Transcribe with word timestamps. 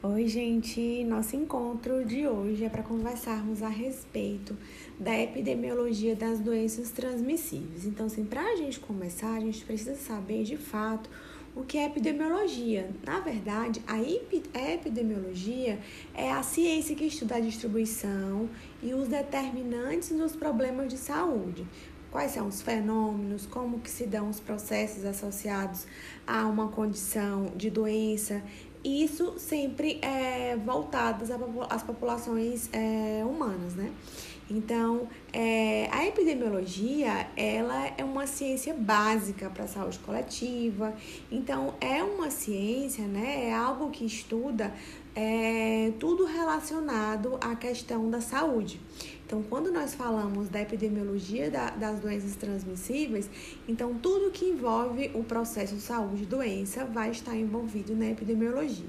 Oi, 0.00 0.28
gente! 0.28 1.02
Nosso 1.02 1.34
encontro 1.34 2.04
de 2.04 2.24
hoje 2.24 2.64
é 2.64 2.68
para 2.68 2.84
conversarmos 2.84 3.64
a 3.64 3.68
respeito 3.68 4.56
da 4.96 5.18
epidemiologia 5.18 6.14
das 6.14 6.38
doenças 6.38 6.92
transmissíveis. 6.92 7.84
Então, 7.84 8.06
assim, 8.06 8.24
para 8.24 8.44
a 8.44 8.54
gente 8.54 8.78
começar, 8.78 9.34
a 9.34 9.40
gente 9.40 9.64
precisa 9.64 9.96
saber 9.96 10.44
de 10.44 10.56
fato 10.56 11.10
o 11.52 11.64
que 11.64 11.76
é 11.76 11.86
epidemiologia. 11.86 12.88
Na 13.04 13.18
verdade, 13.18 13.82
a 13.88 14.70
epidemiologia 14.72 15.80
é 16.14 16.30
a 16.30 16.44
ciência 16.44 16.94
que 16.94 17.06
estuda 17.06 17.34
a 17.34 17.40
distribuição 17.40 18.48
e 18.80 18.94
os 18.94 19.08
determinantes 19.08 20.10
dos 20.10 20.36
problemas 20.36 20.88
de 20.92 20.96
saúde 20.96 21.66
quais 22.10 22.32
são 22.32 22.48
os 22.48 22.62
fenômenos, 22.62 23.46
como 23.46 23.80
que 23.80 23.90
se 23.90 24.06
dão 24.06 24.30
os 24.30 24.40
processos 24.40 25.04
associados 25.04 25.86
a 26.26 26.46
uma 26.46 26.68
condição 26.68 27.52
de 27.56 27.70
doença 27.70 28.42
isso 28.84 29.34
sempre 29.38 29.98
é 30.02 30.56
voltadas 30.56 31.30
às 31.70 31.82
populações 31.82 32.68
é, 32.72 33.24
humanas, 33.24 33.74
né? 33.74 33.92
Então, 34.50 35.06
é, 35.30 35.88
a 35.92 36.06
epidemiologia, 36.06 37.28
ela 37.36 37.92
é 37.98 38.02
uma 38.02 38.26
ciência 38.26 38.72
básica 38.72 39.50
para 39.50 39.64
a 39.64 39.68
saúde 39.68 39.98
coletiva. 39.98 40.94
Então, 41.30 41.74
é 41.80 42.02
uma 42.02 42.30
ciência, 42.30 43.06
né? 43.06 43.48
É 43.48 43.54
algo 43.54 43.90
que 43.90 44.06
estuda 44.06 44.72
é, 45.14 45.92
tudo 45.98 46.24
relacionado 46.24 47.36
à 47.42 47.54
questão 47.56 48.08
da 48.08 48.20
saúde. 48.20 48.80
Então, 49.28 49.42
quando 49.42 49.70
nós 49.70 49.94
falamos 49.94 50.48
da 50.48 50.62
epidemiologia 50.62 51.50
da, 51.50 51.68
das 51.68 52.00
doenças 52.00 52.34
transmissíveis, 52.34 53.28
então 53.68 53.92
tudo 53.92 54.30
que 54.30 54.46
envolve 54.46 55.10
o 55.12 55.22
processo 55.22 55.78
saúde-doença 55.78 56.86
vai 56.86 57.10
estar 57.10 57.36
envolvido 57.36 57.94
na 57.94 58.06
epidemiologia. 58.06 58.88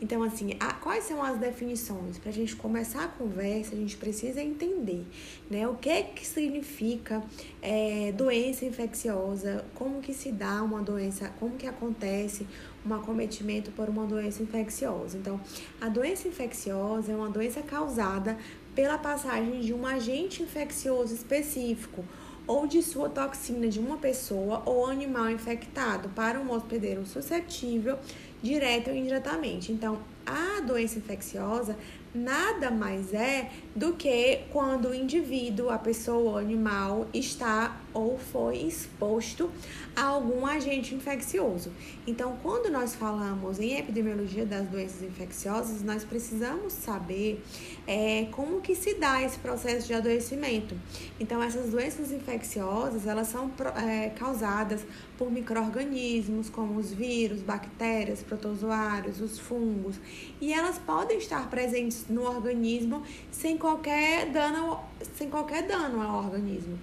Então, 0.00 0.22
assim, 0.22 0.56
a, 0.58 0.72
quais 0.72 1.04
são 1.04 1.22
as 1.22 1.38
definições? 1.38 2.16
Para 2.16 2.30
a 2.30 2.32
gente 2.32 2.56
começar 2.56 3.04
a 3.04 3.08
conversa, 3.08 3.74
a 3.74 3.76
gente 3.76 3.98
precisa 3.98 4.42
entender 4.42 5.04
né, 5.50 5.68
o 5.68 5.74
que, 5.74 6.02
que 6.02 6.26
significa 6.26 7.22
é, 7.60 8.10
doença 8.12 8.64
infecciosa, 8.64 9.66
como 9.74 10.00
que 10.00 10.14
se 10.14 10.32
dá 10.32 10.62
uma 10.62 10.80
doença, 10.80 11.30
como 11.38 11.56
que 11.56 11.66
acontece 11.66 12.46
um 12.86 12.94
acometimento 12.94 13.70
por 13.70 13.88
uma 13.88 14.06
doença 14.06 14.42
infecciosa. 14.42 15.16
Então, 15.16 15.40
a 15.80 15.88
doença 15.88 16.28
infecciosa 16.28 17.12
é 17.12 17.16
uma 17.16 17.30
doença 17.30 17.62
causada 17.62 18.36
pela 18.74 18.98
passagem 18.98 19.60
de 19.60 19.72
um 19.72 19.86
agente 19.86 20.42
infeccioso 20.42 21.14
específico 21.14 22.04
ou 22.46 22.66
de 22.66 22.82
sua 22.82 23.08
toxina 23.08 23.68
de 23.68 23.78
uma 23.78 23.96
pessoa 23.96 24.62
ou 24.66 24.86
animal 24.86 25.30
infectado 25.30 26.08
para 26.10 26.38
um 26.38 26.50
hospedeiro 26.52 27.06
suscetível, 27.06 27.98
direto 28.42 28.90
ou 28.90 28.96
indiretamente. 28.96 29.72
Então, 29.72 29.98
a 30.26 30.60
doença 30.60 30.98
infecciosa 30.98 31.76
nada 32.14 32.70
mais 32.70 33.12
é 33.12 33.50
do 33.74 33.92
que 33.94 34.40
quando 34.52 34.90
o 34.90 34.94
indivíduo, 34.94 35.68
a 35.68 35.78
pessoa, 35.78 36.32
o 36.32 36.36
animal 36.38 37.06
está 37.12 37.80
ou 37.92 38.18
foi 38.18 38.58
exposto 38.58 39.50
a 39.94 40.02
algum 40.02 40.44
agente 40.44 40.94
infeccioso. 40.94 41.70
Então, 42.06 42.36
quando 42.42 42.70
nós 42.70 42.94
falamos 42.94 43.60
em 43.60 43.78
epidemiologia 43.78 44.44
das 44.44 44.66
doenças 44.66 45.02
infecciosas, 45.02 45.82
nós 45.82 46.04
precisamos 46.04 46.72
saber 46.72 47.42
é, 47.86 48.26
como 48.32 48.60
que 48.60 48.74
se 48.74 48.94
dá 48.94 49.22
esse 49.22 49.38
processo 49.38 49.86
de 49.86 49.94
adoecimento. 49.94 50.76
Então, 51.20 51.42
essas 51.42 51.70
doenças 51.70 52.10
infecciosas, 52.10 53.06
elas 53.06 53.28
são 53.28 53.50
é, 53.76 54.10
causadas 54.10 54.84
por 55.16 55.30
micro-organismos, 55.30 56.50
como 56.50 56.78
os 56.78 56.92
vírus, 56.92 57.40
bactérias, 57.40 58.22
protozoários, 58.22 59.20
os 59.20 59.38
fungos, 59.38 59.96
e 60.40 60.52
elas 60.52 60.78
podem 60.78 61.18
estar 61.18 61.48
presentes 61.48 62.06
no 62.08 62.24
organismo 62.24 63.02
sem 63.30 63.56
qualquer 63.64 64.26
dano, 64.30 64.78
sem 65.16 65.30
qualquer 65.30 65.66
dano 65.66 66.02
ao 66.02 66.24
organismo. 66.26 66.78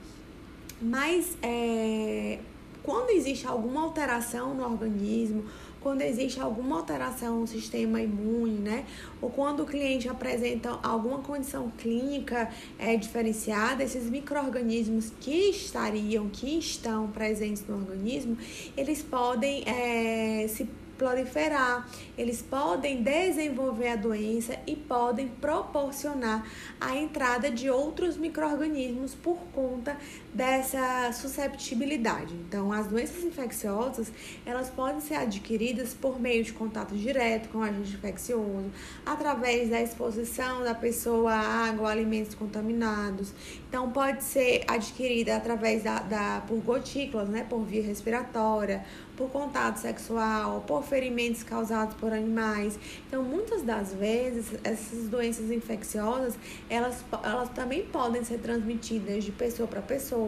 Mas 0.81 1.37
é, 1.43 2.39
quando 2.81 3.11
existe 3.11 3.45
alguma 3.45 3.83
alteração 3.83 4.55
no 4.55 4.63
organismo, 4.63 5.45
quando 5.79 6.01
existe 6.01 6.39
alguma 6.39 6.77
alteração 6.77 7.41
no 7.41 7.47
sistema 7.47 8.01
imune, 8.01 8.57
né? 8.57 8.85
Ou 9.21 9.29
quando 9.29 9.61
o 9.61 9.65
cliente 9.65 10.09
apresenta 10.09 10.79
alguma 10.81 11.19
condição 11.19 11.71
clínica 11.77 12.49
é, 12.79 12.95
diferenciada, 12.95 13.83
esses 13.83 14.09
micro-organismos 14.09 15.11
que 15.19 15.51
estariam, 15.51 16.29
que 16.29 16.57
estão 16.57 17.09
presentes 17.09 17.63
no 17.67 17.75
organismo, 17.75 18.35
eles 18.75 19.03
podem 19.03 19.63
é, 19.67 20.47
se 20.47 20.67
proliferar, 21.01 21.89
eles 22.15 22.43
podem 22.43 23.01
desenvolver 23.01 23.87
a 23.87 23.95
doença 23.95 24.59
e 24.67 24.75
podem 24.75 25.27
proporcionar 25.27 26.45
a 26.79 26.95
entrada 26.95 27.49
de 27.49 27.71
outros 27.71 28.17
micro-organismos 28.17 29.15
por 29.15 29.37
conta 29.51 29.97
dessa 30.33 31.11
susceptibilidade. 31.13 32.33
Então, 32.33 32.71
as 32.71 32.87
doenças 32.87 33.23
infecciosas, 33.23 34.11
elas 34.45 34.69
podem 34.69 35.01
ser 35.01 35.15
adquiridas 35.15 35.93
por 35.93 36.19
meio 36.19 36.43
de 36.43 36.53
contato 36.53 36.95
direto 36.95 37.49
com 37.49 37.59
o 37.59 37.63
agente 37.63 37.93
infeccioso, 37.93 38.71
através 39.05 39.69
da 39.69 39.81
exposição 39.81 40.63
da 40.63 40.73
pessoa 40.73 41.33
a 41.33 41.67
água, 41.67 41.91
alimentos 41.91 42.33
contaminados. 42.33 43.33
Então, 43.67 43.91
pode 43.91 44.23
ser 44.23 44.63
adquirida 44.67 45.35
através 45.35 45.83
da, 45.83 45.99
da 45.99 46.43
por 46.47 46.57
gotículas, 46.61 47.27
né, 47.27 47.45
por 47.49 47.63
via 47.63 47.83
respiratória, 47.83 48.85
por 49.17 49.29
contato 49.29 49.77
sexual, 49.77 50.63
por 50.65 50.83
ferimentos 50.83 51.43
causados 51.43 51.95
por 51.95 52.11
animais. 52.11 52.79
Então, 53.07 53.21
muitas 53.21 53.61
das 53.63 53.93
vezes, 53.93 54.47
essas 54.63 55.07
doenças 55.09 55.51
infecciosas, 55.51 56.35
elas, 56.69 57.03
elas 57.23 57.49
também 57.49 57.83
podem 57.83 58.23
ser 58.23 58.39
transmitidas 58.39 59.23
de 59.23 59.31
pessoa 59.31 59.67
para 59.67 59.81
pessoa. 59.81 60.20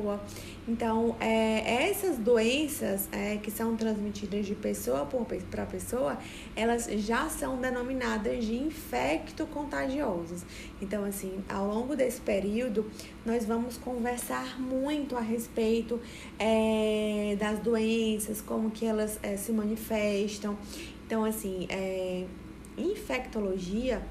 Então, 0.68 1.16
é, 1.20 1.90
essas 1.90 2.18
doenças 2.18 3.10
é, 3.12 3.38
que 3.38 3.52
são 3.52 3.76
transmitidas 3.76 4.46
de 4.46 4.56
pessoa 4.56 5.08
para 5.52 5.66
pessoa, 5.66 6.18
elas 6.56 6.86
já 6.86 7.28
são 7.28 7.58
denominadas 7.58 8.46
de 8.46 8.56
infecto-contagiosos. 8.56 10.44
Então, 10.82 11.04
assim, 11.04 11.44
ao 11.50 11.68
longo 11.68 11.96
desse 11.96 12.22
período, 12.22 12.90
nós 13.26 13.46
vamos 13.46 13.78
conversar 13.78 14.60
muito 14.60 15.18
a 15.18 15.22
respeito 15.22 16.00
é, 16.40 17.36
das 17.38 17.60
doenças, 17.60 18.40
como 18.40 18.72
que 18.72 18.86
elas 18.86 19.20
é, 19.22 19.36
se 19.36 19.52
manifestam. 19.52 20.58
Então, 21.06 21.26
assim, 21.26 21.68
é, 21.70 22.26
infectologia 22.78 24.02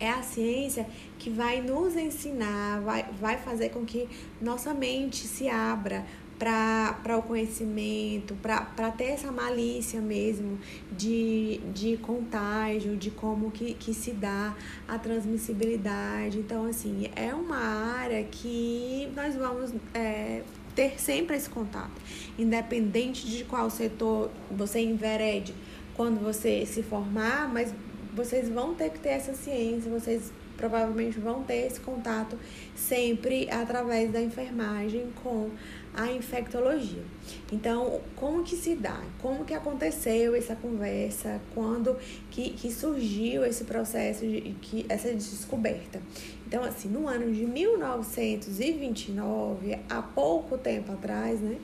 é 0.00 0.10
a 0.10 0.22
ciência 0.22 0.86
que 1.18 1.30
vai 1.30 1.60
nos 1.60 1.96
ensinar, 1.96 2.80
vai, 2.80 3.06
vai 3.20 3.36
fazer 3.38 3.70
com 3.70 3.84
que 3.84 4.08
nossa 4.40 4.72
mente 4.72 5.26
se 5.26 5.48
abra 5.48 6.04
para 6.38 7.18
o 7.18 7.22
conhecimento, 7.22 8.36
para 8.40 8.90
ter 8.92 9.06
essa 9.06 9.32
malícia 9.32 10.00
mesmo 10.00 10.58
de, 10.92 11.58
de 11.74 11.96
contágio, 11.96 12.96
de 12.96 13.10
como 13.10 13.50
que, 13.50 13.74
que 13.74 13.92
se 13.92 14.12
dá 14.12 14.54
a 14.86 14.98
transmissibilidade. 14.98 16.38
Então, 16.38 16.66
assim, 16.66 17.10
é 17.16 17.34
uma 17.34 17.58
área 17.58 18.22
que 18.22 19.10
nós 19.16 19.34
vamos 19.34 19.74
é, 19.92 20.42
ter 20.76 21.00
sempre 21.00 21.36
esse 21.36 21.50
contato, 21.50 22.00
independente 22.38 23.26
de 23.26 23.42
qual 23.42 23.68
setor 23.68 24.30
você 24.48 24.80
enverede 24.80 25.52
quando 25.96 26.22
você 26.22 26.64
se 26.64 26.84
formar, 26.84 27.52
mas 27.52 27.74
vocês 28.18 28.48
vão 28.48 28.74
ter 28.74 28.90
que 28.90 28.98
ter 28.98 29.10
essa 29.10 29.32
ciência, 29.32 29.88
vocês 29.88 30.32
provavelmente 30.56 31.20
vão 31.20 31.44
ter 31.44 31.68
esse 31.68 31.78
contato 31.78 32.36
sempre 32.74 33.48
através 33.48 34.10
da 34.10 34.20
enfermagem 34.20 35.06
com 35.22 35.50
a 35.94 36.10
infectologia. 36.10 37.04
Então, 37.52 38.00
como 38.16 38.42
que 38.42 38.56
se 38.56 38.74
dá? 38.74 39.00
Como 39.22 39.44
que 39.44 39.54
aconteceu 39.54 40.34
essa 40.34 40.56
conversa? 40.56 41.40
Quando 41.54 41.96
que, 42.30 42.50
que 42.50 42.72
surgiu 42.72 43.44
esse 43.44 43.62
processo 43.62 44.26
de 44.26 44.40
que 44.60 44.84
essa 44.88 45.12
descoberta? 45.12 46.02
Então, 46.44 46.64
assim, 46.64 46.88
no 46.88 47.06
ano 47.06 47.32
de 47.32 47.46
1929, 47.46 49.78
há 49.88 50.02
pouco 50.02 50.58
tempo 50.58 50.90
atrás, 50.90 51.40
né? 51.40 51.56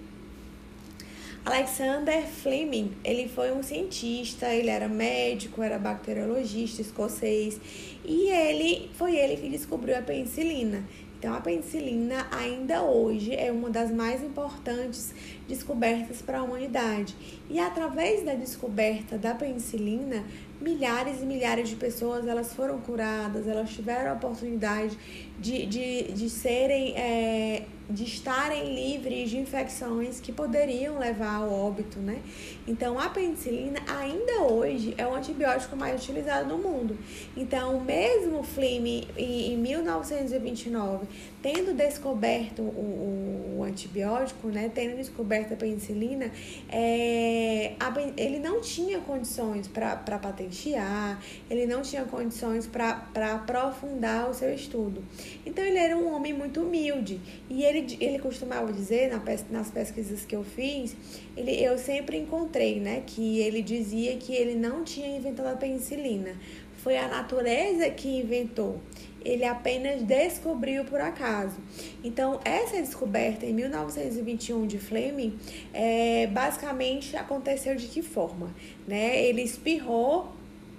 Alexander 1.44 2.22
Fleming, 2.22 2.92
ele 3.04 3.28
foi 3.28 3.52
um 3.52 3.62
cientista, 3.62 4.48
ele 4.48 4.70
era 4.70 4.88
médico, 4.88 5.62
era 5.62 5.78
bacteriologista 5.78 6.80
escocês 6.80 7.60
e 8.02 8.30
ele 8.30 8.90
foi 8.94 9.14
ele 9.14 9.36
que 9.36 9.50
descobriu 9.50 9.94
a 9.98 10.00
penicilina. 10.00 10.82
Então 11.18 11.34
a 11.34 11.42
penicilina 11.42 12.26
ainda 12.30 12.82
hoje 12.82 13.34
é 13.34 13.52
uma 13.52 13.68
das 13.68 13.90
mais 13.90 14.22
importantes 14.22 15.14
descobertas 15.46 16.22
para 16.22 16.38
a 16.38 16.42
humanidade. 16.42 17.14
E 17.50 17.58
através 17.58 18.24
da 18.24 18.34
descoberta 18.34 19.18
da 19.18 19.34
penicilina, 19.34 20.24
milhares 20.64 21.20
e 21.20 21.26
milhares 21.26 21.68
de 21.68 21.76
pessoas 21.76 22.26
elas 22.26 22.54
foram 22.54 22.78
curadas, 22.78 23.46
elas 23.46 23.70
tiveram 23.70 24.12
a 24.12 24.14
oportunidade 24.14 24.98
de, 25.38 25.66
de, 25.66 26.12
de 26.12 26.30
serem 26.30 26.96
é, 26.96 27.64
de 27.88 28.04
estarem 28.04 28.74
livres 28.74 29.28
de 29.28 29.36
infecções 29.36 30.18
que 30.18 30.32
poderiam 30.32 30.98
levar 30.98 31.34
ao 31.34 31.52
óbito, 31.52 31.98
né? 31.98 32.22
Então, 32.66 32.98
a 32.98 33.10
penicilina 33.10 33.78
ainda 33.86 34.40
hoje 34.42 34.94
é 34.96 35.06
o 35.06 35.14
antibiótico 35.14 35.76
mais 35.76 36.02
utilizado 36.02 36.48
no 36.48 36.56
mundo. 36.56 36.96
Então, 37.36 37.80
mesmo 37.80 38.42
Fleming 38.42 39.06
em 39.18 39.58
1929 39.58 41.06
tendo 41.44 41.74
descoberto 41.74 42.62
o, 42.62 42.64
o, 42.64 43.23
antibiótico, 43.64 44.48
né, 44.48 44.70
tendo 44.74 44.96
descoberto 44.96 45.54
a 45.54 45.56
penicilina, 45.56 46.30
é, 46.68 47.74
a, 47.80 47.92
ele 48.16 48.38
não 48.38 48.60
tinha 48.60 48.98
condições 49.00 49.66
para 49.66 49.96
patentear, 50.18 51.20
ele 51.50 51.66
não 51.66 51.82
tinha 51.82 52.04
condições 52.04 52.66
para 52.66 53.34
aprofundar 53.34 54.30
o 54.30 54.34
seu 54.34 54.54
estudo. 54.54 55.02
Então, 55.44 55.64
ele 55.64 55.78
era 55.78 55.96
um 55.96 56.14
homem 56.14 56.32
muito 56.32 56.62
humilde. 56.62 57.20
E 57.48 57.62
ele, 57.64 57.96
ele 58.00 58.18
costumava 58.18 58.72
dizer 58.72 59.10
na, 59.10 59.22
nas 59.50 59.70
pesquisas 59.70 60.24
que 60.24 60.34
eu 60.34 60.44
fiz, 60.44 60.96
ele, 61.36 61.52
eu 61.62 61.76
sempre 61.78 62.16
encontrei 62.16 62.80
né, 62.80 63.02
que 63.06 63.40
ele 63.40 63.62
dizia 63.62 64.16
que 64.16 64.34
ele 64.34 64.54
não 64.54 64.84
tinha 64.84 65.16
inventado 65.16 65.48
a 65.48 65.56
penicilina, 65.56 66.34
foi 66.76 66.98
a 66.98 67.08
natureza 67.08 67.88
que 67.90 68.08
inventou 68.08 68.78
ele 69.24 69.44
apenas 69.44 70.02
descobriu 70.02 70.84
por 70.84 71.00
acaso. 71.00 71.56
Então, 72.02 72.40
essa 72.44 72.76
descoberta 72.76 73.46
em 73.46 73.54
1921 73.54 74.66
de 74.66 74.78
Fleming, 74.78 75.38
é, 75.72 76.26
basicamente 76.26 77.16
aconteceu 77.16 77.74
de 77.74 77.86
que 77.86 78.02
forma? 78.02 78.54
Né? 78.86 79.24
Ele 79.24 79.42
espirrou 79.42 80.32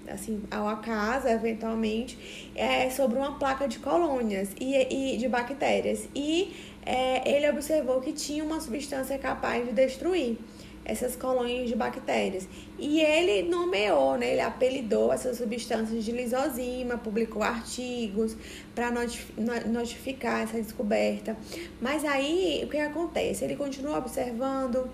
assim, 0.08 0.44
ao 0.52 0.68
acaso, 0.68 1.28
eventualmente, 1.28 2.52
é, 2.56 2.90
sobre 2.92 3.18
uma 3.18 3.40
placa 3.40 3.68
de 3.68 3.80
colônias 3.80 4.50
e, 4.60 5.14
e 5.14 5.18
de 5.18 5.28
bactérias. 5.28 6.08
E 6.16 6.54
é, 6.86 7.28
ele 7.28 7.50
observou 7.50 8.00
que 8.02 8.14
tinha 8.14 8.44
uma 8.44 8.62
substância 8.62 9.18
capaz 9.18 9.66
de 9.66 9.74
destruir 9.74 10.38
essas 10.86 11.16
colônias 11.16 11.68
de 11.68 11.76
bactérias. 11.76 12.48
E 12.78 13.02
ele 13.02 13.50
nomeou, 13.50 14.18
né, 14.18 14.34
ele 14.34 14.42
apelidou 14.42 15.12
essas 15.12 15.38
substâncias 15.38 16.06
de 16.06 16.12
lisozima, 16.12 16.98
publicou 16.98 17.42
artigos 17.42 18.38
para 18.74 18.92
notificar 19.66 20.44
essa 20.44 20.62
descoberta. 20.62 21.36
Mas 21.82 22.06
aí, 22.06 22.62
o 22.64 22.70
que 22.70 22.78
acontece? 22.78 23.44
Ele 23.44 23.56
continuou 23.56 23.98
observando, 23.98 24.90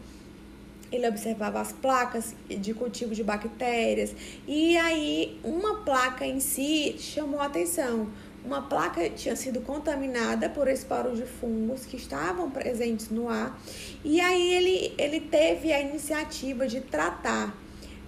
ele 0.91 1.07
observava 1.07 1.59
as 1.59 1.71
placas 1.71 2.35
de 2.49 2.73
cultivo 2.73 3.13
de 3.13 3.23
bactérias, 3.23 4.13
e 4.47 4.77
aí 4.77 5.39
uma 5.43 5.83
placa 5.83 6.25
em 6.25 6.39
si 6.39 6.95
chamou 6.99 7.39
a 7.39 7.45
atenção 7.45 8.07
uma 8.43 8.61
placa 8.61 9.09
tinha 9.09 9.35
sido 9.35 9.61
contaminada 9.61 10.49
por 10.49 10.67
esporos 10.67 11.17
de 11.17 11.25
fungos 11.25 11.85
que 11.85 11.95
estavam 11.95 12.49
presentes 12.49 13.09
no 13.09 13.29
ar. 13.29 13.59
E 14.03 14.19
aí 14.19 14.53
ele, 14.53 14.93
ele 14.97 15.19
teve 15.19 15.71
a 15.71 15.79
iniciativa 15.79 16.67
de 16.67 16.81
tratar 16.81 17.55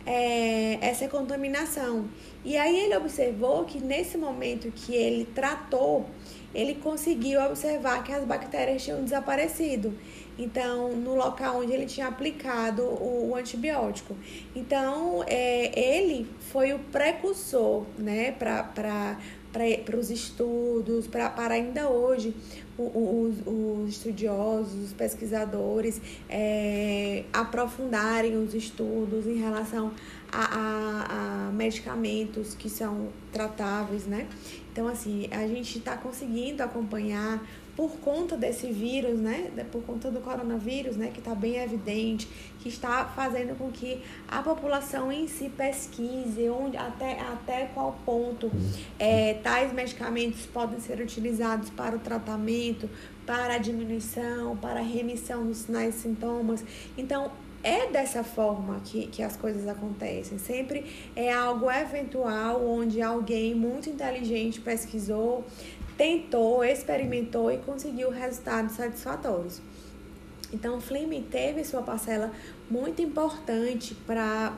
é, 0.05 0.77
essa 0.81 1.07
contaminação. 1.07 2.07
E 2.43 2.57
aí 2.57 2.77
ele 2.77 2.95
observou 2.95 3.63
que 3.63 3.79
nesse 3.79 4.17
momento 4.17 4.71
que 4.71 4.93
ele 4.93 5.25
tratou, 5.25 6.05
ele 6.53 6.75
conseguiu 6.75 7.41
observar 7.41 8.03
que 8.03 8.11
as 8.11 8.23
bactérias 8.23 8.83
tinham 8.83 9.03
desaparecido. 9.03 9.97
Então, 10.37 10.93
no 10.93 11.15
local 11.15 11.59
onde 11.59 11.71
ele 11.71 11.85
tinha 11.85 12.07
aplicado 12.07 12.81
o, 12.83 13.29
o 13.29 13.35
antibiótico. 13.35 14.15
Então, 14.55 15.23
é, 15.27 15.79
ele 15.79 16.27
foi 16.51 16.73
o 16.73 16.79
precursor, 16.79 17.85
né, 17.97 18.31
para 18.31 19.17
para 19.53 19.97
os 19.97 20.09
estudos, 20.09 21.05
pra, 21.05 21.29
para 21.29 21.53
ainda 21.53 21.87
hoje 21.87 22.33
os, 22.75 23.35
os 23.45 23.89
estudiosos, 23.89 24.85
os 24.85 24.93
pesquisadores 24.93 26.01
é, 26.27 27.23
aprofundarem 27.31 28.35
os 28.35 28.55
estudos 28.55 29.27
em 29.27 29.37
relação 29.37 29.93
a, 30.31 30.43
a, 30.43 31.47
a, 31.47 31.51
medicamentos 31.51 32.55
que 32.55 32.67
são 32.67 33.09
tratáveis, 33.31 34.07
né? 34.07 34.27
Então, 34.71 34.87
assim, 34.87 35.29
a 35.31 35.47
gente 35.47 35.77
está 35.77 35.95
conseguindo 35.95 36.63
acompanhar 36.63 37.39
por 37.75 37.91
conta 37.97 38.37
desse 38.37 38.71
vírus, 38.71 39.19
né, 39.19 39.51
por 39.71 39.81
conta 39.83 40.11
do 40.11 40.19
coronavírus, 40.19 40.95
né, 40.95 41.09
que 41.11 41.19
está 41.19 41.33
bem 41.33 41.57
evidente, 41.57 42.27
que 42.59 42.69
está 42.69 43.05
fazendo 43.05 43.57
com 43.57 43.71
que 43.71 44.01
a 44.27 44.41
população 44.43 45.11
em 45.11 45.27
si 45.27 45.49
pesquise 45.49 46.47
onde, 46.49 46.77
até, 46.77 47.19
até 47.19 47.65
qual 47.73 47.97
ponto 48.05 48.51
é, 48.99 49.35
tais 49.35 49.73
medicamentos 49.73 50.45
podem 50.45 50.79
ser 50.79 50.99
utilizados 50.99 51.69
para 51.71 51.95
o 51.95 51.99
tratamento, 51.99 52.89
para 53.25 53.55
a 53.55 53.57
diminuição, 53.57 54.55
para 54.57 54.79
a 54.79 54.83
remissão 54.83 55.47
dos 55.47 55.59
sinais 55.59 55.95
e 55.95 55.99
sintomas. 55.99 56.63
Então, 56.97 57.31
é 57.63 57.87
dessa 57.87 58.23
forma 58.23 58.81
que, 58.83 59.07
que 59.07 59.23
as 59.23 59.37
coisas 59.37 59.67
acontecem. 59.67 60.37
Sempre 60.37 60.85
é 61.15 61.31
algo 61.31 61.71
eventual, 61.71 62.61
onde 62.61 63.01
alguém 63.01 63.55
muito 63.55 63.89
inteligente 63.89 64.59
pesquisou, 64.59 65.45
tentou, 65.97 66.63
experimentou 66.63 67.51
e 67.51 67.57
conseguiu 67.57 68.09
resultados 68.09 68.75
satisfatórios. 68.75 69.61
Então, 70.51 70.79
Fleming 70.79 71.23
teve 71.23 71.63
sua 71.63 71.81
parcela 71.81 72.31
muito 72.69 73.01
importante 73.01 73.95
para 74.05 74.53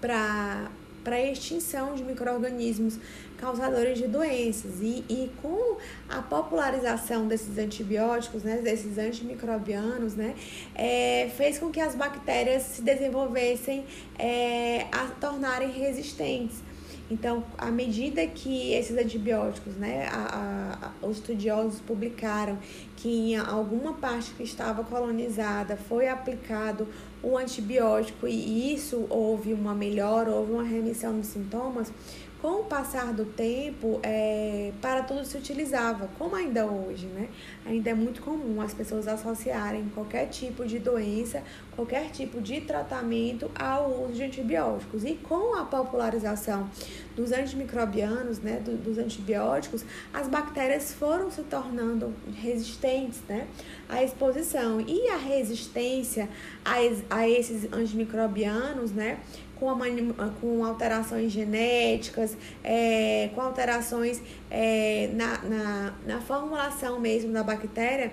para 0.00 0.68
a 1.14 1.20
extinção 1.22 1.94
de 1.94 2.02
micro-organismos 2.02 2.98
causadores 3.38 3.98
de 3.98 4.06
doenças. 4.06 4.80
E, 4.80 5.04
e 5.08 5.30
com 5.40 5.76
a 6.08 6.20
popularização 6.20 7.28
desses 7.28 7.56
antibióticos, 7.58 8.42
né, 8.42 8.58
desses 8.58 8.98
antimicrobianos, 8.98 10.14
né, 10.14 10.34
é, 10.74 11.30
fez 11.36 11.58
com 11.58 11.70
que 11.70 11.80
as 11.80 11.94
bactérias 11.94 12.62
se 12.62 12.82
desenvolvessem 12.82 13.84
é, 14.18 14.86
a 14.90 15.06
tornarem 15.20 15.70
resistentes. 15.70 16.65
Então, 17.08 17.44
à 17.56 17.70
medida 17.70 18.26
que 18.26 18.72
esses 18.72 18.96
antibióticos, 18.96 19.74
né, 19.76 20.08
a, 20.10 20.92
a, 21.02 21.06
os 21.06 21.18
estudiosos 21.18 21.80
publicaram 21.80 22.58
que 22.96 23.08
em 23.08 23.36
alguma 23.36 23.92
parte 23.92 24.32
que 24.32 24.42
estava 24.42 24.82
colonizada 24.82 25.76
foi 25.76 26.08
aplicado 26.08 26.88
o 27.22 27.36
antibiótico 27.36 28.26
e 28.26 28.74
isso 28.74 29.06
houve 29.08 29.52
uma 29.52 29.74
melhora, 29.74 30.30
houve 30.30 30.52
uma 30.52 30.64
remissão 30.64 31.16
dos 31.16 31.28
sintomas, 31.28 31.92
com 32.40 32.60
o 32.60 32.64
passar 32.64 33.12
do 33.12 33.24
tempo, 33.24 33.98
é, 34.02 34.72
para 34.80 35.02
tudo 35.02 35.24
se 35.24 35.36
utilizava, 35.36 36.08
como 36.18 36.36
ainda 36.36 36.66
hoje, 36.66 37.06
né? 37.06 37.28
Ainda 37.64 37.90
é 37.90 37.94
muito 37.94 38.22
comum 38.22 38.60
as 38.60 38.74
pessoas 38.74 39.08
associarem 39.08 39.90
qualquer 39.94 40.26
tipo 40.26 40.66
de 40.66 40.78
doença, 40.78 41.42
qualquer 41.74 42.10
tipo 42.10 42.40
de 42.40 42.60
tratamento 42.60 43.50
ao 43.58 44.04
uso 44.04 44.14
de 44.14 44.24
antibióticos. 44.24 45.04
E 45.04 45.14
com 45.14 45.54
a 45.56 45.64
popularização 45.64 46.68
dos 47.16 47.32
antimicrobianos, 47.32 48.40
né, 48.40 48.60
do, 48.62 48.76
dos 48.76 48.98
antibióticos, 48.98 49.84
as 50.12 50.28
bactérias 50.28 50.92
foram 50.92 51.30
se 51.30 51.42
tornando 51.42 52.12
resistentes, 52.36 53.20
né, 53.26 53.48
à 53.88 54.04
exposição. 54.04 54.80
E 54.82 55.08
a 55.08 55.16
resistência 55.16 56.28
a, 56.62 56.74
a 57.08 57.28
esses 57.28 57.72
antimicrobianos, 57.72 58.92
né, 58.92 59.18
com, 59.58 59.70
a, 59.70 60.28
com 60.40 60.62
alterações 60.62 61.32
genéticas, 61.32 62.36
é, 62.62 63.30
com 63.34 63.40
alterações 63.40 64.20
é, 64.50 65.10
na, 65.14 65.38
na, 65.38 65.94
na, 66.06 66.20
formulação 66.20 67.00
mesmo 67.00 67.32
da 67.32 67.42
bactéria, 67.42 68.12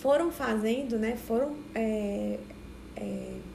foram 0.00 0.32
fazendo, 0.32 0.98
né, 0.98 1.16
foram 1.16 1.54
é, 1.72 2.38
é 2.96 3.51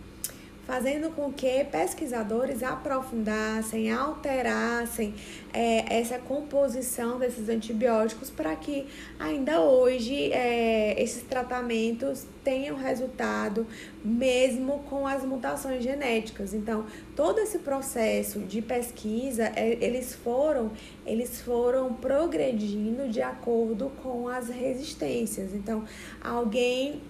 fazendo 0.68 1.10
com 1.16 1.32
que 1.32 1.64
pesquisadores 1.64 2.62
aprofundassem, 2.62 3.90
alterassem 3.90 5.16
é, 5.54 5.98
essa 5.98 6.20
composição 6.20 7.18
desses 7.18 7.48
antibióticos 7.48 8.30
para 8.30 8.54
que 8.54 8.86
ainda 9.18 9.62
hoje 9.62 10.30
é, 10.34 11.02
esses 11.02 11.24
tratamentos 11.24 12.26
tenham 12.44 12.76
resultado 12.76 13.66
mesmo 14.04 14.80
com 14.90 15.08
as 15.08 15.24
mutações 15.24 15.82
genéticas. 15.82 16.54
Então, 16.54 16.86
todo 17.16 17.40
esse 17.40 17.60
processo 17.60 18.40
de 18.42 18.62
pesquisa, 18.62 19.52
é, 19.56 19.78
eles 19.80 20.16
foram, 20.16 20.72
eles 21.06 21.40
foram 21.42 21.94
progredindo 21.94 23.08
de 23.08 23.22
acordo 23.22 23.90
com 24.04 24.28
as 24.28 24.50
resistências. 24.50 25.54
Então, 25.54 25.86
alguém 26.22 27.02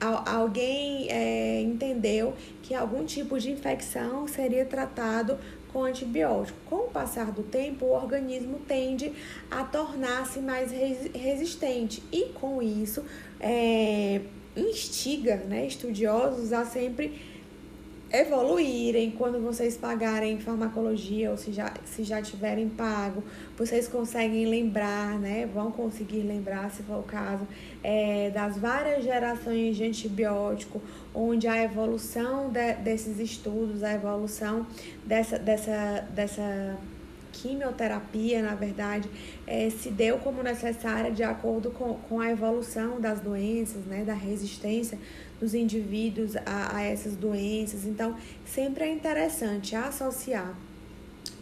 alguém 0.00 1.10
é, 1.10 1.62
entendeu 1.62 2.34
que 2.64 2.74
algum 2.74 3.04
tipo 3.04 3.38
de 3.38 3.50
infecção 3.50 4.26
seria 4.26 4.64
tratado 4.64 5.38
com 5.70 5.84
antibiótico. 5.84 6.58
Com 6.64 6.86
o 6.86 6.90
passar 6.90 7.30
do 7.30 7.42
tempo, 7.42 7.84
o 7.84 7.92
organismo 7.92 8.58
tende 8.66 9.12
a 9.50 9.62
tornar-se 9.64 10.38
mais 10.38 10.72
resistente 10.72 12.02
e, 12.10 12.30
com 12.32 12.62
isso, 12.62 13.04
é, 13.38 14.22
instiga 14.56 15.36
né, 15.36 15.66
estudiosos 15.66 16.54
a 16.54 16.64
sempre 16.64 17.33
evoluírem, 18.14 19.10
quando 19.10 19.40
vocês 19.40 19.76
pagarem 19.76 20.38
farmacologia 20.38 21.32
ou 21.32 21.36
se 21.36 21.52
já, 21.52 21.74
se 21.84 22.04
já 22.04 22.22
tiverem 22.22 22.68
pago, 22.68 23.24
vocês 23.58 23.88
conseguem 23.88 24.46
lembrar, 24.46 25.18
né? 25.18 25.48
Vão 25.52 25.72
conseguir 25.72 26.22
lembrar, 26.22 26.70
se 26.70 26.84
for 26.84 27.00
o 27.00 27.02
caso, 27.02 27.46
é, 27.82 28.30
das 28.30 28.56
várias 28.56 29.02
gerações 29.02 29.76
de 29.76 29.84
antibiótico, 29.84 30.80
onde 31.12 31.48
a 31.48 31.60
evolução 31.60 32.50
de, 32.50 32.74
desses 32.74 33.18
estudos, 33.18 33.82
a 33.82 33.92
evolução 33.92 34.64
dessa, 35.04 35.36
dessa, 35.36 36.06
dessa 36.14 36.78
quimioterapia, 37.32 38.42
na 38.42 38.54
verdade, 38.54 39.10
é, 39.44 39.68
se 39.70 39.90
deu 39.90 40.18
como 40.18 40.40
necessária 40.40 41.10
de 41.10 41.24
acordo 41.24 41.70
com, 41.72 41.94
com 41.94 42.20
a 42.20 42.30
evolução 42.30 43.00
das 43.00 43.20
doenças, 43.20 43.84
né, 43.86 44.04
da 44.04 44.14
resistência 44.14 44.98
dos 45.44 45.52
indivíduos 45.52 46.34
a, 46.36 46.76
a 46.76 46.82
essas 46.82 47.14
doenças. 47.14 47.84
Então, 47.84 48.16
sempre 48.46 48.84
é 48.84 48.92
interessante 48.92 49.76
associar 49.76 50.56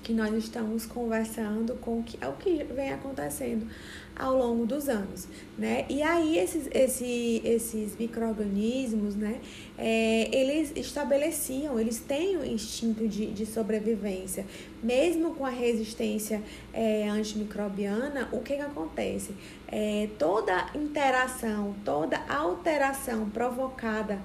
que 0.02 0.12
nós 0.12 0.34
estamos 0.34 0.84
conversando 0.84 1.74
com 1.76 2.00
o 2.00 2.02
que, 2.02 2.18
é 2.20 2.28
o 2.28 2.32
que 2.32 2.64
vem 2.64 2.92
acontecendo 2.92 3.66
ao 4.14 4.36
longo 4.36 4.66
dos 4.66 4.88
anos, 4.88 5.26
né? 5.56 5.86
E 5.88 6.02
aí 6.02 6.38
esses, 6.38 6.68
esse, 6.70 7.40
esses 7.44 7.96
micro-organismos, 7.96 9.16
né? 9.16 9.40
É, 9.78 10.28
eles 10.34 10.72
estabeleciam, 10.76 11.78
eles 11.80 11.98
têm 11.98 12.36
o 12.36 12.40
um 12.40 12.44
instinto 12.44 13.08
de, 13.08 13.26
de 13.26 13.46
sobrevivência. 13.46 14.44
Mesmo 14.82 15.34
com 15.34 15.46
a 15.46 15.50
resistência 15.50 16.42
é, 16.74 17.08
antimicrobiana, 17.08 18.28
o 18.32 18.40
que, 18.40 18.56
que 18.56 18.60
acontece? 18.60 19.32
É, 19.66 20.08
toda 20.18 20.68
interação, 20.74 21.74
toda 21.84 22.18
alteração 22.28 23.30
provocada 23.30 24.18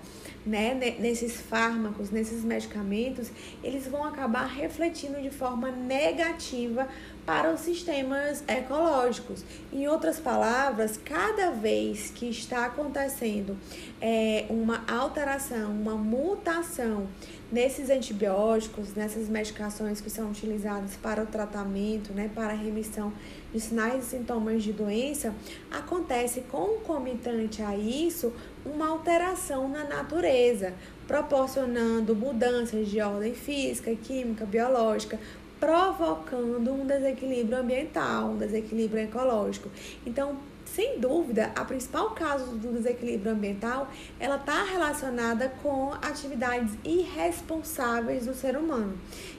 né, 0.48 0.74
nesses 1.00 1.42
fármacos, 1.42 2.10
nesses 2.10 2.44
medicamentos, 2.44 3.30
eles 3.64 3.86
vão 3.88 4.04
acabar 4.04 4.46
refletindo 4.46 5.22
de 5.22 5.30
forma 5.30 5.70
negativa 5.70 6.88
para 7.26 7.54
os 7.54 7.60
sistemas 7.60 8.44
ecológicos. 8.48 9.44
Em 9.72 9.88
outras 9.88 10.20
palavras, 10.20 10.98
cada 10.98 11.52
vez 11.52 12.10
que 12.10 12.30
está 12.30 12.66
acontecendo 12.66 13.58
é, 14.00 14.46
uma 14.50 14.86
alteração, 14.88 15.72
uma 15.72 15.96
mutação 15.96 17.08
nesses 17.52 17.90
antibióticos, 17.90 18.94
nessas 18.94 19.30
medicações 19.30 20.02
que 20.02 20.10
são 20.10 20.30
utilizadas 20.30 20.96
para 20.96 21.24
o 21.24 21.26
tratamento, 21.26 22.12
né, 22.14 22.30
para 22.34 22.54
a 22.54 22.56
remissão 22.56 23.14
de 23.54 23.60
sinais 23.60 24.06
e 24.06 24.10
sintomas 24.10 24.64
de 24.64 24.74
doença, 24.74 25.34
acontece 25.72 26.42
concomitante 26.52 27.62
a 27.62 27.76
isso 27.76 28.34
uma 28.66 28.90
alteração 28.90 29.70
na 29.70 29.86
natureza, 29.86 30.74
proporcionando 31.08 32.14
mudanças 32.16 32.90
de 32.90 33.00
ordem 33.00 33.34
física, 33.34 33.96
química, 33.96 34.46
biológica, 34.46 35.18
provocando 35.60 36.72
um 36.72 36.86
desequilíbrio 36.86 37.58
ambiental, 37.58 38.32
um 38.32 38.38
desequilíbrio 38.38 39.04
ecológico. 39.04 39.70
Então, 40.06 40.38
sem 40.74 41.00
dúvida, 41.00 41.52
a 41.56 41.64
principal 41.66 42.12
causa 42.12 42.46
do 42.46 42.74
desequilíbrio 42.74 43.32
ambiental, 43.32 43.90
ela 44.20 44.36
está 44.36 44.64
relacionada 44.64 45.50
com 45.64 45.94
atividades 45.94 46.74
irresponsáveis 46.84 48.26
do 48.26 48.34
ser 48.34 48.58
humano. 48.58 48.98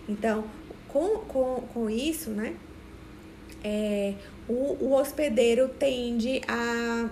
Então, 0.08 0.44
com, 0.88 1.18
com, 1.20 1.62
com 1.72 1.90
isso, 1.90 2.30
né, 2.30 2.56
é, 3.62 4.14
o, 4.48 4.76
o 4.80 4.92
hospedeiro 4.94 5.68
tende 5.68 6.40
a, 6.48 7.08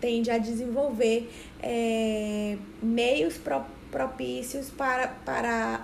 tende 0.00 0.30
a 0.30 0.38
desenvolver 0.38 1.30
é, 1.62 2.56
meios 2.82 3.36
pro, 3.36 3.62
propícios 3.90 4.70
para, 4.70 5.08
para 5.08 5.82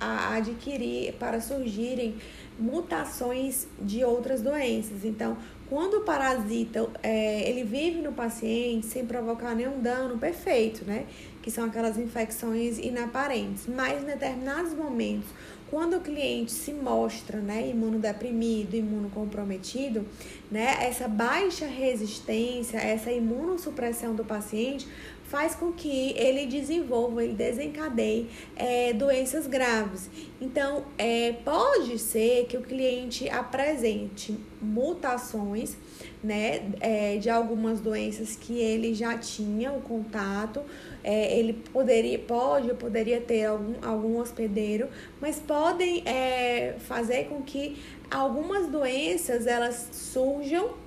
a 0.00 0.34
adquirir, 0.34 1.14
para 1.14 1.40
surgirem 1.40 2.16
mutações 2.58 3.66
de 3.80 4.04
outras 4.04 4.40
doenças. 4.40 5.04
Então, 5.04 5.36
quando 5.68 5.94
o 5.94 6.00
parasita 6.02 6.88
é, 7.02 7.48
ele 7.48 7.64
vive 7.64 8.00
no 8.00 8.12
paciente 8.12 8.86
sem 8.86 9.06
provocar 9.06 9.54
nenhum 9.54 9.80
dano, 9.80 10.18
perfeito, 10.18 10.84
né? 10.84 11.06
Que 11.42 11.50
são 11.50 11.64
aquelas 11.64 11.98
infecções 11.98 12.78
inaparentes. 12.78 13.66
Mas 13.66 14.02
em 14.02 14.06
determinados 14.06 14.74
momentos, 14.74 15.28
quando 15.70 15.96
o 15.96 16.00
cliente 16.00 16.52
se 16.52 16.72
mostra 16.72 17.38
né, 17.38 17.68
imunodeprimido, 17.68 18.76
imunocomprometido, 18.76 20.06
né, 20.50 20.76
essa 20.80 21.08
baixa 21.08 21.66
resistência, 21.66 22.78
essa 22.78 23.10
imunossupressão 23.10 24.14
do 24.14 24.24
paciente 24.24 24.86
faz 25.24 25.54
com 25.54 25.72
que 25.72 26.12
ele 26.16 26.46
desenvolva, 26.46 27.24
ele 27.24 27.34
desencadeie 27.34 28.28
é, 28.56 28.92
doenças 28.92 29.46
graves. 29.46 30.10
Então, 30.40 30.84
é, 30.96 31.32
pode 31.44 31.98
ser 31.98 32.46
que 32.46 32.56
o 32.56 32.62
cliente 32.62 33.28
apresente 33.28 34.36
mutações 34.60 35.76
né, 36.22 36.70
é, 36.80 37.16
de 37.18 37.28
algumas 37.28 37.80
doenças 37.80 38.36
que 38.36 38.58
ele 38.58 38.94
já 38.94 39.18
tinha 39.18 39.72
o 39.72 39.80
contato, 39.80 40.62
é, 41.02 41.38
ele 41.38 41.52
poderia, 41.52 42.18
pode 42.18 42.70
ou 42.70 42.76
poderia 42.76 43.20
ter 43.20 43.44
algum, 43.44 43.74
algum 43.82 44.18
hospedeiro, 44.18 44.88
mas 45.20 45.38
podem 45.38 46.02
é, 46.06 46.76
fazer 46.78 47.24
com 47.28 47.42
que 47.42 47.78
algumas 48.10 48.68
doenças 48.68 49.46
elas 49.46 49.88
surjam 49.92 50.83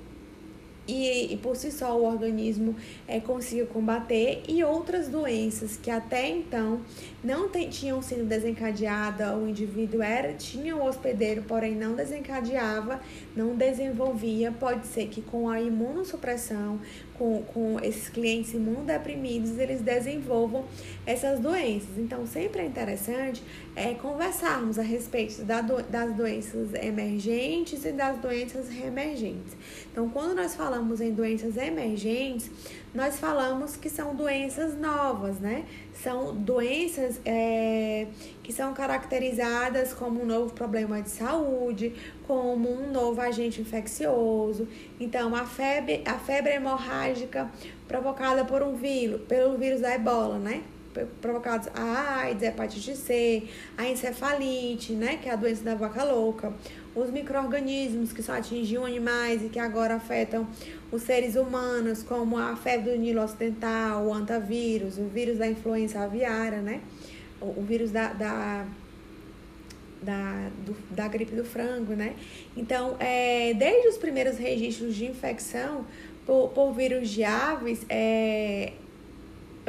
e, 0.88 1.34
e, 1.34 1.38
por 1.38 1.56
si 1.56 1.72
só 1.72 1.98
o 1.98 2.06
organismo 2.06 2.76
é, 3.08 3.20
consiga 3.20 3.66
combater. 3.66 4.44
E 4.48 4.64
outras 4.64 5.08
doenças 5.08 5.78
que 5.78 5.92
até 5.92 6.30
então 6.30 6.82
não 7.24 7.50
te, 7.50 7.68
tinham 7.68 8.02
sido 8.02 8.24
desencadeadas, 8.24 9.36
o 9.36 9.48
indivíduo 9.48 10.02
era 10.02 10.34
tinha 10.34 10.76
o 10.76 10.86
hospedeiro, 10.86 11.44
porém 11.44 11.76
não 11.76 11.96
desencadeava, 11.96 13.02
não 13.36 13.56
desenvolvia, 13.56 14.52
pode 14.52 14.88
ser 14.88 15.08
que 15.08 15.22
com 15.22 15.50
a 15.50 15.62
imunossupressão, 15.62 16.80
com, 17.18 17.44
com 17.44 17.80
esses 17.82 18.10
clientes 18.10 18.54
imunodeprimidos, 18.54 19.58
eles 19.58 19.82
desenvolvam 19.82 20.66
essas 21.06 21.40
doenças. 21.40 21.98
Então, 21.98 22.26
sempre 22.26 22.62
é 22.62 22.66
interessante 22.66 23.44
é, 23.76 23.94
conversarmos 23.94 24.80
a 24.80 24.82
respeito 24.82 25.44
da 25.44 25.62
do, 25.62 25.82
das 25.84 26.16
doenças 26.16 26.74
emergentes 26.74 27.86
e 27.86 27.92
das 27.92 28.18
doenças 28.20 28.70
reemergentes. 28.70 29.56
Então, 29.92 30.10
quando 30.10 30.36
nós 30.36 30.56
falamos 30.56 31.02
em 31.02 31.12
doenças 31.12 31.58
emergentes, 31.58 32.50
nós 32.98 33.20
falamos 33.20 33.76
que 33.78 33.92
são 33.92 34.16
doenças 34.16 34.76
novas, 34.76 35.40
né? 35.40 35.66
São 35.94 36.36
doenças 36.36 37.22
é, 37.24 38.08
que 38.42 38.52
são 38.52 38.74
caracterizadas 38.74 39.94
como 39.94 40.24
um 40.24 40.26
novo 40.26 40.52
problema 40.52 41.00
de 41.00 41.12
saúde, 41.12 41.94
como 42.26 42.68
um 42.68 42.92
novo 42.92 43.22
agente 43.22 43.62
infeccioso. 43.62 44.68
Então, 45.00 45.36
a 45.36 45.46
febre, 45.46 46.02
a 46.08 46.16
febre 46.16 46.54
hemorrágica 46.54 47.48
provocada 47.88 48.44
por 48.44 48.64
um 48.64 48.76
vírus, 48.76 49.22
pelo 49.28 49.60
vírus 49.60 49.82
da 49.82 49.94
ebola, 49.94 50.40
né? 50.40 50.64
Provocados 51.22 51.68
a 51.76 52.22
AIDS, 52.22 52.42
a 52.42 52.48
hepatite 52.48 52.96
C, 52.96 53.44
a 53.78 53.88
encefalite, 53.88 54.94
né? 54.94 55.18
Que 55.18 55.30
é 55.30 55.34
a 55.34 55.36
doença 55.36 55.64
da 55.64 55.76
vaca 55.76 56.04
louca. 56.04 56.52
Os 56.98 57.12
micro-organismos 57.12 58.12
que 58.12 58.24
só 58.24 58.34
atingiam 58.34 58.84
animais 58.84 59.44
e 59.44 59.50
que 59.50 59.60
agora 59.60 59.94
afetam 59.94 60.48
os 60.92 61.04
seres 61.04 61.36
humanos, 61.36 62.02
como 62.02 62.40
a 62.40 62.56
febre 62.56 62.90
do 62.90 62.98
Nilo 62.98 63.22
Ocidental, 63.22 64.04
o 64.08 64.12
antavírus, 64.12 64.98
o 64.98 65.06
vírus 65.06 65.38
da 65.38 65.48
influenza 65.48 66.00
aviária, 66.00 66.60
né? 66.60 66.82
O, 67.40 67.60
o 67.60 67.62
vírus 67.62 67.92
da, 67.92 68.14
da 68.14 68.66
da, 70.02 70.50
do, 70.66 70.76
da 70.96 71.08
gripe 71.08 71.36
do 71.36 71.44
frango, 71.44 71.94
né? 71.94 72.16
Então, 72.56 72.96
é, 73.00 73.54
desde 73.54 73.90
os 73.90 73.98
primeiros 73.98 74.38
registros 74.38 74.96
de 74.96 75.06
infecção 75.06 75.86
por, 76.26 76.50
por 76.50 76.74
vírus 76.74 77.10
de 77.10 77.24
aves, 77.24 77.86
é, 77.90 78.74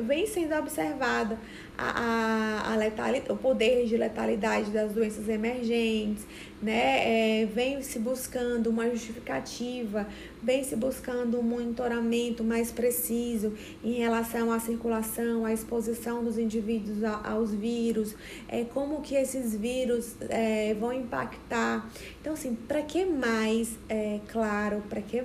vem 0.02 0.26
sendo 0.26 0.54
observada 0.54 1.38
a, 1.76 2.64
a, 2.66 2.72
a 2.72 2.76
letalidade, 2.76 3.32
o 3.32 3.36
poder 3.36 3.86
de 3.86 3.96
letalidade 3.96 4.70
das 4.70 4.92
doenças 4.92 5.28
emergentes, 5.28 6.24
né? 6.60 7.42
É, 7.42 7.46
vem 7.46 7.80
se 7.82 7.98
buscando 7.98 8.68
uma 8.68 8.90
justificativa, 8.90 10.06
vem 10.42 10.64
se 10.64 10.74
buscando 10.74 11.38
um 11.38 11.42
monitoramento 11.42 12.42
mais 12.42 12.72
preciso 12.72 13.52
em 13.82 13.94
relação 13.94 14.50
à 14.50 14.58
circulação, 14.58 15.44
à 15.44 15.52
exposição 15.52 16.24
dos 16.24 16.36
indivíduos 16.36 17.04
aos 17.24 17.54
vírus, 17.54 18.14
é, 18.48 18.64
como 18.64 19.00
que 19.00 19.14
esses 19.14 19.54
vírus 19.54 20.16
é, 20.28 20.74
vão 20.74 20.92
impactar. 20.92 21.88
Então, 22.20 22.32
assim, 22.32 22.54
para 22.54 22.82
que 22.82 23.04
mais, 23.04 23.78
é, 23.88 24.20
claro, 24.28 24.82
para 24.88 25.00
que 25.00 25.22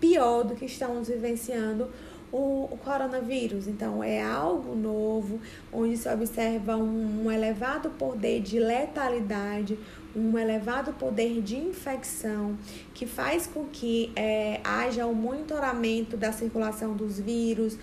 pior 0.00 0.44
do 0.44 0.54
que 0.54 0.66
estamos 0.66 1.08
vivenciando 1.08 1.88
o, 2.36 2.68
o 2.74 2.78
coronavírus. 2.78 3.66
Então, 3.66 4.02
é 4.02 4.22
algo 4.22 4.74
novo, 4.74 5.40
onde 5.72 5.96
se 5.96 6.08
observa 6.08 6.76
um, 6.76 7.26
um 7.26 7.32
elevado 7.32 7.90
poder 7.90 8.40
de 8.40 8.58
letalidade, 8.58 9.78
um 10.16 10.38
elevado 10.38 10.94
poder 10.94 11.42
de 11.42 11.56
infecção, 11.56 12.56
que 12.94 13.06
faz 13.06 13.46
com 13.46 13.66
que 13.66 14.10
é, 14.16 14.60
haja 14.64 15.06
um 15.06 15.12
monitoramento 15.12 16.16
da 16.16 16.32
circulação 16.32 16.94
dos 16.94 17.20
vírus, 17.20 17.76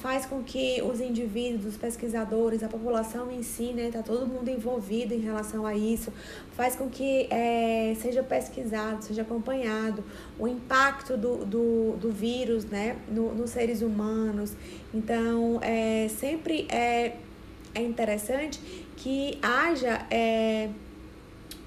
faz 0.00 0.24
com 0.24 0.44
que 0.44 0.80
os 0.82 1.00
indivíduos, 1.00 1.66
os 1.66 1.76
pesquisadores, 1.76 2.62
a 2.62 2.68
população 2.68 3.32
em 3.32 3.42
si, 3.42 3.72
né, 3.72 3.90
tá 3.92 4.00
todo 4.00 4.26
mundo 4.26 4.48
envolvido 4.48 5.12
em 5.12 5.18
relação 5.18 5.66
a 5.66 5.74
isso, 5.74 6.12
faz 6.52 6.76
com 6.76 6.88
que 6.88 7.26
é, 7.30 7.96
seja 8.00 8.22
pesquisado, 8.22 9.04
seja 9.04 9.22
acompanhado 9.22 10.04
o 10.38 10.46
impacto 10.46 11.16
do, 11.16 11.44
do, 11.44 11.96
do 11.96 12.12
vírus, 12.12 12.64
né, 12.64 12.96
no, 13.08 13.34
nos 13.34 13.50
seres 13.50 13.82
humanos. 13.82 14.52
Então, 14.94 15.58
é, 15.62 16.08
sempre 16.08 16.68
é, 16.70 17.16
é 17.74 17.82
interessante 17.82 18.60
que 18.96 19.38
haja 19.42 20.06
é, 20.10 20.68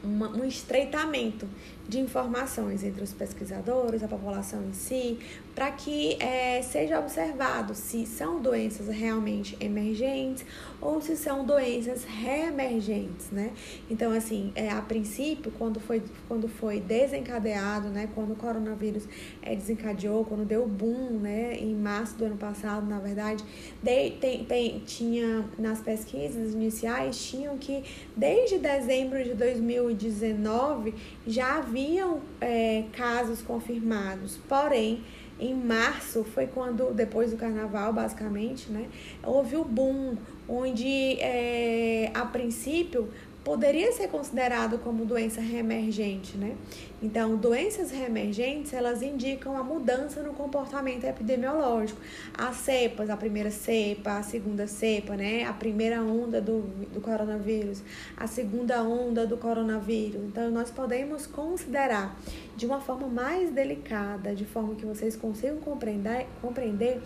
uma, 0.06 0.30
um 0.30 0.46
estreitamento 0.46 1.48
de 1.88 2.00
informações 2.00 2.84
entre 2.84 3.04
os 3.04 3.14
pesquisadores, 3.14 4.04
a 4.04 4.08
população 4.08 4.64
em 4.64 4.74
si, 4.74 5.20
para 5.54 5.72
que 5.72 6.22
é, 6.22 6.62
seja 6.62 7.00
observado 7.00 7.76
se 7.76 8.06
são 8.06 8.42
doenças 8.42 8.88
realmente 8.88 9.56
emergentes 9.60 10.46
ou 10.86 11.02
se 11.02 11.18
são 11.18 11.44
doenças 11.44 12.04
reemergentes, 12.04 13.32
né? 13.32 13.52
Então, 13.90 14.12
assim, 14.12 14.52
é, 14.56 14.70
a 14.70 14.82
princípio, 14.82 15.52
quando 15.58 15.80
foi, 15.80 16.04
quando 16.28 16.48
foi 16.48 16.80
desencadeado, 16.80 17.90
né, 17.90 18.08
quando 18.14 18.34
o 18.34 18.36
coronavírus 18.36 19.08
é, 19.42 19.56
desencadeou, 19.56 20.24
quando 20.24 20.46
deu 20.46 20.68
boom, 20.68 21.20
né, 21.20 21.56
em 21.56 21.74
março 21.74 22.16
do 22.18 22.26
ano 22.26 22.38
passado, 22.38 22.88
na 22.88 23.00
verdade, 23.00 23.44
de, 23.82 24.12
tem, 24.12 24.46
tem, 24.46 24.80
tinha 24.86 25.44
nas 25.58 25.82
pesquisas 25.82 26.54
iniciais, 26.54 27.18
tinham 27.18 27.58
que 27.58 27.84
desde 28.16 28.60
dezembro 28.60 29.24
de 29.24 29.34
2019 29.34 30.94
já 31.26 31.58
haviam 31.58 32.22
é, 32.40 32.84
casos 32.94 33.42
confirmados, 33.42 34.38
porém, 34.48 35.04
em 35.40 35.54
março 35.54 36.24
foi 36.24 36.48
quando, 36.48 36.94
depois 36.94 37.32
do 37.32 37.38
carnaval, 37.38 37.92
basicamente, 37.92 38.72
né, 38.72 38.88
houve 39.24 39.56
o 39.58 39.64
boom, 39.64 40.16
onde 40.48 41.20
é, 41.20 42.12
a 42.14 42.26
princípio 42.26 43.10
poderia 43.46 43.92
ser 43.92 44.08
considerado 44.08 44.80
como 44.80 45.06
doença 45.06 45.40
reemergente, 45.40 46.36
né? 46.36 46.56
Então, 47.02 47.36
doenças 47.36 47.92
reemergentes, 47.92 48.74
elas 48.74 49.04
indicam 49.04 49.56
a 49.56 49.64
mudança 49.64 50.24
no 50.24 50.34
comportamento 50.34 51.04
epidemiológico. 51.04 52.02
As 52.36 52.56
cepas, 52.56 53.08
a 53.08 53.16
primeira 53.16 53.52
cepa, 53.52 54.18
a 54.18 54.24
segunda 54.24 54.66
cepa, 54.66 55.16
né? 55.16 55.44
A 55.44 55.54
primeira 55.54 56.02
onda 56.02 56.42
do, 56.42 56.62
do 56.92 57.00
coronavírus, 57.00 57.84
a 58.18 58.26
segunda 58.26 58.82
onda 58.82 59.28
do 59.28 59.38
coronavírus. 59.38 60.24
Então, 60.24 60.50
nós 60.50 60.72
podemos 60.72 61.28
considerar 61.28 62.18
de 62.58 62.66
uma 62.66 62.82
forma 62.82 63.08
mais 63.08 63.52
delicada, 63.52 64.34
de 64.34 64.46
forma 64.46 64.74
que 64.74 64.86
vocês 64.88 65.16
consigam 65.16 65.58
compreender, 65.58 66.26
compreender 66.42 67.00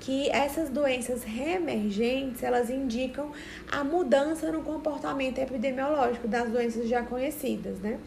que 0.00 0.30
essas 0.30 0.68
doenças 0.70 1.24
reemergentes, 1.24 2.42
elas 2.42 2.70
indicam 2.70 3.30
a 3.70 3.82
mudança 3.82 4.52
no 4.52 4.62
comportamento 4.62 5.38
epidemiológico 5.38 6.28
das 6.28 6.50
doenças 6.50 6.88
já 6.88 7.02
conhecidas, 7.02 7.78
né? 7.80 7.98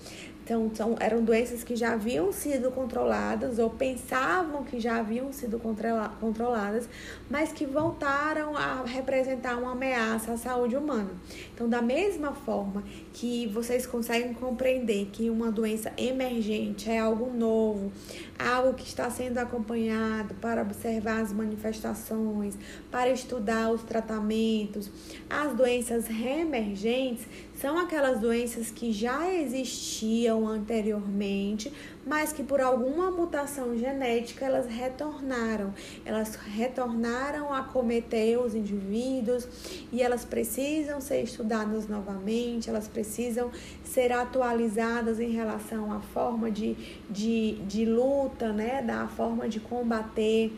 Então, 0.50 0.72
são, 0.74 0.96
eram 1.00 1.24
doenças 1.24 1.64
que 1.64 1.76
já 1.76 1.94
haviam 1.94 2.34
sido 2.34 2.72
controladas 2.72 3.60
ou 3.60 3.70
pensavam 3.70 4.64
que 4.64 4.80
já 4.80 4.98
haviam 4.98 5.32
sido 5.32 5.60
controla, 5.60 6.10
controladas, 6.20 6.90
mas 7.30 7.52
que 7.52 7.68
voltaram 7.68 8.58
a 8.58 8.82
representar 8.82 9.60
uma 9.60 9.74
ameaça 9.74 10.32
à 10.32 10.38
saúde 10.38 10.76
humana. 10.76 11.12
Então, 11.54 11.70
da 11.70 11.84
mesma 11.84 12.34
forma 12.34 12.84
que 13.14 13.46
vocês 13.46 13.86
conseguem 13.86 14.34
compreender 14.34 15.10
que 15.14 15.30
uma 15.30 15.52
doença 15.52 15.94
emergente 15.96 16.90
é 16.90 16.98
algo 16.98 17.32
novo, 17.32 17.92
algo 18.40 18.74
que 18.74 18.88
está 18.88 19.08
sendo 19.12 19.38
acompanhado 19.38 20.34
para 20.42 20.64
observar 20.64 21.22
as 21.22 21.32
manifestações, 21.32 22.58
para 22.90 23.12
estudar 23.12 23.70
os 23.70 23.84
tratamentos, 23.84 24.90
as 25.30 25.54
doenças 25.54 26.08
reemergentes 26.08 27.28
são 27.60 27.78
aquelas 27.78 28.20
doenças 28.20 28.72
que 28.72 28.94
já 28.94 29.30
existiam 29.30 30.48
anteriormente, 30.48 31.72
mas 32.06 32.32
que 32.32 32.42
por 32.42 32.62
alguma 32.62 33.12
mutação 33.12 33.78
genética 33.78 34.46
elas 34.46 34.66
retornaram. 34.66 35.74
Elas 36.06 36.36
retornaram 36.36 37.54
a 37.54 37.62
cometer 37.62 38.40
os 38.40 38.56
indivíduos 38.56 39.46
e 39.92 40.02
elas 40.02 40.24
precisam 40.24 41.02
ser 41.02 41.22
estudadas 41.22 41.88
novamente, 41.88 42.70
elas 42.70 42.88
precisam 42.88 43.52
ser 43.84 44.14
atualizadas 44.14 45.20
em 45.20 45.32
relação 45.32 45.92
à 45.92 46.00
forma 46.00 46.50
de, 46.50 46.78
de, 47.10 47.56
de 47.68 47.84
luta, 47.84 48.54
né? 48.54 48.82
da 48.82 49.06
forma 49.08 49.50
de 49.50 49.60
combater. 49.60 50.54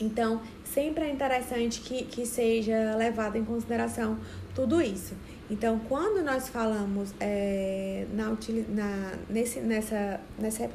Então, 0.00 0.40
sempre 0.64 1.04
é 1.04 1.10
interessante 1.10 1.80
que, 1.80 2.04
que 2.04 2.26
seja 2.26 2.96
levado 2.96 3.36
em 3.36 3.44
consideração 3.44 4.18
tudo 4.54 4.80
isso. 4.80 5.14
Então, 5.50 5.80
quando 5.88 6.24
nós 6.24 6.48
falamos 6.48 7.12
é, 7.18 8.06
na, 8.14 8.28
na, 8.68 9.12
nesse, 9.28 9.60
nessa, 9.60 10.20
nessa, 10.38 10.70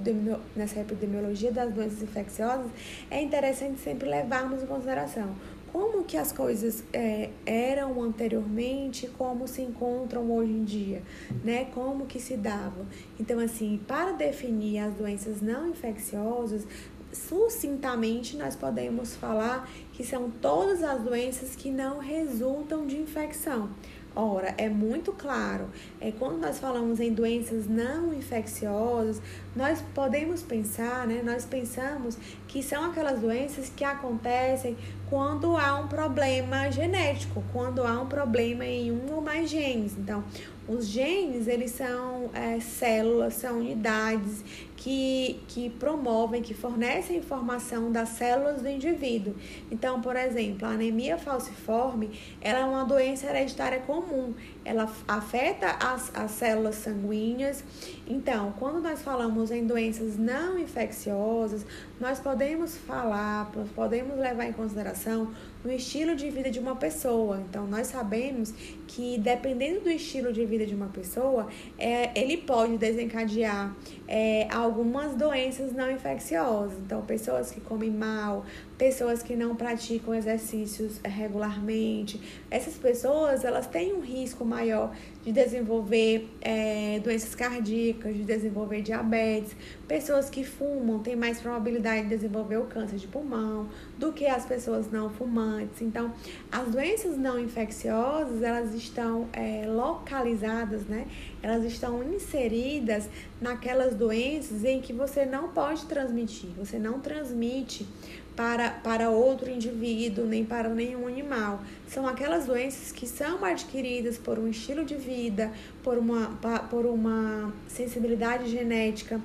nessa 0.54 0.80
epidemiologia 0.82 1.52
das 1.52 1.74
doenças 1.74 2.02
infecciosas, 2.02 2.70
é 3.10 3.22
interessante 3.22 3.80
sempre 3.80 4.10
levarmos 4.10 4.62
em 4.62 4.66
consideração 4.66 5.34
como 5.76 6.06
que 6.06 6.16
as 6.16 6.32
coisas 6.32 6.86
é, 6.94 7.32
eram 7.46 8.02
anteriormente, 8.02 9.08
como 9.18 9.46
se 9.46 9.62
encontram 9.62 10.32
hoje 10.32 10.54
em 10.54 10.64
dia, 10.64 11.04
né? 11.44 11.66
Como 11.74 12.06
que 12.06 12.18
se 12.18 12.38
dava. 12.38 12.86
Então, 13.20 13.40
assim, 13.40 13.78
para 13.86 14.14
definir 14.14 14.80
as 14.80 14.94
doenças 14.94 15.42
não 15.42 15.68
infecciosas, 15.68 16.66
sucintamente 17.16 18.38
nós 18.38 18.56
podemos 18.56 19.16
falar 19.16 19.70
que 19.94 20.04
são 20.04 20.30
todas 20.30 20.84
as 20.84 21.02
doenças 21.02 21.56
que 21.56 21.72
não 21.72 22.00
resultam 22.00 22.86
de 22.86 22.98
infecção. 22.98 23.70
Ora, 24.18 24.56
é 24.58 24.70
muito 24.70 25.12
claro, 25.12 25.70
é 26.00 26.10
quando 26.10 26.38
nós 26.40 26.58
falamos 26.58 27.02
em 27.02 27.12
doenças 27.12 27.68
não 27.68 28.14
infecciosas, 28.14 29.22
nós 29.54 29.84
podemos 29.94 30.42
pensar, 30.42 31.06
né? 31.06 31.22
Nós 31.22 31.44
pensamos 31.44 32.18
que 32.48 32.64
são 32.64 32.86
aquelas 32.86 33.20
doenças 33.20 33.70
que 33.76 33.84
acontecem 33.84 34.78
quando 35.10 35.58
há 35.58 35.76
um 35.76 35.90
problema 35.90 36.72
genético, 36.72 37.44
quando 37.52 37.84
há 37.84 38.02
um 38.02 38.08
problema 38.08 38.64
em 38.64 38.90
um 38.90 39.16
ou 39.16 39.22
mais 39.22 39.50
genes. 39.50 39.98
Então, 39.98 40.24
os 40.68 40.88
genes, 40.88 41.48
eles 41.48 41.72
são 41.72 42.30
é, 42.34 42.60
células, 42.60 43.36
são 43.36 43.60
unidades 43.60 44.44
que, 44.76 45.40
que 45.48 45.70
promovem, 45.70 46.42
que 46.42 46.54
fornecem 46.54 47.18
informação 47.18 47.92
das 47.92 48.10
células 48.10 48.62
do 48.62 48.70
indivíduo. 48.70 49.36
Então, 49.72 50.02
por 50.02 50.16
exemplo, 50.16 50.68
a 50.68 50.72
anemia 50.72 51.18
falciforme, 51.18 52.12
ela 52.42 52.60
é 52.60 52.66
uma 52.66 52.84
doença 52.84 53.28
hereditária 53.28 53.80
comum. 53.80 54.34
Ela 54.64 54.92
afeta 55.08 55.72
as, 55.80 56.16
as 56.16 56.32
células 56.32 56.76
sanguíneas. 56.76 57.64
Então, 58.08 58.54
quando 58.60 58.82
nós 58.82 59.02
falamos 59.02 59.52
em 59.52 59.66
doenças 59.66 60.18
não 60.18 60.58
infecciosas, 60.58 61.66
nós 62.00 62.20
podemos 62.20 62.76
falar, 62.78 63.52
podemos 63.76 64.18
levar 64.18 64.46
em 64.46 64.54
consideração 64.54 65.32
no 65.66 65.74
estilo 65.74 66.16
de 66.16 66.30
vida 66.30 66.50
de 66.52 66.60
uma 66.60 66.76
pessoa. 66.76 67.44
Então, 67.50 67.66
nós 67.66 67.88
sabemos 67.88 68.54
que 68.88 69.18
dependendo 69.18 69.82
do 69.82 69.90
estilo 69.90 70.32
de 70.32 70.46
vida 70.46 70.66
de 70.66 70.76
uma 70.76 70.88
pessoa, 70.88 71.48
é, 71.78 72.18
ele 72.20 72.38
pode 72.38 72.78
desencadear 72.78 73.76
é, 74.08 74.48
algumas 74.52 75.16
doenças 75.16 75.74
não 75.74 75.92
infecciosas. 75.92 76.78
Então, 76.80 77.02
pessoas 77.02 77.52
que 77.52 77.60
comem 77.60 77.90
mal, 77.90 78.46
pessoas 78.78 79.24
que 79.24 79.36
não 79.36 79.56
praticam 79.56 80.14
exercícios 80.14 81.00
regularmente, 81.04 82.22
essas 82.52 82.76
pessoas 82.76 83.44
elas 83.44 83.68
têm 83.68 83.94
um 83.94 84.02
risco 84.02 84.46
maior 84.46 84.94
de 85.24 85.32
desenvolver 85.32 86.30
é, 86.40 87.00
doenças 87.04 87.34
cardíacas, 87.34 88.16
de 88.16 88.24
desenvolver 88.24 88.84
diabetes. 88.84 89.56
Pessoas 89.88 90.30
que 90.30 90.44
fumam 90.44 91.00
têm 91.00 91.16
mais 91.16 91.42
probabilidade 91.42 92.04
de 92.04 92.10
desenvolver 92.10 92.58
o 92.58 92.66
câncer 92.66 92.98
de 92.98 93.08
pulmão 93.08 93.68
do 93.98 94.14
que 94.14 94.28
as 94.28 94.46
pessoas 94.46 94.92
não 94.92 95.10
fumantes. 95.10 95.82
Então, 95.82 96.14
as 96.52 96.68
doenças 96.70 97.18
não 97.18 97.40
infecciosas 97.40 98.44
elas 98.44 98.76
estão 98.76 99.28
é, 99.34 99.66
localizadas, 99.66 100.86
né? 100.86 101.08
Elas 101.42 101.64
estão 101.64 102.04
inseridas 102.04 103.10
naquelas 103.42 103.95
doenças 103.96 104.64
em 104.64 104.82
que 104.82 104.94
você 104.94 105.26
não 105.26 105.50
pode 105.50 105.86
transmitir. 105.86 106.50
Você 106.58 106.78
não 106.78 107.00
transmite 107.00 107.88
para, 108.36 108.70
para 108.70 109.10
outro 109.10 109.50
indivíduo, 109.50 110.26
nem 110.26 110.44
para 110.44 110.70
nenhum 110.70 111.08
animal. 111.08 111.62
São 111.88 112.08
aquelas 112.08 112.46
doenças 112.46 112.92
que 112.92 113.08
são 113.08 113.44
adquiridas 113.44 114.18
por 114.18 114.38
um 114.38 114.48
estilo 114.48 114.84
de 114.84 114.96
vida, 114.96 115.52
por 115.84 115.98
uma, 115.98 116.38
por 116.70 116.86
uma 116.86 117.54
sensibilidade 117.68 118.50
genética 118.50 119.20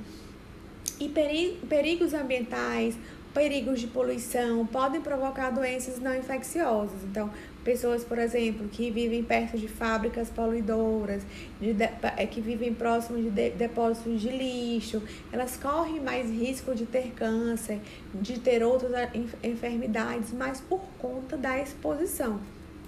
e 1.01 1.09
perigos 1.69 2.15
ambientais, 2.15 2.95
perigos 3.33 3.81
de 3.81 3.87
poluição 3.87 4.67
podem 4.67 5.01
provocar 5.01 5.51
doenças 5.51 5.99
não 5.99 6.15
infecciosas. 6.15 7.03
Então, 7.05 7.31
pessoas, 7.64 8.05
por 8.05 8.18
exemplo, 8.18 8.68
que 8.68 8.90
vivem 8.90 9.23
perto 9.23 9.59
de 9.59 9.68
fábricas 9.68 10.29
poluidoras, 10.29 11.23
de, 11.61 11.73
de, 11.73 11.85
é, 12.16 12.27
que 12.27 12.40
vivem 12.40 12.75
próximo 12.75 13.18
de, 13.18 13.31
de 13.31 13.51
depósitos 13.51 14.20
de 14.20 14.31
lixo, 14.31 15.03
elas 15.33 15.57
correm 15.57 16.01
mais 16.01 16.31
risco 16.31 16.75
de 16.75 16.87
ter 16.87 17.12
câncer, 17.16 17.81
de 18.14 18.38
ter 18.38 18.62
outras 18.62 19.11
enfermidades, 19.42 20.33
mas 20.33 20.61
por 20.61 20.81
conta 20.99 21.37
da 21.37 21.61
exposição 21.61 22.40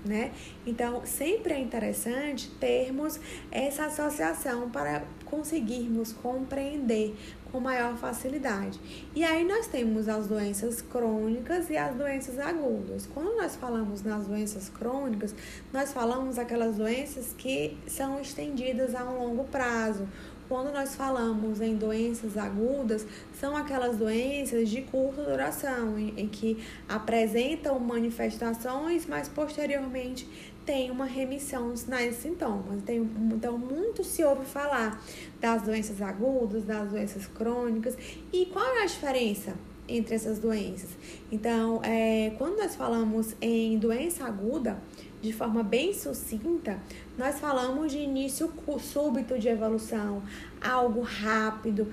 né? 0.05 0.33
Então, 0.67 1.03
sempre 1.05 1.55
é 1.55 1.59
interessante 1.59 2.51
termos 2.61 3.19
essa 3.51 3.87
associação 3.87 4.71
para 4.71 5.05
conseguirmos 5.25 6.13
compreender 6.13 7.15
com 7.53 7.61
maior 7.61 7.97
facilidade. 7.97 8.81
E 9.15 9.23
aí 9.23 9.45
nós 9.45 9.67
temos 9.67 10.09
as 10.09 10.27
doenças 10.27 10.81
crônicas 10.81 11.69
e 11.69 11.77
as 11.77 11.95
doenças 11.95 12.39
agudas. 12.39 13.07
Quando 13.13 13.37
nós 13.37 13.55
falamos 13.55 14.03
nas 14.03 14.27
doenças 14.27 14.71
crônicas, 14.71 15.35
nós 15.71 15.93
falamos 15.93 16.39
aquelas 16.39 16.77
doenças 16.77 17.35
que 17.37 17.77
são 17.87 18.19
estendidas 18.19 18.95
a 18.95 19.05
um 19.05 19.19
longo 19.19 19.45
prazo, 19.45 20.09
quando 20.53 20.71
nós 20.71 20.95
falamos 20.95 21.63
em 21.63 21.75
doenças 21.77 22.37
agudas, 22.37 23.07
são 23.41 23.57
aquelas 23.57 23.97
doenças 23.97 24.69
de 24.69 24.83
curta 24.83 25.23
duração, 25.23 25.99
em, 25.99 26.13
em 26.15 26.29
que 26.29 26.63
apresentam 26.87 27.81
manifestações, 27.81 29.07
mas 29.07 29.31
posteriormente 29.31 30.29
tem 30.67 30.91
uma 30.91 31.07
remissão 31.07 31.71
dos 31.71 31.81
sinais 31.81 32.19
e 32.19 32.21
sintomas. 32.21 32.83
Tem, 32.83 32.99
então, 33.33 33.57
muito 33.57 34.05
se 34.05 34.23
ouve 34.23 34.45
falar 34.45 35.03
das 35.41 35.63
doenças 35.63 36.03
agudas, 36.03 36.65
das 36.65 36.91
doenças 36.91 37.27
crônicas. 37.27 37.97
E 38.31 38.45
qual 38.45 38.77
é 38.77 38.83
a 38.83 38.87
diferença? 38.87 39.55
entre 39.89 40.15
essas 40.15 40.39
doenças. 40.39 40.91
Então, 41.31 41.81
é, 41.83 42.33
quando 42.39 42.57
nós 42.57 42.75
falamos 42.75 43.35
em 43.41 43.77
doença 43.79 44.25
aguda, 44.25 44.81
de 45.23 45.33
forma 45.33 45.63
bem 45.63 45.95
sucinta, 45.95 46.79
nós 47.17 47.39
falamos 47.39 47.93
de 47.93 47.99
início 47.99 48.53
súbito 48.81 49.39
de 49.39 49.49
evolução, 49.49 50.21
algo 50.61 51.01
rápido, 51.01 51.87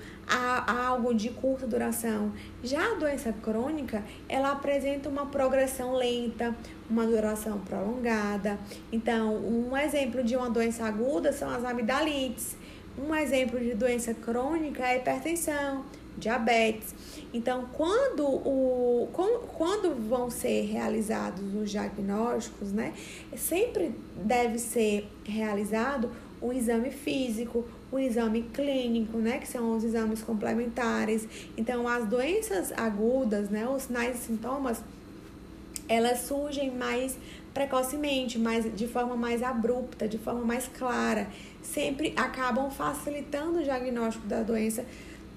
algo 0.66 1.14
de 1.14 1.30
curta 1.30 1.64
duração. 1.64 2.32
Já 2.62 2.92
a 2.92 2.94
doença 2.96 3.32
crônica, 3.32 4.02
ela 4.28 4.50
apresenta 4.50 5.08
uma 5.08 5.26
progressão 5.26 5.94
lenta, 5.94 6.54
uma 6.90 7.06
duração 7.06 7.60
prolongada. 7.60 8.58
Então, 8.90 9.36
um 9.36 9.76
exemplo 9.76 10.24
de 10.24 10.34
uma 10.36 10.50
doença 10.50 10.84
aguda 10.84 11.32
são 11.32 11.48
as 11.48 11.64
amidalites. 11.64 12.56
Um 12.98 13.14
exemplo 13.14 13.60
de 13.60 13.74
doença 13.74 14.12
crônica 14.12 14.82
é 14.82 14.94
a 14.94 14.96
hipertensão, 14.96 15.84
diabetes. 16.20 16.94
Então, 17.32 17.66
quando, 17.72 18.24
o, 18.24 19.08
quando 19.56 19.94
vão 20.08 20.30
ser 20.30 20.62
realizados 20.66 21.42
os 21.54 21.70
diagnósticos, 21.70 22.72
né, 22.72 22.92
sempre 23.36 23.94
deve 24.16 24.58
ser 24.58 25.08
realizado 25.24 26.10
o 26.40 26.52
exame 26.52 26.90
físico, 26.90 27.64
o 27.92 27.98
exame 27.98 28.42
clínico, 28.54 29.18
né, 29.18 29.38
que 29.38 29.48
são 29.48 29.76
os 29.76 29.84
exames 29.84 30.22
complementares. 30.22 31.26
Então, 31.56 31.88
as 31.88 32.06
doenças 32.06 32.72
agudas, 32.72 33.48
né, 33.50 33.68
os 33.68 33.84
sinais 33.84 34.16
e 34.16 34.26
sintomas, 34.26 34.82
elas 35.88 36.20
surgem 36.20 36.70
mais 36.70 37.16
precocemente, 37.52 38.38
mais, 38.38 38.64
de 38.74 38.86
forma 38.86 39.16
mais 39.16 39.42
abrupta, 39.42 40.06
de 40.06 40.18
forma 40.18 40.42
mais 40.44 40.68
clara, 40.68 41.28
sempre 41.62 42.14
acabam 42.16 42.70
facilitando 42.70 43.58
o 43.58 43.62
diagnóstico 43.62 44.26
da 44.26 44.42
doença 44.42 44.84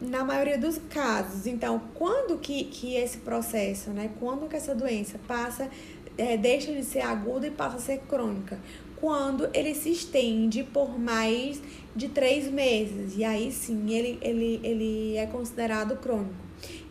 na 0.04 0.24
maioria 0.24 0.58
dos 0.58 0.80
casos. 0.89 1.48
Então, 1.48 1.82
quando 1.96 2.38
que, 2.38 2.66
que 2.66 2.96
esse 2.96 3.20
processo, 3.20 3.89
né? 3.89 4.12
Quando 4.20 4.48
que 4.48 4.56
essa 4.56 4.76
doença 4.76 5.20
passa, 5.28 5.70
é, 6.18 6.38
deixa 6.38 6.72
de 6.74 6.84
ser 6.84 7.02
aguda 7.02 7.48
e 7.48 7.52
passa 7.52 7.78
a 7.78 7.80
ser 7.80 8.00
crônica? 8.00 8.60
Quando 8.98 9.50
ele 9.54 9.76
se 9.76 9.92
estende 9.92 10.63
por 10.63 10.98
mais 10.98 11.62
de 11.96 12.10
três 12.10 12.50
meses. 12.52 13.16
E 13.18 13.24
aí 13.24 13.52
sim 13.52 13.92
ele, 13.92 14.18
ele, 14.22 14.60
ele 14.63 15.18
é 15.18 15.26
considerado 15.26 15.96
crônico. 15.98 16.42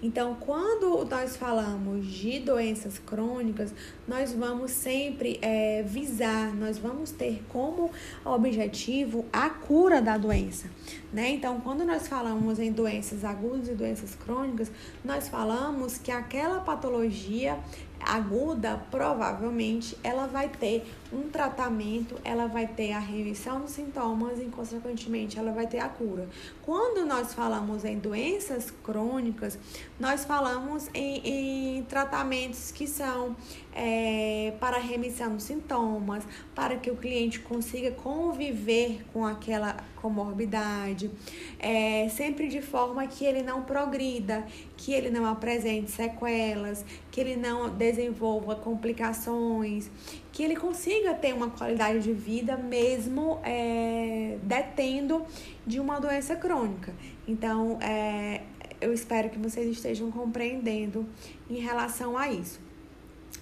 Então, 0.03 0.37
quando 0.41 1.09
nós 1.09 1.37
falamos 1.37 2.05
de 2.07 2.41
doenças 2.41 2.99
crônicas, 2.99 3.73
nós 4.07 4.33
vamos 4.33 4.73
sempre 4.73 5.39
é, 5.41 5.85
visar, 5.85 6.53
nós 6.57 6.77
vamos 6.77 7.13
ter 7.13 7.41
como 7.49 7.89
objetivo 8.25 9.25
a 9.33 9.49
cura 9.49 10.03
da 10.03 10.19
doença. 10.19 10.69
Né? 11.13 11.31
Então, 11.31 11.61
quando 11.61 11.85
nós 11.85 12.09
falamos 12.09 12.59
em 12.59 12.73
doenças 12.73 13.25
agudas 13.25 13.69
e 13.69 13.75
doenças 13.75 14.17
crônicas, 14.17 14.73
nós 15.05 15.29
falamos 15.29 15.99
que 15.99 16.11
aquela 16.11 16.59
patologia 16.59 17.61
aguda, 18.01 18.83
provavelmente 18.91 19.97
ela 20.03 20.27
vai 20.27 20.49
ter 20.49 20.85
um 21.13 21.29
tratamento, 21.29 22.17
ela 22.25 22.47
vai 22.47 22.67
ter 22.67 22.93
a 22.93 22.99
remissão 22.99 23.61
dos 23.61 23.73
sintomas 23.73 24.41
e, 24.41 24.45
consequentemente, 24.47 25.39
ela 25.39 25.53
vai 25.53 25.67
ter 25.67 25.79
a 25.79 25.89
cura. 25.89 26.29
Quando 26.63 27.07
nós 27.07 27.35
falamos 27.35 27.85
em 27.85 27.99
doenças 27.99 28.71
crônicas, 28.83 29.59
nós 29.99 30.25
falamos 30.25 30.89
em, 30.95 31.79
em 31.79 31.83
tratamentos 31.85 32.73
que 32.73 32.87
são 32.87 33.37
é, 33.75 34.55
para 34.61 34.79
remissão 34.79 35.35
dos 35.35 35.45
sintomas, 35.45 36.25
para 36.55 36.77
que 36.77 36.91
o 36.91 36.97
cliente 36.97 37.41
consiga 37.41 37.91
conviver 37.91 39.05
com 39.13 39.25
aquela 39.25 39.77
comorbidade, 39.97 41.11
é, 41.59 42.09
sempre 42.09 42.49
de 42.49 42.61
forma 42.61 43.07
que 43.07 43.25
ele 43.25 43.43
não 43.43 43.63
progrida, 43.63 44.45
que 44.77 44.93
ele 44.93 45.11
não 45.11 45.25
apresente 45.25 45.91
sequelas, 45.91 46.85
que 47.11 47.21
ele 47.21 47.37
não 47.37 47.71
desenvolva 47.71 48.57
complicações, 48.57 49.89
que 50.33 50.43
ele 50.43 50.57
consiga 50.57 51.13
ter 51.13 51.35
uma 51.35 51.51
qualidade 51.51 52.01
de 52.01 52.13
vida 52.13 52.57
mesmo 52.57 53.39
é, 53.45 54.39
detendo 54.43 55.25
de 55.67 55.79
uma 55.79 56.01
doença 56.01 56.35
crônica. 56.35 56.95
Então, 57.29 57.79
é, 57.83 58.41
eu 58.81 58.93
espero 58.93 59.29
que 59.29 59.39
vocês 59.39 59.71
estejam 59.71 60.11
compreendendo 60.11 61.07
em 61.49 61.61
relação 61.61 62.17
a 62.17 62.33
isso. 62.33 62.61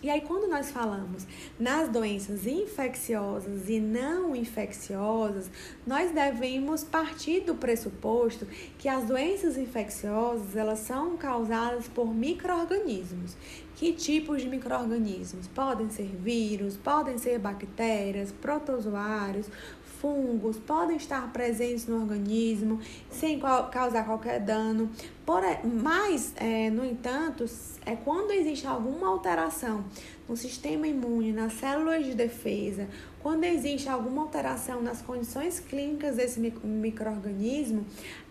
E 0.03 0.09
aí, 0.09 0.23
quando 0.23 0.49
nós 0.49 0.71
falamos 0.71 1.27
nas 1.59 1.89
doenças 1.91 2.47
infecciosas 2.47 3.69
e 3.69 3.79
não 3.79 4.35
infecciosas, 4.35 5.51
nós 5.87 6.11
devemos 6.11 6.83
partir 6.83 7.41
do 7.41 7.55
pressuposto 7.55 8.47
que 8.79 8.89
as 8.89 9.05
doenças 9.05 9.59
infecciosas 9.59 10.57
elas 10.57 10.79
são 10.79 11.19
causadas 11.19 11.87
por 11.89 12.15
microorganismos. 12.15 13.37
Que 13.81 13.95
tipos 13.95 14.43
de 14.43 14.47
microorganismos? 14.47 15.47
Podem 15.47 15.89
ser 15.89 16.05
vírus, 16.05 16.77
podem 16.77 17.17
ser 17.17 17.39
bactérias, 17.39 18.31
protozoários, 18.31 19.47
fungos 20.01 20.59
podem 20.59 20.99
estar 20.99 21.33
presentes 21.33 21.87
no 21.87 22.03
organismo 22.03 22.79
sem 23.11 23.41
causar 23.71 24.05
qualquer 24.05 24.39
dano. 24.41 24.91
Por, 25.25 25.43
mas, 25.65 26.35
é, 26.37 26.69
no 26.69 26.85
entanto, 26.85 27.47
é 27.87 27.97
quando 27.97 28.33
existe 28.33 28.67
alguma 28.67 29.09
alteração 29.09 29.83
no 30.31 30.37
sistema 30.37 30.87
imune, 30.87 31.33
nas 31.33 31.55
células 31.55 32.07
de 32.07 32.15
defesa, 32.15 32.87
quando 33.21 33.43
existe 33.43 33.89
alguma 33.89 34.23
alteração 34.23 34.81
nas 34.81 35.03
condições 35.03 35.59
clínicas 35.59 36.15
desse 36.15 36.39
microorganismo, 36.39 37.85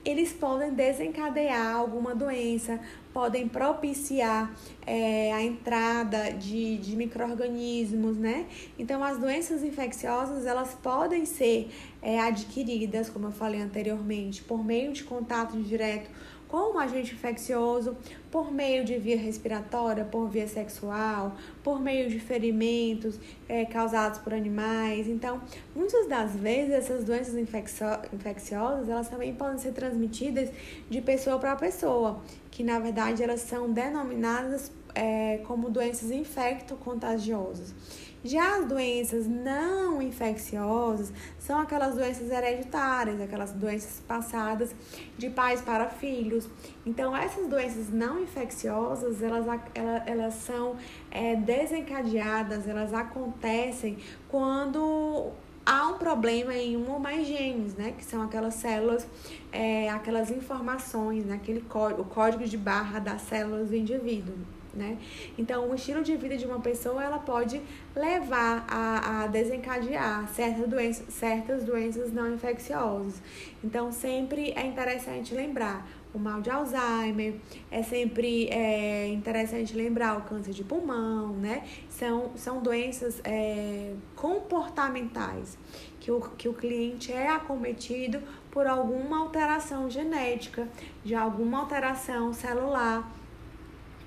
eles 0.05 0.31
podem 0.31 0.73
desencadear 0.73 1.75
alguma 1.75 2.15
doença, 2.15 2.79
podem 3.13 3.49
propiciar 3.49 4.49
é, 4.87 5.33
a 5.33 5.43
entrada 5.43 6.31
de, 6.31 6.77
de 6.77 6.95
micro-organismos, 6.95 8.15
né? 8.15 8.45
Então, 8.79 9.03
as 9.03 9.17
doenças 9.17 9.61
infecciosas, 9.61 10.45
elas 10.45 10.73
podem 10.73 11.25
ser 11.25 11.69
é, 12.01 12.17
adquiridas, 12.21 13.09
como 13.09 13.27
eu 13.27 13.31
falei 13.33 13.59
anteriormente, 13.59 14.41
por 14.41 14.63
meio 14.63 14.93
de 14.93 15.03
contato 15.03 15.61
direto 15.61 16.09
com 16.49 16.73
um 16.73 16.79
agente 16.79 17.13
infeccioso 17.13 17.95
por 18.31 18.51
meio 18.51 18.85
de 18.85 18.97
via 18.97 19.17
respiratória, 19.17 20.05
por 20.05 20.27
via 20.29 20.47
sexual, 20.47 21.35
por 21.63 21.79
meio 21.79 22.09
de 22.09 22.19
ferimentos 22.19 23.19
é, 23.47 23.65
causados 23.65 24.19
por 24.19 24.33
animais. 24.33 25.07
Então, 25.07 25.41
muitas 25.75 26.07
das 26.07 26.35
vezes 26.35 26.71
essas 26.73 27.03
doenças 27.03 27.35
infecciosas 27.35 28.89
elas 28.89 29.09
também 29.09 29.33
podem 29.33 29.57
ser 29.57 29.71
transmitidas 29.71 30.49
de 30.89 31.01
pessoa 31.01 31.39
para 31.39 31.55
pessoa, 31.55 32.21
que 32.59 32.63
na 32.65 32.77
verdade 32.77 33.23
elas 33.23 33.39
são 33.39 33.71
denominadas 33.71 34.69
é, 34.93 35.37
como 35.47 35.69
doenças 35.69 36.11
infecto-contagiosas. 36.11 37.73
Já 38.21 38.57
as 38.57 38.65
doenças 38.65 39.25
não 39.25 40.01
infecciosas 40.01 41.13
são 41.39 41.57
aquelas 41.57 41.95
doenças 41.95 42.29
hereditárias, 42.29 43.21
aquelas 43.21 43.53
doenças 43.53 44.03
passadas 44.05 44.75
de 45.17 45.29
pais 45.29 45.61
para 45.61 45.87
filhos. 45.87 46.49
Então, 46.85 47.15
essas 47.15 47.47
doenças 47.47 47.89
não 47.93 48.21
infecciosas, 48.21 49.23
elas, 49.23 49.45
elas, 49.73 50.03
elas 50.05 50.33
são 50.33 50.75
é, 51.09 51.37
desencadeadas, 51.37 52.67
elas 52.67 52.93
acontecem 52.93 53.99
quando 54.27 55.31
há 55.65 55.87
um 55.87 55.97
problema 55.97 56.53
em 56.53 56.77
um 56.77 56.91
ou 56.91 56.99
mais 56.99 57.27
genes, 57.27 57.75
né? 57.75 57.93
Que 57.97 58.03
são 58.03 58.21
aquelas 58.21 58.55
células, 58.55 59.07
é, 59.51 59.89
aquelas 59.89 60.31
informações, 60.31 61.25
né? 61.25 61.35
Aquele 61.35 61.63
o 61.97 62.03
código 62.05 62.45
de 62.45 62.57
barra 62.57 62.99
das 62.99 63.21
células 63.21 63.69
do 63.69 63.75
indivíduo. 63.75 64.35
Né? 64.73 64.99
Então, 65.37 65.67
o 65.69 65.73
estilo 65.73 66.03
de 66.03 66.15
vida 66.15 66.37
de 66.37 66.45
uma 66.45 66.59
pessoa 66.59 67.03
ela 67.03 67.17
pode 67.17 67.59
levar 67.95 68.65
a, 68.67 69.23
a 69.23 69.27
desencadear 69.27 70.27
certas 70.29 70.67
doenças, 70.67 71.13
certas 71.13 71.63
doenças 71.63 72.13
não 72.13 72.31
infecciosas. 72.31 73.19
Então, 73.63 73.91
sempre 73.91 74.53
é 74.55 74.65
interessante 74.65 75.33
lembrar 75.33 75.85
o 76.13 76.17
mal 76.17 76.41
de 76.41 76.49
Alzheimer, 76.49 77.35
é 77.69 77.83
sempre 77.83 78.47
é, 78.47 79.07
interessante 79.07 79.75
lembrar 79.75 80.17
o 80.17 80.21
câncer 80.21 80.53
de 80.53 80.63
pulmão, 80.63 81.33
né? 81.33 81.63
São, 81.87 82.31
são 82.35 82.61
doenças 82.61 83.21
é, 83.23 83.93
comportamentais 84.15 85.57
que 85.99 86.11
o, 86.11 86.19
que 86.19 86.49
o 86.49 86.53
cliente 86.53 87.11
é 87.11 87.29
acometido 87.29 88.21
por 88.49 88.65
alguma 88.65 89.19
alteração 89.19 89.89
genética, 89.89 90.67
de 91.03 91.13
alguma 91.13 91.59
alteração 91.59 92.33
celular. 92.33 93.11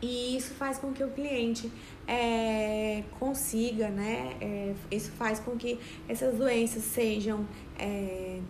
E 0.01 0.37
isso 0.37 0.55
faz 0.55 0.79
com 0.79 0.93
que 0.93 1.05
o 1.05 1.11
cliente 1.13 1.71
é, 2.09 3.05
consiga, 3.21 3.89
né? 3.89 4.37
É, 4.41 4.75
isso 4.91 5.13
faz 5.13 5.39
com 5.39 5.57
que 5.57 5.79
essas 6.09 6.37
doenças 6.37 6.83
sejam 6.83 7.47
é, 7.79 8.41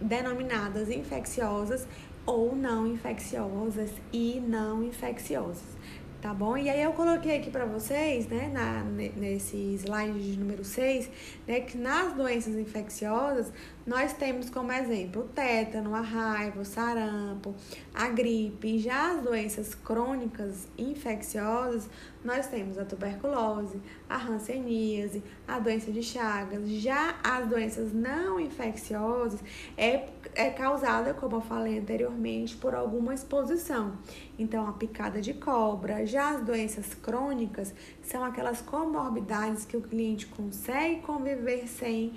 denominadas 0.00 0.88
infecciosas 0.90 1.88
ou 2.26 2.54
não 2.54 2.86
infecciosas 2.86 3.90
e 4.12 4.40
não 4.40 4.82
infecciosas, 4.82 5.76
tá 6.20 6.32
bom? 6.32 6.56
E 6.56 6.70
aí 6.70 6.82
eu 6.82 6.92
coloquei 6.92 7.36
aqui 7.36 7.50
para 7.50 7.66
vocês, 7.66 8.26
né, 8.28 8.50
na, 8.52 8.82
nesse 8.84 9.74
slide 9.74 10.18
de 10.32 10.38
número 10.38 10.64
6, 10.64 11.10
né, 11.46 11.60
que 11.60 11.76
nas 11.76 12.14
doenças 12.14 12.54
infecciosas 12.54 13.52
nós 13.86 14.14
temos 14.14 14.48
como 14.48 14.72
exemplo 14.72 15.22
o 15.22 15.28
tétano, 15.28 15.94
a 15.94 16.00
raiva, 16.00 16.62
o 16.62 16.64
sarampo, 16.64 17.54
a 17.92 18.08
gripe. 18.08 18.78
Já 18.78 19.12
as 19.12 19.22
doenças 19.22 19.74
crônicas 19.74 20.66
infecciosas, 20.78 21.90
nós 22.24 22.46
temos 22.46 22.78
a 22.78 22.86
tuberculose, 22.86 23.78
a 24.08 24.16
hanseníase, 24.16 25.22
a 25.46 25.58
doença 25.58 25.92
de 25.92 26.02
Chagas. 26.02 26.66
Já 26.70 27.16
as 27.22 27.46
doenças 27.46 27.92
não 27.92 28.40
infecciosas 28.40 29.40
é, 29.76 30.08
é 30.34 30.50
causada, 30.50 31.14
como 31.14 31.36
eu 31.36 31.40
falei 31.40 31.78
anteriormente, 31.78 32.56
por 32.56 32.74
alguma 32.74 33.14
exposição. 33.14 33.98
Então, 34.38 34.66
a 34.66 34.72
picada 34.72 35.20
de 35.20 35.34
cobra. 35.34 36.04
Já 36.06 36.30
as 36.30 36.44
doenças 36.44 36.94
crônicas 36.94 37.74
são 38.02 38.24
aquelas 38.24 38.60
comorbidades 38.60 39.64
que 39.64 39.76
o 39.76 39.80
cliente 39.80 40.26
consegue 40.26 41.00
conviver 41.00 41.66
sem 41.68 42.12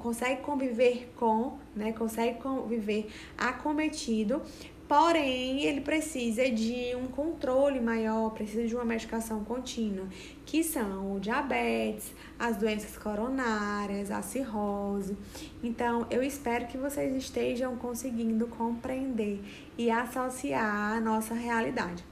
consegue 0.00 0.42
conviver 0.42 1.12
com, 1.16 1.56
né, 1.74 1.92
consegue 1.92 2.40
conviver 2.40 3.08
acometido, 3.36 4.42
porém 4.88 5.64
ele 5.64 5.82
precisa 5.82 6.50
de 6.50 6.96
um 6.96 7.06
controle 7.06 7.78
maior, 7.78 8.30
precisa 8.30 8.66
de 8.66 8.74
uma 8.74 8.84
medicação 8.84 9.44
contínua, 9.44 10.08
que 10.46 10.64
são 10.64 11.14
o 11.14 11.20
diabetes, 11.20 12.14
as 12.38 12.56
doenças 12.56 12.96
coronárias, 12.96 14.10
a 14.10 14.22
cirrose. 14.22 15.14
Então, 15.62 16.06
eu 16.10 16.22
espero 16.22 16.66
que 16.66 16.78
vocês 16.78 17.14
estejam 17.14 17.76
conseguindo 17.76 18.46
compreender 18.46 19.40
e 19.76 19.90
associar 19.90 20.96
a 20.96 21.00
nossa 21.00 21.34
realidade. 21.34 22.02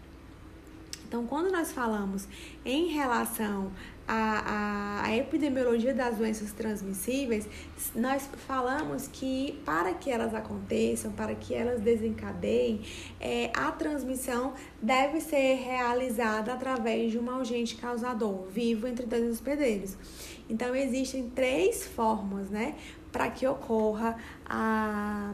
Então, 1.09 1.25
quando 1.25 1.51
nós 1.51 1.73
falamos 1.73 2.29
em 2.65 2.89
relação 2.89 3.71
à, 4.07 5.03
à, 5.05 5.17
epidemiologia 5.17 5.93
das 5.93 6.17
doenças 6.17 6.53
transmissíveis, 6.53 7.49
nós 7.95 8.29
falamos 8.47 9.09
que 9.09 9.59
para 9.65 9.95
que 9.95 10.11
elas 10.11 10.35
aconteçam, 10.35 11.13
para 11.13 11.35
que 11.35 11.55
elas 11.55 11.81
desencadeiem, 11.81 12.81
é, 13.21 13.51
a 13.55 13.73
transmissão 13.73 14.55
deve 14.81 15.21
ser 15.21 15.57
realizada 15.57 16.53
através 16.53 17.11
de 17.11 17.19
um 17.19 17.31
agente 17.31 17.77
causador 17.77 18.47
vivo 18.49 18.87
entre 18.87 19.07
dois 19.07 19.31
hospedeiros. 19.31 19.97
Então, 20.49 20.75
existem 20.75 21.29
três 21.31 21.85
formas, 21.87 22.49
né, 22.49 22.77
para 23.11 23.31
que 23.31 23.47
ocorra 23.47 24.17
a, 24.45 25.33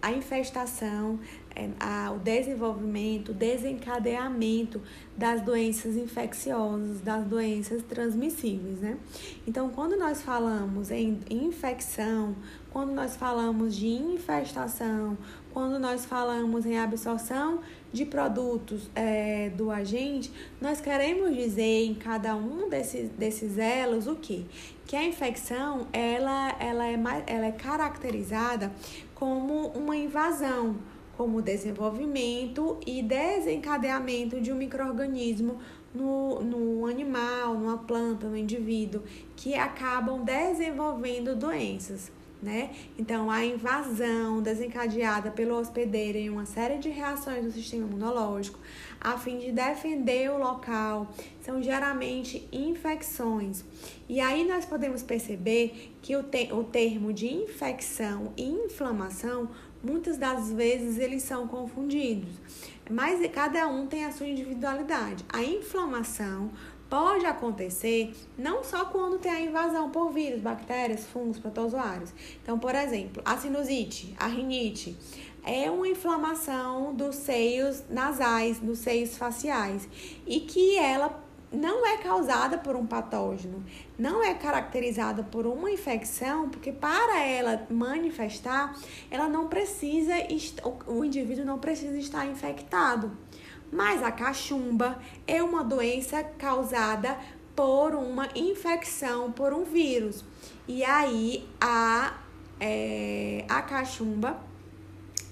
a 0.00 0.12
infestação 0.12 1.18
é, 1.54 1.68
a, 1.78 2.10
o 2.12 2.18
desenvolvimento, 2.18 3.32
desencadeamento 3.32 4.80
das 5.16 5.40
doenças 5.40 5.96
infecciosas, 5.96 7.00
das 7.00 7.24
doenças 7.24 7.82
transmissíveis, 7.82 8.78
né? 8.80 8.98
Então, 9.46 9.68
quando 9.70 9.96
nós 9.96 10.22
falamos 10.22 10.90
em 10.90 11.20
infecção, 11.30 12.34
quando 12.70 12.92
nós 12.92 13.16
falamos 13.16 13.76
de 13.76 13.88
infestação, 13.88 15.18
quando 15.52 15.78
nós 15.78 16.06
falamos 16.06 16.64
em 16.64 16.78
absorção 16.78 17.60
de 17.92 18.06
produtos 18.06 18.90
é, 18.94 19.50
do 19.50 19.70
agente, 19.70 20.32
nós 20.60 20.80
queremos 20.80 21.36
dizer 21.36 21.84
em 21.84 21.94
cada 21.94 22.34
um 22.34 22.70
desses, 22.70 23.10
desses 23.10 23.58
elos 23.58 24.06
o 24.06 24.16
que? 24.16 24.46
Que 24.86 24.96
a 24.96 25.04
infecção 25.04 25.86
ela, 25.92 26.56
ela, 26.58 26.86
é, 26.86 26.94
ela 27.26 27.46
é 27.46 27.52
caracterizada 27.52 28.72
como 29.14 29.68
uma 29.68 29.94
invasão 29.94 30.76
como 31.22 31.40
desenvolvimento 31.40 32.80
e 32.84 33.00
desencadeamento 33.00 34.40
de 34.40 34.52
um 34.52 34.56
microorganismo 34.56 35.56
no, 35.94 36.42
no 36.42 36.84
animal, 36.84 37.54
numa 37.54 37.78
planta, 37.78 38.28
no 38.28 38.36
indivíduo, 38.36 39.04
que 39.36 39.54
acabam 39.54 40.24
desenvolvendo 40.24 41.36
doenças. 41.36 42.10
Né? 42.42 42.72
Então, 42.98 43.30
a 43.30 43.44
invasão 43.44 44.42
desencadeada 44.42 45.30
pelo 45.30 45.56
hospedeiro 45.56 46.18
em 46.18 46.28
uma 46.28 46.44
série 46.44 46.78
de 46.78 46.88
reações 46.88 47.44
do 47.44 47.52
sistema 47.52 47.86
imunológico, 47.86 48.58
a 49.00 49.16
fim 49.16 49.38
de 49.38 49.52
defender 49.52 50.28
o 50.28 50.38
local, 50.38 51.06
são 51.40 51.62
geralmente 51.62 52.48
infecções. 52.50 53.64
E 54.08 54.18
aí 54.18 54.44
nós 54.44 54.64
podemos 54.64 55.04
perceber 55.04 55.92
que 56.02 56.16
o, 56.16 56.24
te 56.24 56.52
o 56.52 56.64
termo 56.64 57.12
de 57.12 57.32
infecção 57.32 58.32
e 58.36 58.42
inflamação 58.42 59.48
muitas 59.82 60.16
das 60.16 60.52
vezes 60.52 60.98
eles 60.98 61.22
são 61.22 61.46
confundidos, 61.48 62.30
mas 62.90 63.20
cada 63.32 63.66
um 63.68 63.86
tem 63.86 64.04
a 64.04 64.12
sua 64.12 64.26
individualidade. 64.26 65.24
A 65.32 65.42
inflamação 65.42 66.50
pode 66.88 67.24
acontecer 67.24 68.14
não 68.36 68.62
só 68.62 68.84
quando 68.84 69.18
tem 69.18 69.32
a 69.32 69.40
invasão 69.40 69.90
por 69.90 70.12
vírus, 70.12 70.42
bactérias, 70.42 71.06
fungos, 71.06 71.38
protozoários. 71.38 72.12
Então, 72.42 72.58
por 72.58 72.74
exemplo, 72.74 73.22
a 73.24 73.36
sinusite, 73.38 74.14
a 74.18 74.26
rinite, 74.26 74.94
é 75.42 75.70
uma 75.70 75.88
inflamação 75.88 76.94
dos 76.94 77.16
seios 77.16 77.82
nasais, 77.88 78.58
dos 78.58 78.78
seios 78.78 79.16
faciais, 79.16 79.88
e 80.26 80.40
que 80.40 80.76
ela 80.76 81.08
não 81.52 81.86
é 81.86 81.98
causada 81.98 82.56
por 82.56 82.74
um 82.74 82.86
patógeno, 82.86 83.62
não 83.98 84.24
é 84.24 84.32
caracterizada 84.34 85.22
por 85.22 85.46
uma 85.46 85.70
infecção, 85.70 86.48
porque 86.48 86.72
para 86.72 87.22
ela 87.22 87.66
manifestar, 87.70 88.74
ela 89.10 89.28
não 89.28 89.48
precisa, 89.48 90.14
o 90.86 91.04
indivíduo 91.04 91.44
não 91.44 91.58
precisa 91.58 91.98
estar 91.98 92.26
infectado. 92.26 93.12
Mas 93.70 94.02
a 94.02 94.10
cachumba 94.10 94.98
é 95.26 95.42
uma 95.42 95.64
doença 95.64 96.22
causada 96.22 97.18
por 97.56 97.94
uma 97.94 98.28
infecção 98.34 99.32
por 99.32 99.52
um 99.52 99.64
vírus. 99.64 100.24
E 100.68 100.84
aí 100.84 101.48
a, 101.60 102.14
é, 102.60 103.44
a 103.48 103.62
cachumba, 103.62 104.38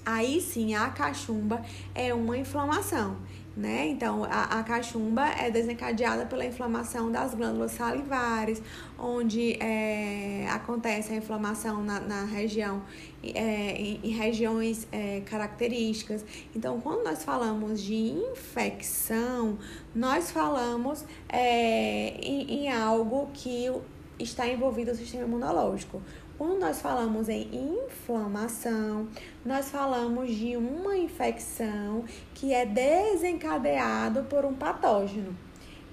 aí 0.05 0.41
sim 0.41 0.73
a 0.73 0.89
cachumba 0.89 1.63
é 1.93 2.13
uma 2.13 2.37
inflamação 2.37 3.17
né? 3.61 3.87
Então, 3.87 4.23
a, 4.23 4.59
a 4.59 4.63
cachumba 4.63 5.23
é 5.27 5.51
desencadeada 5.51 6.25
pela 6.25 6.43
inflamação 6.43 7.11
das 7.11 7.35
glândulas 7.35 7.71
salivares, 7.73 8.61
onde 8.97 9.53
é, 9.61 10.47
acontece 10.49 11.13
a 11.13 11.15
inflamação 11.15 11.83
na, 11.83 11.99
na 11.99 12.25
região, 12.25 12.81
é, 13.23 13.73
em, 13.79 13.99
em, 14.03 14.09
regiões 14.09 14.87
é, 14.91 15.21
características. 15.21 16.25
Então, 16.55 16.81
quando 16.81 17.03
nós 17.03 17.23
falamos 17.23 17.81
de 17.81 17.95
infecção, 17.95 19.59
nós 19.93 20.31
falamos 20.31 21.05
é, 21.29 22.19
em, 22.19 22.65
em 22.65 22.71
algo 22.71 23.29
que 23.31 23.71
está 24.17 24.47
envolvido 24.47 24.91
o 24.91 24.95
sistema 24.95 25.23
imunológico. 25.25 26.01
Quando 26.41 26.57
nós 26.57 26.81
falamos 26.81 27.29
em 27.29 27.47
inflamação, 27.85 29.07
nós 29.45 29.69
falamos 29.69 30.33
de 30.35 30.57
uma 30.57 30.97
infecção 30.97 32.03
que 32.33 32.51
é 32.51 32.65
desencadeado 32.65 34.23
por 34.23 34.43
um 34.43 34.51
patógeno. 34.51 35.37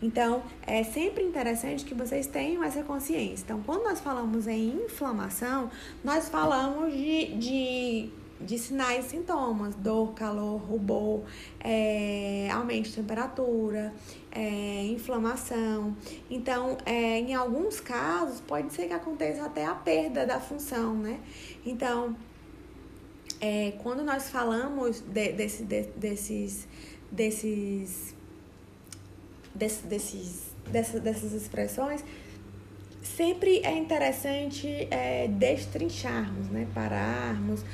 Então, 0.00 0.42
é 0.66 0.82
sempre 0.82 1.22
interessante 1.22 1.84
que 1.84 1.92
vocês 1.92 2.26
tenham 2.26 2.64
essa 2.64 2.82
consciência. 2.82 3.44
Então, 3.44 3.62
quando 3.62 3.84
nós 3.84 4.00
falamos 4.00 4.46
em 4.46 4.70
inflamação, 4.86 5.70
nós 6.02 6.30
falamos 6.30 6.94
de, 6.94 7.26
de 7.36 8.10
de 8.40 8.58
sinais 8.58 9.06
e 9.06 9.10
sintomas, 9.10 9.74
dor, 9.74 10.14
calor, 10.14 10.58
rubor, 10.58 11.22
é, 11.60 12.48
aumento 12.52 12.88
de 12.88 12.96
temperatura, 12.96 13.92
é, 14.30 14.84
inflamação. 14.86 15.96
Então, 16.30 16.78
é, 16.86 17.18
em 17.18 17.34
alguns 17.34 17.80
casos, 17.80 18.40
pode 18.40 18.72
ser 18.72 18.86
que 18.86 18.92
aconteça 18.92 19.44
até 19.44 19.64
a 19.64 19.74
perda 19.74 20.24
da 20.24 20.38
função, 20.38 20.94
né? 20.94 21.20
Então, 21.66 22.16
é, 23.40 23.72
quando 23.82 24.02
nós 24.02 24.30
falamos 24.30 25.00
de, 25.00 25.32
desse, 25.32 25.64
de, 25.64 25.82
desses, 25.96 26.68
desses, 27.10 28.14
desses, 29.54 29.82
desses, 29.82 30.54
dessas, 30.70 31.00
dessas 31.00 31.32
expressões, 31.32 32.04
sempre 33.02 33.60
é 33.64 33.76
interessante 33.76 34.68
é, 34.90 35.28
destrincharmos, 35.28 36.48
né? 36.48 36.66
pararmos 36.74 37.64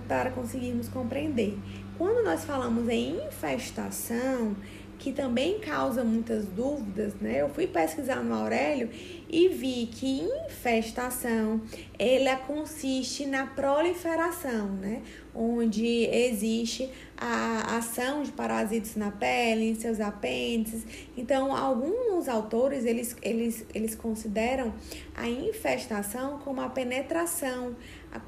para 0.00 0.30
conseguirmos 0.30 0.88
compreender. 0.88 1.58
Quando 1.98 2.24
nós 2.24 2.44
falamos 2.44 2.88
em 2.88 3.26
infestação, 3.26 4.56
que 5.02 5.12
também 5.12 5.58
causa 5.58 6.04
muitas 6.04 6.46
dúvidas, 6.46 7.12
né? 7.20 7.42
Eu 7.42 7.48
fui 7.48 7.66
pesquisar 7.66 8.22
no 8.22 8.32
Aurélio 8.32 8.88
e 9.28 9.48
vi 9.48 9.88
que 9.90 10.20
infestação 10.46 11.60
ela 11.98 12.36
consiste 12.36 13.26
na 13.26 13.46
proliferação, 13.46 14.68
né? 14.68 15.02
Onde 15.34 16.04
existe 16.04 16.88
a 17.24 17.76
ação 17.76 18.24
de 18.24 18.32
parasitas 18.32 18.96
na 18.96 19.12
pele, 19.12 19.70
em 19.70 19.74
seus 19.76 20.00
apêndices. 20.00 20.84
Então, 21.16 21.54
alguns 21.54 22.28
autores 22.28 22.84
eles, 22.84 23.16
eles, 23.22 23.64
eles 23.72 23.94
consideram 23.94 24.74
a 25.14 25.28
infestação 25.28 26.38
como 26.38 26.60
a 26.60 26.68
penetração, 26.68 27.76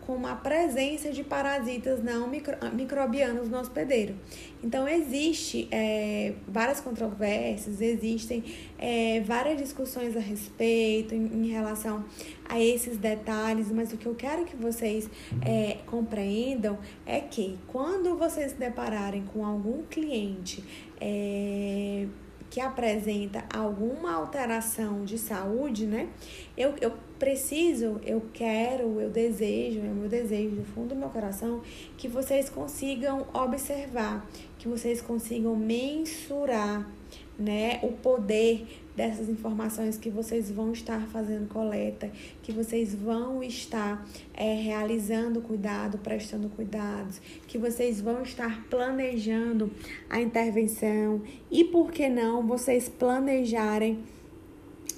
como 0.07 0.29
a 0.29 0.37
presença 0.37 1.11
de 1.11 1.25
parasitas 1.25 2.05
não 2.05 2.29
micro, 2.29 2.57
microbianos 2.73 3.49
no 3.49 3.59
hospedeiro. 3.59 4.15
Então, 4.63 4.87
existe 4.87 5.67
é, 5.73 6.35
várias 6.47 6.81
controvérsias, 6.81 7.81
existem 7.81 8.45
é, 8.79 9.21
várias 9.27 9.59
discussões 9.59 10.17
a 10.17 10.21
respeito 10.21 11.17
em, 11.17 11.27
em, 11.27 11.49
relação 11.49 12.05
a 12.49 12.61
esses 12.61 12.99
detalhes, 12.99 13.71
mas 13.71 13.93
o 13.93 13.97
que 13.97 14.07
eu 14.07 14.15
quero 14.15 14.45
que 14.45 14.57
vocês 14.57 15.09
é, 15.45 15.79
compreendam 15.87 16.79
é 17.07 17.21
que 17.21 17.59
quando 17.67 18.17
vocês 18.17 18.53
se 18.53 18.59
depararem 18.59 19.25
com 19.33 19.45
algum 19.45 19.83
cliente 19.85 20.63
é, 21.01 22.07
que 22.51 22.61
apresenta 22.61 23.45
alguma 23.53 24.15
alteração 24.15 25.05
de 25.05 25.19
saúde, 25.19 25.87
né? 25.87 26.09
Eu, 26.57 26.75
eu 26.81 26.93
preciso, 27.19 28.01
eu 28.05 28.23
quero, 28.33 29.01
eu 29.01 29.11
desejo, 29.11 29.81
é 29.81 29.83
meu 29.83 30.09
desejo 30.09 30.57
do 30.57 30.65
fundo 30.65 30.91
do 30.91 30.95
meu 30.95 31.09
coração 31.09 31.63
que 31.97 32.07
vocês 32.07 32.49
consigam 32.49 33.27
observar, 33.35 34.25
que 34.59 34.69
vocês 34.69 35.01
consigam 35.01 35.57
mensurar, 35.57 36.89
né, 37.37 37.81
o 37.83 37.89
poder 37.89 38.84
dessas 38.97 39.29
informações 39.29 39.97
que 39.97 40.09
vocês 40.09 40.51
vão 40.51 40.73
estar 40.73 41.01
fazendo 41.09 41.49
coleta, 41.49 42.11
que 42.43 42.53
vocês 42.53 42.95
vão 42.95 43.43
estar 43.43 44.07
é, 44.33 44.55
realizando 44.55 45.41
cuidado, 45.41 45.99
prestando 45.99 46.49
cuidados, 46.49 47.21
que 47.47 47.59
vocês 47.59 48.01
vão 48.01 48.23
estar 48.23 48.65
planejando 48.69 49.71
a 50.09 50.21
intervenção 50.21 51.23
e, 51.51 51.65
por 51.65 51.91
que 51.91 52.09
não, 52.09 52.47
vocês 52.47 52.89
planejarem 52.89 53.99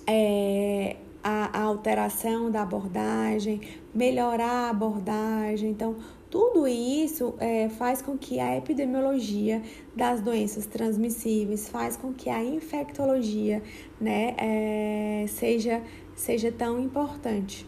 é, 0.06 0.96
a, 1.22 1.58
a 1.58 1.62
alteração 1.62 2.50
da 2.50 2.62
abordagem, 2.62 3.60
melhorar 3.92 4.66
a 4.66 4.70
abordagem. 4.70 5.70
Então, 5.70 5.96
tudo 6.30 6.66
isso 6.66 7.34
é, 7.38 7.68
faz 7.68 8.02
com 8.02 8.18
que 8.18 8.40
a 8.40 8.56
epidemiologia 8.56 9.62
das 9.94 10.20
doenças 10.20 10.66
transmissíveis, 10.66 11.68
faz 11.68 11.96
com 11.96 12.12
que 12.12 12.28
a 12.28 12.42
infectologia 12.42 13.62
né, 14.00 14.34
é, 14.36 15.26
seja, 15.28 15.82
seja 16.16 16.50
tão 16.50 16.80
importante. 16.80 17.66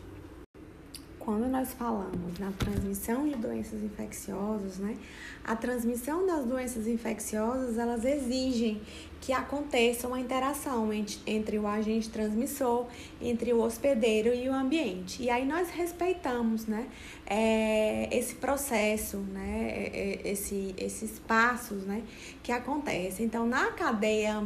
Quando 1.19 1.47
nós 1.47 1.73
falamos 1.75 2.39
na 2.39 2.51
transmissão 2.53 3.29
de 3.29 3.37
doenças 3.37 3.83
infecciosas, 3.83 4.79
né, 4.79 4.97
a 5.45 5.55
transmissão 5.55 6.27
das 6.27 6.45
doenças 6.45 6.87
infecciosas, 6.87 7.79
elas 7.79 8.05
exigem 8.05 8.81
que 9.21 9.33
aconteça 9.33 10.07
uma 10.07 10.21
interação 10.21 10.93
entre, 10.93 11.19
entre 11.27 11.59
o 11.59 11.67
agente 11.67 12.09
transmissor, 12.09 12.87
entre 13.21 13.53
o 13.53 13.61
hospedeiro 13.61 14.35
e 14.35 14.49
o 14.49 14.55
ambiente. 14.55 15.23
E 15.23 15.31
aí 15.31 15.45
nós 15.45 15.71
respeitamos 15.71 16.67
né, 16.67 16.87
é, 17.27 18.09
esse 18.17 18.37
processo, 18.37 19.19
né, 19.19 19.71
é, 19.71 20.21
é, 20.25 20.33
esse, 20.33 20.75
esses 20.79 21.19
passos 21.19 21.85
né, 21.85 22.03
que 22.43 22.53
acontecem. 22.53 23.27
Então, 23.27 23.47
na 23.47 23.67
cadeia 23.73 24.43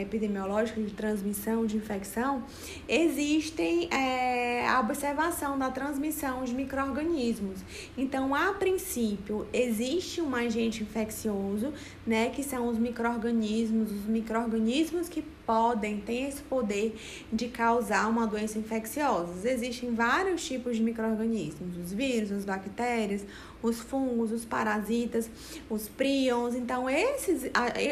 epidemiológica 0.00 0.80
de 0.80 0.92
transmissão 0.92 1.66
de 1.66 1.76
infecção, 1.76 2.42
existem 2.88 3.88
é, 3.92 4.66
a 4.66 4.80
observação 4.80 5.58
da 5.58 5.70
transmissão 5.70 6.44
de 6.44 6.54
micro-organismos. 6.54 7.60
Então, 7.96 8.34
a 8.34 8.52
princípio, 8.54 9.46
existe 9.52 10.20
um 10.20 10.34
agente 10.34 10.82
infeccioso, 10.82 11.72
né, 12.06 12.30
que 12.30 12.42
são 12.42 12.68
os 12.68 12.78
micro-organismos, 12.78 13.92
os 13.92 14.06
micro-organismos 14.14 15.08
que 15.08 15.22
podem, 15.44 16.00
têm 16.00 16.28
esse 16.28 16.42
poder 16.42 16.96
de 17.32 17.48
causar 17.48 18.08
uma 18.08 18.26
doença 18.26 18.58
infecciosa. 18.58 19.50
Existem 19.50 19.94
vários 19.94 20.44
tipos 20.44 20.76
de 20.76 20.82
micro-organismos, 20.82 21.76
os 21.76 21.92
vírus, 21.92 22.30
as 22.32 22.44
bactérias, 22.44 23.24
os 23.62 23.80
fungos, 23.80 24.30
os 24.30 24.44
parasitas, 24.44 25.28
os 25.68 25.88
prions. 25.88 26.54
Então, 26.54 26.88
esses, 26.88 27.50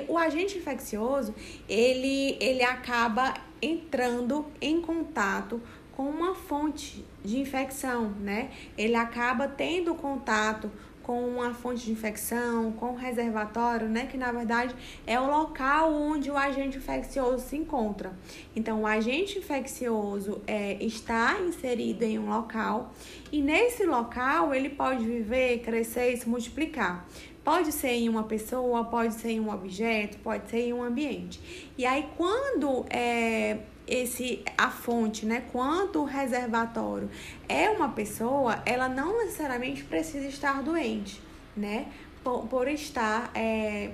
o 0.09 0.17
agente 0.17 0.59
infeccioso, 0.59 1.35
ele, 1.69 2.37
ele 2.41 2.63
acaba 2.63 3.35
entrando 3.61 4.47
em 4.61 4.81
contato 4.81 5.61
com 5.97 6.05
uma 6.05 6.35
fonte 6.35 7.05
de 7.25 7.39
infecção, 7.39 8.11
né? 8.21 8.51
Ele 8.79 8.95
acaba 8.95 9.47
tendo 9.47 9.95
contato 9.95 10.71
com 11.03 11.27
uma 11.27 11.53
fonte 11.53 11.85
de 11.85 11.93
infecção, 11.93 12.73
com 12.73 12.93
um 12.93 12.95
reservatório, 12.95 13.89
né, 13.89 14.07
que 14.07 14.17
na 14.17 14.31
verdade 14.33 14.75
é 15.07 15.19
o 15.19 15.27
local 15.27 15.93
onde 15.93 16.31
o 16.31 16.37
agente 16.37 16.79
infeccioso 16.79 17.45
se 17.45 17.57
encontra. 17.57 18.13
Então, 18.55 18.83
o 18.83 18.87
agente 18.87 19.39
infeccioso 19.39 20.41
é, 20.47 20.83
está 20.83 21.39
inserido 21.41 22.03
em 22.05 22.19
um 22.19 22.29
local 22.29 22.93
e 23.31 23.41
nesse 23.41 23.85
local 23.85 24.55
ele 24.55 24.69
pode 24.69 25.05
viver, 25.05 25.61
crescer 25.61 26.13
e 26.13 26.17
se 26.17 26.29
multiplicar. 26.29 27.07
Pode 27.45 27.73
ser 27.73 27.91
em 27.91 28.09
uma 28.09 28.23
pessoa, 28.23 28.85
pode 28.85 29.15
ser 29.15 29.31
em 29.33 29.41
um 29.41 29.53
objeto, 29.53 30.17
pode 30.19 30.49
ser 30.49 30.61
em 30.61 30.73
um 30.73 30.83
ambiente. 30.83 31.41
E 31.77 31.85
aí, 31.85 32.07
quando 32.17 32.87
é, 32.89 33.59
esse 33.87 34.43
a 34.57 34.71
fonte, 34.71 35.27
né, 35.27 35.45
quanto 35.53 36.01
o 36.01 36.05
reservatório 36.05 37.11
é 37.49 37.69
uma 37.71 37.89
pessoa, 37.89 38.63
ela 38.65 38.89
não 38.89 39.19
necessariamente 39.19 39.85
precisa 39.85 40.27
estar 40.27 40.63
doente, 40.63 41.21
né, 41.57 41.87
por, 42.23 42.47
por 42.47 42.69
estar 42.69 43.31
é, 43.35 43.91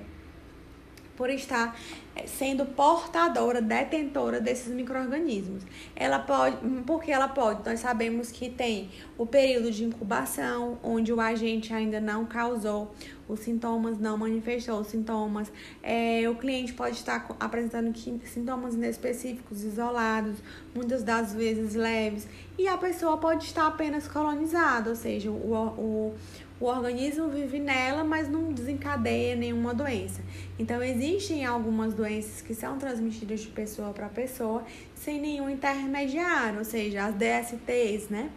por 1.19 1.29
estar 1.29 1.77
é, 2.15 2.25
sendo 2.25 2.65
portadora, 2.65 3.61
detentora 3.61 4.39
desses 4.39 4.73
micro-organismos. 4.73 5.63
Ela 5.93 6.17
pode, 6.17 6.55
porque 6.87 7.11
ela 7.11 7.27
pode, 7.27 7.67
nós 7.67 7.81
sabemos 7.81 8.31
que 8.31 8.49
tem 8.49 8.89
o 9.17 9.25
período 9.25 9.69
de 9.69 9.83
incubação, 9.83 10.79
onde 10.81 11.11
o 11.11 11.19
agente 11.19 11.73
ainda 11.73 11.99
não 11.99 12.25
causou 12.25 12.95
os 13.29 13.39
sintomas, 13.39 13.97
não 13.97 14.17
manifestou 14.17 14.81
os 14.81 14.87
sintomas. 14.87 15.51
É, 15.81 16.27
o 16.29 16.35
cliente 16.35 16.73
pode 16.73 16.95
estar 16.95 17.27
apresentando 17.39 17.95
sintomas 18.25 18.73
inespecíficos, 18.73 19.63
isolados, 19.63 20.37
muitas 20.75 21.03
das 21.03 21.33
vezes 21.33 21.75
leves, 21.75 22.27
e 22.57 22.67
a 22.67 22.77
pessoa 22.77 23.17
pode 23.17 23.45
estar 23.45 23.67
apenas 23.67 24.07
colonizada, 24.07 24.89
ou 24.89 24.95
seja, 24.95 25.31
o, 25.31 25.53
o 25.53 26.13
o 26.59 26.65
organismo 26.65 27.29
vive 27.29 27.57
nela, 27.57 28.03
mas 28.03 28.27
não 28.27 28.51
desencadeia 28.51 29.33
nenhuma 29.33 29.73
doença. 29.73 30.21
Então, 30.57 30.83
existem 30.83 31.45
algumas 31.45 31.93
doenças 31.93 32.41
que 32.41 32.53
são 32.53 32.77
transmitidas 32.77 33.39
de 33.41 33.47
pessoa 33.47 33.93
para 33.93 34.09
pessoa 34.09 34.65
sem 34.93 35.21
nenhum 35.21 35.49
intermediário, 35.49 36.59
ou 36.59 36.65
seja, 36.65 37.05
as 37.05 37.15
DSTs, 37.15 38.09
né? 38.09 38.29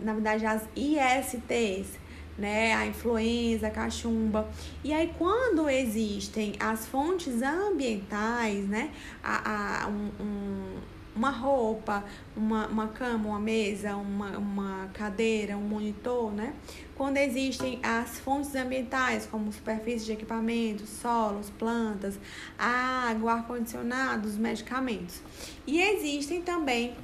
Na 0.00 0.12
verdade, 0.12 0.44
as 0.44 0.62
ISTs, 0.74 1.98
né? 2.38 2.72
A 2.74 2.86
influenza, 2.86 3.66
a 3.66 3.70
cachumba. 3.70 4.48
E 4.84 4.92
aí, 4.92 5.12
quando 5.18 5.68
existem 5.68 6.54
as 6.60 6.86
fontes 6.86 7.42
ambientais, 7.42 8.66
né? 8.68 8.90
A, 9.22 9.84
a 9.84 9.88
um, 9.88 10.10
um 10.20 10.78
uma 11.18 11.30
roupa, 11.30 12.04
uma, 12.36 12.68
uma 12.68 12.88
cama, 12.88 13.30
uma 13.30 13.40
mesa, 13.40 13.96
uma, 13.96 14.38
uma 14.38 14.88
cadeira, 14.94 15.56
um 15.56 15.62
monitor, 15.62 16.32
né? 16.32 16.54
Quando 16.94 17.16
existem 17.16 17.80
as 17.82 18.20
fontes 18.20 18.54
ambientais, 18.54 19.26
como 19.26 19.52
superfície 19.52 20.06
de 20.06 20.12
equipamentos, 20.12 20.88
solos, 20.88 21.50
plantas, 21.50 22.18
água, 22.56 23.32
ar-condicionado, 23.32 24.28
os 24.28 24.36
medicamentos. 24.36 25.20
E 25.66 25.80
existem 25.80 26.40
também 26.40 26.94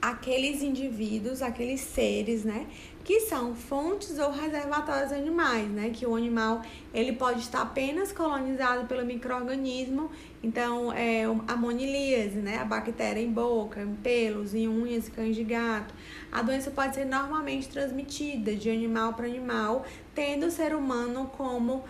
aqueles 0.00 0.62
indivíduos, 0.62 1.40
aqueles 1.40 1.80
seres, 1.80 2.44
né? 2.44 2.66
Que 3.06 3.20
são 3.20 3.54
fontes 3.54 4.18
ou 4.18 4.32
reservatórios 4.32 5.12
animais, 5.12 5.70
né? 5.70 5.90
Que 5.90 6.04
o 6.04 6.16
animal 6.16 6.62
ele 6.92 7.12
pode 7.12 7.38
estar 7.38 7.62
apenas 7.62 8.10
colonizado 8.10 8.88
pelo 8.88 9.06
microorganismo, 9.06 10.10
então 10.42 10.92
é 10.92 11.22
a 11.46 11.54
monilíase, 11.54 12.38
né? 12.38 12.58
A 12.58 12.64
bactéria 12.64 13.20
em 13.20 13.30
boca, 13.30 13.80
em 13.80 13.94
pelos, 13.94 14.56
em 14.56 14.66
unhas, 14.66 15.08
cães 15.08 15.36
de 15.36 15.44
gato. 15.44 15.94
A 16.32 16.42
doença 16.42 16.68
pode 16.72 16.96
ser 16.96 17.04
normalmente 17.04 17.68
transmitida 17.68 18.56
de 18.56 18.68
animal 18.68 19.14
para 19.14 19.26
animal, 19.26 19.86
tendo 20.12 20.46
o 20.46 20.50
ser 20.50 20.74
humano 20.74 21.30
como 21.36 21.84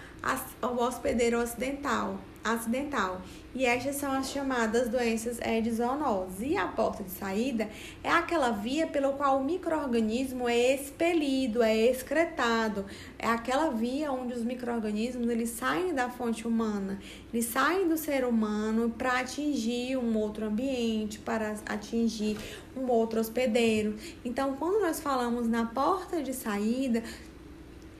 o 0.61 0.83
hospedeiro 0.83 1.41
ocidental 1.41 2.19
acidental. 2.53 3.21
E 3.55 3.65
estas 3.65 3.97
são 3.97 4.13
as 4.13 4.31
chamadas 4.31 4.89
doenças 4.89 5.41
Aedes 5.41 5.77
zoonoses. 5.77 6.41
E 6.43 6.57
a 6.57 6.67
porta 6.67 7.03
de 7.03 7.11
saída 7.11 7.69
é 8.05 8.11
aquela 8.11 8.51
via 8.51 8.87
pelo 8.87 9.15
qual 9.15 9.41
o 9.41 9.45
microorganismo 9.45 10.49
é 10.49 10.75
expelido, 10.75 11.63
é 11.63 11.75
excretado. 11.75 12.85
É 13.19 13.27
aquela 13.27 13.71
via 13.71 14.13
onde 14.13 14.35
os 14.35 14.45
microorganismos 14.45 15.29
eles 15.29 15.51
saem 15.51 15.95
da 15.95 16.11
fonte 16.11 16.47
humana, 16.47 16.99
eles 17.33 17.47
saem 17.47 17.89
do 17.89 17.97
ser 17.97 18.25
humano 18.25 18.91
para 18.97 19.21
atingir 19.21 19.97
um 19.97 20.17
outro 20.19 20.47
ambiente, 20.47 21.19
para 21.19 21.57
atingir 21.67 22.37
um 22.77 22.91
outro 22.91 23.19
hospedeiro. 23.21 23.97
Então, 24.25 24.55
quando 24.57 24.83
nós 24.83 25.01
falamos 25.01 25.49
na 25.49 25.65
porta 25.65 26.23
de 26.23 26.35
saída, 26.35 27.03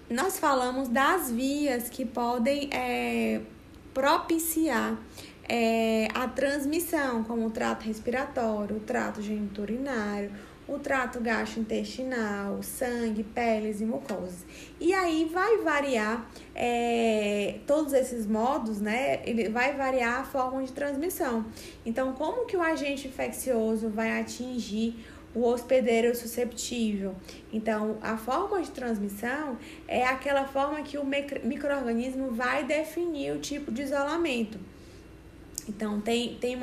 nós 0.09 0.39
falamos 0.39 0.89
das 0.89 1.31
vias 1.31 1.89
que 1.89 2.05
podem 2.05 2.69
é, 2.73 3.41
propiciar 3.97 4.99
é, 5.49 6.07
a 6.13 6.29
transmissão, 6.29 7.25
como 7.25 7.47
o 7.47 7.51
trato 7.51 7.83
respiratório, 7.83 8.77
o 8.77 8.81
trato 8.81 9.23
geniturinário, 9.23 10.31
o 10.69 10.79
trato 10.79 11.19
gastrointestinal, 11.19 12.63
sangue, 12.63 13.25
peles 13.25 13.81
e 13.81 13.87
mucosas. 13.87 14.45
E 14.79 14.93
aí 14.93 15.31
vai 15.33 15.57
variar 15.63 16.31
é, 16.55 17.61
todos 17.67 17.95
esses 17.95 18.27
modos, 18.27 18.83
né? 18.83 19.23
Ele 19.25 19.49
vai 19.49 19.75
variar 19.75 20.21
a 20.21 20.25
forma 20.25 20.63
de 20.63 20.73
transmissão. 20.73 21.47
Então, 21.87 22.13
como 22.13 22.45
que 22.45 22.55
o 22.55 22.63
agente 22.63 23.09
infeccioso 23.09 23.89
vai 23.89 24.21
atingir 24.21 25.07
o 25.37 25.45
hospedeiro 25.45 26.17
susceptível. 26.17 27.15
Então, 27.53 27.99
a 28.01 28.17
forma 28.17 28.63
de 28.63 28.71
transmissão 28.71 29.59
é 29.87 30.03
aquela 30.03 30.47
forma 30.49 30.83
que 30.83 30.97
o 30.97 31.05
microorganismo 31.05 32.31
vai 32.31 32.65
definir 32.65 33.33
o 33.33 33.39
tipo 33.39 33.71
de 33.71 33.83
isolamento. 33.83 34.59
Então, 35.69 36.01
tem, 36.01 36.37
tem 36.37 36.57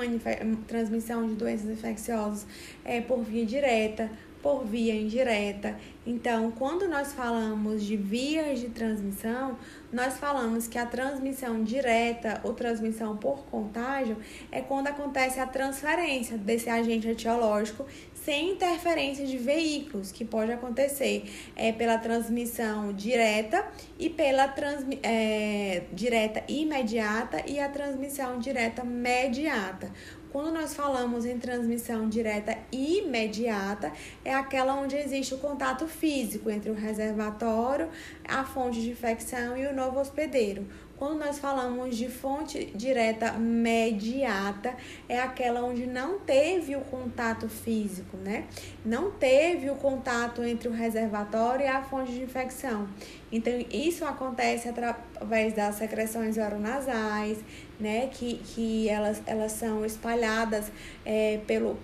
transmissão 0.68 1.28
de 1.28 1.36
doenças 1.36 1.70
infecciosas 1.70 2.48
é, 2.84 3.00
por 3.00 3.22
via 3.22 3.46
direta, 3.46 4.10
por 4.44 4.66
via 4.66 4.94
indireta. 4.94 5.80
Então, 6.06 6.52
quando 6.52 6.86
nós 6.86 7.14
falamos 7.14 7.82
de 7.82 7.96
vias 7.96 8.60
de 8.60 8.68
transmissão, 8.68 9.58
nós 9.92 10.18
falamos 10.18 10.68
que 10.68 10.78
a 10.78 10.86
transmissão 10.86 11.64
direta 11.64 12.42
ou 12.44 12.54
transmissão 12.54 13.16
por 13.16 13.46
contágio 13.46 14.18
é 14.52 14.60
quando 14.60 14.88
acontece 14.88 15.40
a 15.40 15.48
transferência 15.48 16.38
desse 16.38 16.70
agente 16.70 17.08
etiológico 17.08 17.86
sem 18.24 18.52
interferência 18.52 19.26
de 19.26 19.38
veículos, 19.38 20.12
que 20.12 20.24
pode 20.24 20.52
acontecer 20.52 21.30
é, 21.56 21.72
pela 21.72 21.98
transmissão 21.98 22.94
direta 22.94 23.66
e 24.00 24.10
pela 24.10 24.48
transmi 24.48 25.00
é, 25.04 25.84
direta 25.92 26.44
imediata 26.48 27.44
e 27.46 27.60
a 27.60 27.68
transmissão 27.70 28.40
direta 28.40 28.84
mediata. 28.84 29.92
Quando 30.34 30.52
nós 30.52 30.74
falamos 30.74 31.26
em 31.26 31.38
transmissão 31.38 32.10
direta 32.10 32.58
imediata, 32.72 33.92
é 34.26 34.34
aquela 34.34 34.74
onde 34.74 34.96
existe 34.96 35.36
o 35.36 35.38
contato 35.38 35.88
físico 35.88 36.50
entre 36.50 36.72
o 36.72 36.74
reservatório, 36.74 37.88
a 38.28 38.44
fonte 38.44 38.82
de 38.82 38.90
infecção 38.90 39.56
e 39.56 39.68
o 39.68 39.76
novo 39.76 40.00
hospedeiro. 40.00 40.68
Quando 40.98 41.18
nós 41.20 41.40
falamos 41.40 41.98
de 41.98 42.08
fonte 42.08 42.66
direta 42.76 43.34
mediata, 43.34 44.76
é 45.10 45.20
aquela 45.20 45.64
onde 45.64 45.88
não 45.88 46.20
teve 46.20 46.76
o 46.76 46.82
contato 46.82 47.50
físico, 47.50 48.16
né? 48.18 48.46
Não 48.86 49.12
teve 49.12 49.70
o 49.70 49.76
contato 49.76 50.44
entre 50.44 50.68
o 50.68 50.72
reservatório 50.72 51.66
e 51.66 51.68
a 51.68 51.82
fonte 51.82 52.12
de 52.12 52.22
infecção. 52.22 52.88
Então, 53.32 53.54
isso 53.72 54.06
acontece 54.06 54.70
através 54.70 55.54
das 55.54 55.76
secreções 55.76 56.38
oronasais, 56.38 57.40
né? 57.80 58.08
Que, 58.08 58.36
que 58.36 58.88
elas, 58.88 59.22
elas 59.26 59.52
são 59.54 59.84
espalhadas 59.84 60.72
é, 61.04 61.40
pelo, 61.48 61.76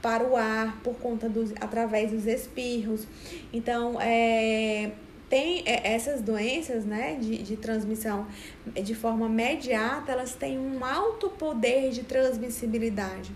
para 0.00 0.24
o 0.24 0.36
ar 0.36 0.80
por 0.82 0.94
conta 0.94 1.28
dos 1.28 1.52
através 1.60 2.12
dos 2.12 2.26
espirros. 2.26 3.06
Então, 3.52 4.00
é, 4.00 4.92
tem 5.32 5.62
é, 5.64 5.94
essas 5.94 6.20
doenças 6.20 6.84
né, 6.84 7.16
de, 7.18 7.38
de 7.38 7.56
transmissão 7.56 8.26
de 8.66 8.94
forma 8.94 9.24
imediata, 9.24 10.12
elas 10.12 10.34
têm 10.34 10.58
um 10.58 10.84
alto 10.84 11.30
poder 11.30 11.90
de 11.90 12.02
transmissibilidade. 12.02 13.32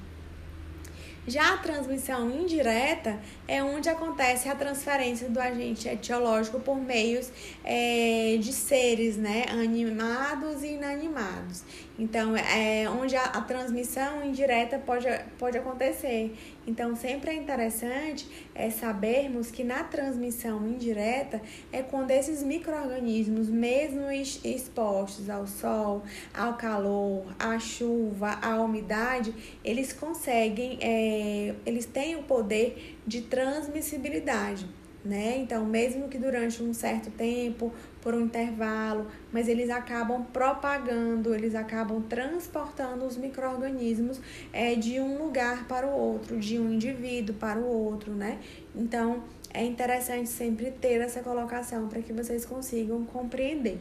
Já 1.26 1.54
a 1.54 1.56
transmissão 1.56 2.30
indireta 2.30 3.18
é 3.48 3.62
onde 3.62 3.88
acontece 3.88 4.46
a 4.46 4.54
transferência 4.54 5.30
do 5.30 5.40
agente 5.40 5.88
etiológico 5.88 6.60
por 6.60 6.76
meios 6.76 7.32
é, 7.64 8.36
de 8.38 8.52
seres, 8.52 9.16
né, 9.16 9.46
animados 9.48 10.62
e 10.62 10.74
inanimados. 10.74 11.64
Então, 11.98 12.36
é 12.36 12.88
onde 12.90 13.16
a, 13.16 13.24
a, 13.24 13.40
transmissão 13.40 14.22
indireta 14.22 14.78
pode, 14.78 15.06
pode 15.38 15.56
acontecer. 15.56 16.36
Então, 16.66 16.94
sempre 16.94 17.30
é 17.30 17.34
interessante 17.34 18.28
é, 18.54 18.68
sabermos 18.68 19.50
que 19.50 19.64
na 19.64 19.82
transmissão 19.82 20.66
indireta 20.68 21.40
é 21.72 21.82
quando 21.82 22.10
esses 22.10 22.42
micro-organismos, 22.42 23.48
mesmo 23.48 24.10
expostos 24.10 25.30
ao 25.30 25.46
sol, 25.46 26.02
ao 26.34 26.54
calor, 26.58 27.24
à 27.38 27.58
chuva, 27.58 28.38
à 28.42 28.60
umidade, 28.60 29.32
eles 29.64 29.92
conseguem, 29.94 30.78
é, 30.82 31.54
eles 31.64 31.86
têm 31.86 32.16
o 32.16 32.22
poder 32.24 32.96
de 33.06 33.22
transmissibilidade 33.22 34.66
né? 35.06 35.38
Então, 35.38 35.64
mesmo 35.64 36.08
que 36.08 36.18
durante 36.18 36.62
um 36.62 36.74
certo 36.74 37.10
tempo, 37.10 37.72
por 38.02 38.14
um 38.14 38.20
intervalo, 38.20 39.06
mas 39.32 39.48
eles 39.48 39.70
acabam 39.70 40.24
propagando, 40.32 41.34
eles 41.34 41.54
acabam 41.54 42.00
transportando 42.02 43.04
os 43.04 43.16
micro-organismos 43.16 44.20
é, 44.52 44.74
de 44.74 45.00
um 45.00 45.18
lugar 45.18 45.66
para 45.66 45.86
o 45.86 45.90
outro, 45.90 46.38
de 46.38 46.58
um 46.58 46.72
indivíduo 46.72 47.34
para 47.34 47.58
o 47.58 47.66
outro, 47.66 48.12
né? 48.12 48.38
Então, 48.74 49.24
é 49.52 49.64
interessante 49.64 50.28
sempre 50.28 50.70
ter 50.70 51.00
essa 51.00 51.22
colocação 51.22 51.88
para 51.88 52.02
que 52.02 52.12
vocês 52.12 52.44
consigam 52.44 53.04
compreender. 53.06 53.80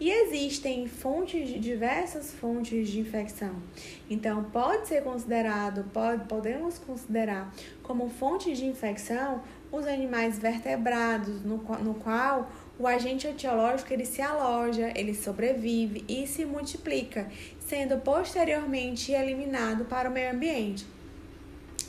E 0.00 0.10
existem 0.10 0.88
fontes, 0.88 1.48
diversas 1.60 2.32
fontes 2.32 2.88
de 2.88 2.98
infecção. 2.98 3.54
Então, 4.10 4.42
pode 4.44 4.88
ser 4.88 5.02
considerado, 5.02 5.84
pode, 5.92 6.24
podemos 6.24 6.78
considerar 6.78 7.54
como 7.84 8.10
fonte 8.10 8.52
de 8.52 8.66
infecção 8.66 9.40
os 9.72 9.86
animais 9.86 10.38
vertebrados, 10.38 11.42
no, 11.42 11.56
no 11.56 11.94
qual 11.94 12.52
o 12.78 12.86
agente 12.86 13.26
etiológico 13.26 13.92
ele 13.92 14.04
se 14.04 14.20
aloja, 14.20 14.92
ele 14.94 15.14
sobrevive 15.14 16.04
e 16.06 16.26
se 16.26 16.44
multiplica, 16.44 17.26
sendo 17.58 17.96
posteriormente 17.98 19.12
eliminado 19.12 19.86
para 19.86 20.10
o 20.10 20.12
meio 20.12 20.30
ambiente. 20.30 20.86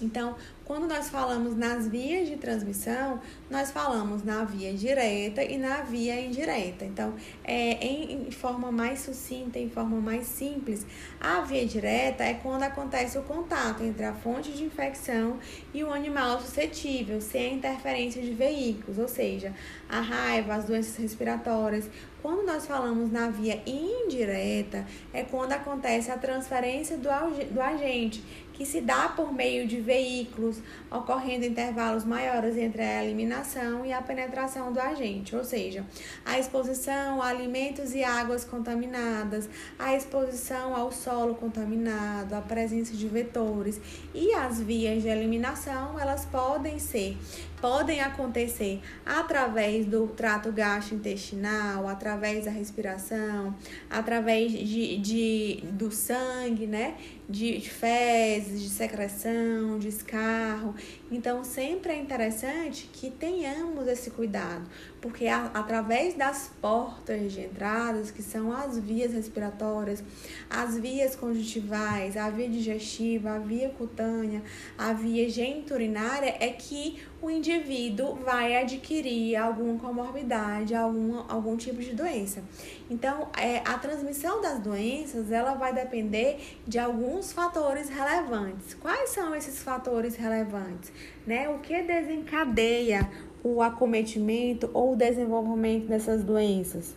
Então, 0.03 0.35
quando 0.65 0.87
nós 0.87 1.09
falamos 1.09 1.55
nas 1.55 1.87
vias 1.87 2.27
de 2.27 2.35
transmissão, 2.37 3.19
nós 3.49 3.71
falamos 3.71 4.23
na 4.23 4.43
via 4.43 4.73
direta 4.73 5.43
e 5.43 5.57
na 5.57 5.81
via 5.81 6.19
indireta. 6.19 6.85
Então, 6.85 7.13
é, 7.43 7.73
em, 7.85 8.27
em 8.27 8.31
forma 8.31 8.71
mais 8.71 8.99
sucinta, 8.99 9.59
em 9.59 9.69
forma 9.69 9.99
mais 9.99 10.25
simples, 10.25 10.85
a 11.19 11.41
via 11.41 11.65
direta 11.65 12.23
é 12.23 12.33
quando 12.33 12.63
acontece 12.63 13.17
o 13.17 13.23
contato 13.23 13.83
entre 13.83 14.05
a 14.05 14.13
fonte 14.13 14.51
de 14.51 14.63
infecção 14.63 15.37
e 15.73 15.83
o 15.83 15.91
animal 15.91 16.39
suscetível, 16.39 17.19
sem 17.19 17.55
interferência 17.55 18.21
de 18.21 18.33
veículos, 18.33 18.97
ou 18.97 19.07
seja, 19.07 19.53
a 19.89 20.01
raiva, 20.01 20.55
as 20.55 20.65
doenças 20.65 20.95
respiratórias. 20.97 21.89
Quando 22.21 22.45
nós 22.45 22.65
falamos 22.65 23.11
na 23.11 23.29
via 23.29 23.61
indireta, 23.65 24.85
é 25.13 25.23
quando 25.23 25.51
acontece 25.51 26.09
a 26.09 26.17
transferência 26.17 26.97
do, 26.97 27.09
do 27.51 27.61
agente 27.61 28.23
que 28.53 28.65
se 28.65 28.79
dá 28.79 29.09
por 29.09 29.33
meio 29.33 29.67
de 29.67 29.81
veículos, 29.81 30.59
ocorrendo 30.89 31.45
intervalos 31.45 32.05
maiores 32.05 32.55
entre 32.55 32.81
a 32.81 33.03
eliminação 33.03 33.85
e 33.85 33.91
a 33.91 34.01
penetração 34.01 34.71
do 34.71 34.79
agente, 34.79 35.35
ou 35.35 35.43
seja, 35.43 35.83
a 36.23 36.39
exposição 36.39 37.21
a 37.21 37.27
alimentos 37.27 37.93
e 37.93 38.03
águas 38.03 38.45
contaminadas, 38.45 39.49
a 39.77 39.95
exposição 39.95 40.75
ao 40.75 40.91
solo 40.91 41.35
contaminado, 41.35 42.33
a 42.33 42.41
presença 42.41 42.93
de 42.93 43.07
vetores 43.07 43.81
e 44.13 44.33
as 44.33 44.61
vias 44.61 45.01
de 45.01 45.09
eliminação, 45.09 45.99
elas 45.99 46.25
podem 46.25 46.77
ser 46.77 47.17
podem 47.63 48.01
acontecer 48.01 48.81
através 49.05 49.85
do 49.85 50.05
trato 50.07 50.51
gastrointestinal, 50.51 51.87
através 51.87 52.43
da 52.43 52.51
respiração, 52.51 53.55
através 53.89 54.51
de, 54.51 54.97
de, 54.97 55.63
do 55.71 55.89
sangue, 55.89 56.67
né? 56.67 56.97
De, 57.29 57.57
de 57.59 57.69
fezes, 57.69 58.61
de 58.61 58.67
secreção, 58.67 59.79
de 59.79 59.87
escarro. 59.87 60.75
Então, 61.09 61.45
sempre 61.45 61.93
é 61.93 61.97
interessante 61.97 62.89
que 62.91 63.09
tenhamos 63.09 63.87
esse 63.87 64.11
cuidado, 64.11 64.69
porque 65.03 65.27
a, 65.27 65.47
através 65.53 66.13
das 66.13 66.49
portas 66.61 67.33
de 67.33 67.41
entradas, 67.41 68.09
que 68.09 68.23
são 68.23 68.53
as 68.53 68.79
vias 68.79 69.11
respiratórias, 69.11 70.01
as 70.49 70.79
vias 70.79 71.13
conjuntivais, 71.13 72.15
a 72.15 72.29
via 72.29 72.47
digestiva, 72.47 73.31
a 73.31 73.39
via 73.39 73.67
cutânea, 73.71 74.41
a 74.77 74.93
via 74.93 75.29
geniturinária, 75.29 76.37
é 76.39 76.47
que 76.47 77.03
o 77.21 77.29
indivíduo 77.29 78.15
vai 78.15 78.55
adquirir 78.55 79.35
alguma 79.35 79.77
comorbidade, 79.77 80.73
algum, 80.73 81.17
algum 81.27 81.57
tipo 81.57 81.81
de 81.81 81.93
doença. 81.93 82.41
Então, 82.89 83.27
é, 83.37 83.57
a 83.57 83.77
transmissão 83.77 84.41
das 84.41 84.59
doenças, 84.59 85.29
ela 85.31 85.53
vai 85.53 85.73
depender 85.73 86.39
de 86.65 86.79
alguns 86.79 87.33
fatores 87.33 87.89
relevantes. 87.89 88.73
Quais 88.75 89.09
são 89.09 89.35
esses 89.35 89.61
fatores 89.61 90.15
relevantes? 90.15 90.93
Né? 91.27 91.49
O 91.49 91.59
que 91.59 91.81
desencadeia 91.81 93.09
o 93.43 93.61
acometimento 93.61 94.69
ou 94.73 94.93
o 94.93 94.95
desenvolvimento 94.95 95.87
dessas 95.87 96.23
doenças? 96.23 96.93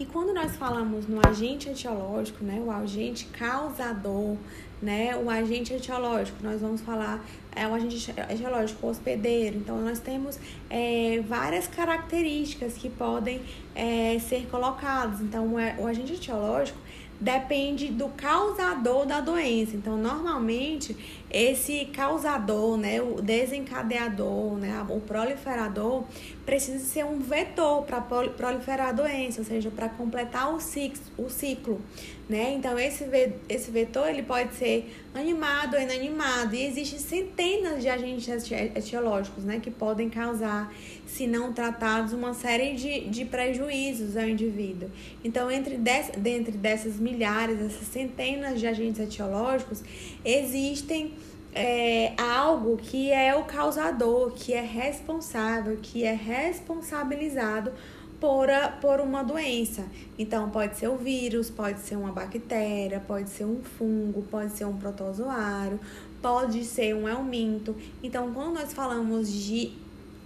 E 0.00 0.06
quando 0.06 0.32
nós 0.34 0.56
falamos 0.56 1.06
no 1.06 1.20
agente 1.24 1.68
etiológico, 1.68 2.42
né, 2.44 2.60
o 2.64 2.70
agente 2.70 3.26
causador, 3.26 4.36
né, 4.80 5.16
o 5.16 5.30
agente 5.30 5.72
etiológico, 5.72 6.38
nós 6.42 6.60
vamos 6.60 6.80
falar 6.80 7.24
é 7.54 7.66
o 7.68 7.74
agente 7.74 8.12
etiológico 8.30 8.86
hospedeiro. 8.86 9.58
Então, 9.58 9.80
nós 9.80 10.00
temos 10.00 10.38
é, 10.70 11.22
várias 11.28 11.66
características 11.66 12.74
que 12.74 12.88
podem 12.88 13.42
é, 13.74 14.18
ser 14.18 14.46
colocadas. 14.50 15.20
Então, 15.20 15.54
o 15.78 15.86
agente 15.86 16.14
etiológico 16.14 16.78
depende 17.22 17.86
do 17.86 18.08
causador 18.08 19.06
da 19.06 19.20
doença. 19.20 19.76
Então, 19.76 19.96
normalmente, 19.96 20.96
esse 21.30 21.86
causador, 21.86 22.76
né, 22.76 23.00
o 23.00 23.22
desencadeador, 23.22 24.56
né, 24.56 24.84
o 24.88 25.00
proliferador, 25.00 26.02
precisa 26.44 26.84
ser 26.84 27.04
um 27.04 27.20
vetor 27.20 27.84
para 27.84 28.00
proliferar 28.00 28.88
a 28.88 28.92
doença, 28.92 29.40
ou 29.40 29.46
seja, 29.46 29.70
para 29.70 29.88
completar 29.88 30.52
o 30.52 30.58
ciclo, 30.58 31.00
o 31.16 31.30
ciclo, 31.30 31.80
né? 32.28 32.52
Então, 32.54 32.76
esse, 32.76 33.04
esse 33.48 33.70
vetor, 33.70 34.08
ele 34.08 34.24
pode 34.24 34.54
ser 34.54 34.92
animado 35.14 35.74
ou 35.74 35.80
inanimado, 35.80 36.56
e 36.56 36.66
existem 36.66 36.98
centenas 36.98 37.82
de 37.82 37.88
agentes 37.88 38.50
etiológicos, 38.50 39.44
né, 39.44 39.60
que 39.62 39.70
podem 39.70 40.10
causar, 40.10 40.72
se 41.16 41.26
não 41.26 41.52
tratados, 41.52 42.14
uma 42.14 42.32
série 42.32 42.74
de, 42.74 43.00
de 43.08 43.24
prejuízos 43.26 44.16
ao 44.16 44.26
indivíduo. 44.26 44.90
Então, 45.22 45.50
entre 45.50 45.76
des, 45.76 46.10
dentre 46.16 46.52
dessas 46.52 46.96
milhares, 46.96 47.60
essas 47.60 47.86
centenas 47.88 48.58
de 48.58 48.66
agentes 48.66 48.98
etiológicos, 48.98 49.82
existem 50.24 51.12
é, 51.54 52.14
algo 52.16 52.78
que 52.78 53.10
é 53.10 53.34
o 53.34 53.44
causador, 53.44 54.32
que 54.32 54.54
é 54.54 54.62
responsável, 54.62 55.76
que 55.82 56.02
é 56.02 56.14
responsabilizado 56.14 57.72
por, 58.18 58.48
a, 58.48 58.68
por 58.68 58.98
uma 58.98 59.22
doença. 59.22 59.84
Então, 60.18 60.48
pode 60.48 60.78
ser 60.78 60.88
o 60.88 60.96
vírus, 60.96 61.50
pode 61.50 61.80
ser 61.80 61.96
uma 61.96 62.10
bactéria, 62.10 63.00
pode 63.06 63.28
ser 63.28 63.44
um 63.44 63.60
fungo, 63.62 64.22
pode 64.30 64.52
ser 64.52 64.64
um 64.64 64.78
protozoário, 64.78 65.78
pode 66.22 66.64
ser 66.64 66.94
um 66.94 67.06
helminto. 67.06 67.76
Então, 68.02 68.32
quando 68.32 68.54
nós 68.54 68.72
falamos 68.72 69.30
de 69.30 69.81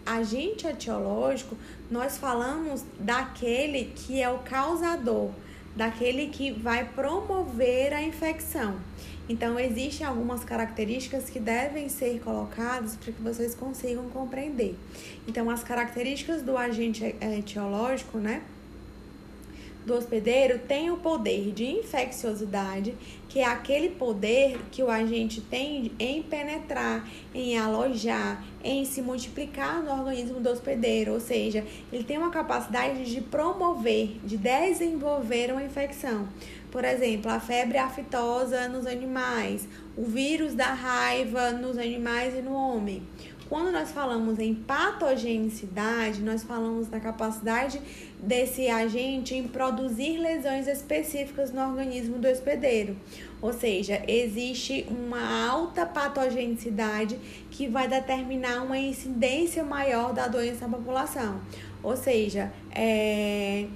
agente 0.07 0.67
etiológico, 0.67 1.57
nós 1.91 2.17
falamos 2.17 2.85
daquele 2.99 3.93
que 3.95 4.23
é 4.23 4.31
o 4.31 4.39
causador, 4.39 5.31
daquele 5.75 6.29
que 6.29 6.53
vai 6.53 6.85
promover 6.85 7.93
a 7.93 8.03
infecção. 8.03 8.77
Então, 9.29 9.59
existem 9.59 10.07
algumas 10.07 10.45
características 10.45 11.29
que 11.29 11.41
devem 11.41 11.89
ser 11.89 12.21
colocadas 12.21 12.95
para 12.95 13.13
que 13.13 13.21
vocês 13.21 13.57
consigam 13.57 14.09
compreender. 14.09 14.77
Então, 15.27 15.51
as 15.51 15.65
características 15.65 16.43
do 16.43 16.57
agente 16.57 17.05
etiológico, 17.21 18.19
né? 18.19 18.43
do 19.87 19.95
hospedeiro 19.95 20.59
tem 20.59 20.91
o 20.91 20.97
poder 20.97 21.53
de 21.53 21.65
infecciosidade, 21.65 22.93
que 23.29 23.39
é 23.39 23.45
aquele 23.45 23.91
poder 23.91 24.59
que 24.73 24.83
o 24.83 24.91
agente 24.91 25.41
tem 25.41 25.93
em 25.97 26.23
penetrar, 26.25 27.09
em 27.33 27.57
alojar, 27.57 28.45
em 28.67 28.85
se 28.85 29.01
multiplicar 29.01 29.83
no 29.83 29.93
organismo 29.93 30.41
do 30.41 30.51
hospedeiro, 30.51 31.13
ou 31.13 31.21
seja, 31.21 31.65
ele 31.93 32.05
tem 32.05 32.19
uma 32.19 32.31
capacidade 32.31 33.05
de 33.05 33.21
promover, 33.21 34.19
de 34.25 34.37
desenvolver 34.37 35.53
uma 35.53 35.63
infecção. 35.63 36.29
Por 36.71 36.85
exemplo, 36.85 37.31
a 37.31 37.39
febre 37.41 37.79
aftosa 37.79 38.69
nos 38.69 38.87
animais, 38.87 39.69
o 39.97 40.05
vírus 40.05 40.53
da 40.55 40.75
raiva 40.75 41.53
nos 41.53 41.79
animais 41.79 42.35
e 42.35 42.43
no 42.43 42.53
homem. 42.53 43.03
Quando 43.49 43.71
nós 43.71 43.93
falamos 43.93 44.41
em 44.41 44.55
patogenicidade, 44.55 46.21
nós 46.21 46.43
falamos 46.43 46.89
da 46.89 46.99
capacidade 46.99 47.81
desse 48.21 48.69
agente 48.69 49.37
em 49.37 49.47
produzir 49.47 50.19
lesões 50.19 50.67
específicas 50.67 51.53
no 51.53 51.61
organismo 51.61 52.19
do 52.19 52.27
hospedeiro. 52.27 52.97
Ou 53.41 53.53
seja, 53.53 54.03
existe 54.09 54.85
uma 54.91 55.49
alta 55.49 55.87
patogenicidade 55.87 57.17
que 57.51 57.69
vai 57.69 57.87
determinar 57.87 58.63
uma 58.63 58.79
incidência 58.79 59.63
maior 59.63 60.13
da 60.13 60.27
doença 60.27 60.67
na 60.67 60.77
população. 60.77 61.41
Ou 61.85 61.97
seja, 61.97 62.53
é, 62.75 63.67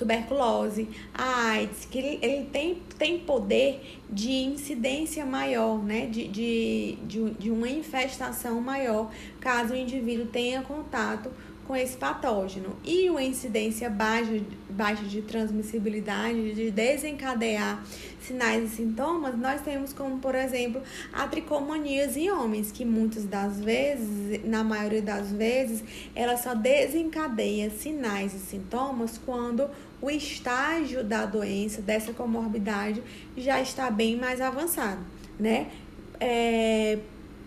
tuberculose, 0.00 0.88
a 1.12 1.50
AIDS, 1.50 1.84
que 1.84 1.98
ele, 1.98 2.18
ele, 2.22 2.46
tem, 2.46 2.80
tem 2.98 3.18
poder 3.18 4.00
de 4.08 4.30
incidência 4.30 5.26
maior, 5.26 5.84
né? 5.84 6.06
De, 6.06 6.26
de, 6.26 6.98
de, 7.06 7.30
de 7.32 7.50
uma 7.50 7.68
infestação 7.68 8.60
maior, 8.62 9.10
caso 9.38 9.74
o 9.74 9.76
indivíduo 9.76 10.26
tenha 10.26 10.62
contato 10.62 11.30
com 11.66 11.76
esse 11.76 11.96
patógeno. 11.96 12.74
E 12.82 13.08
uma 13.10 13.22
incidência 13.22 13.88
baixa, 13.90 14.40
baixa 14.70 15.04
de 15.04 15.22
transmissibilidade, 15.22 16.54
de 16.54 16.70
desencadear 16.70 17.84
sinais 18.20 18.72
e 18.72 18.76
sintomas, 18.76 19.38
nós 19.38 19.60
temos 19.60 19.92
como, 19.92 20.18
por 20.18 20.34
exemplo, 20.34 20.82
a 21.12 21.28
tricomanias 21.28 22.16
em 22.16 22.30
homens, 22.30 22.72
que 22.72 22.84
muitas 22.84 23.24
das 23.24 23.60
vezes, 23.60 24.44
na 24.44 24.64
maioria 24.64 25.02
das 25.02 25.30
vezes, 25.30 25.84
ela 26.14 26.36
só 26.36 26.54
desencadeia 26.54 27.70
sinais 27.70 28.34
e 28.34 28.38
sintomas 28.38 29.18
quando 29.24 29.70
o 30.00 30.10
estágio 30.10 31.04
da 31.04 31.26
doença, 31.26 31.82
dessa 31.82 32.12
comorbidade, 32.12 33.02
já 33.36 33.60
está 33.60 33.90
bem 33.90 34.16
mais 34.16 34.40
avançado, 34.40 35.00
né? 35.38 35.70
É, 36.18 36.98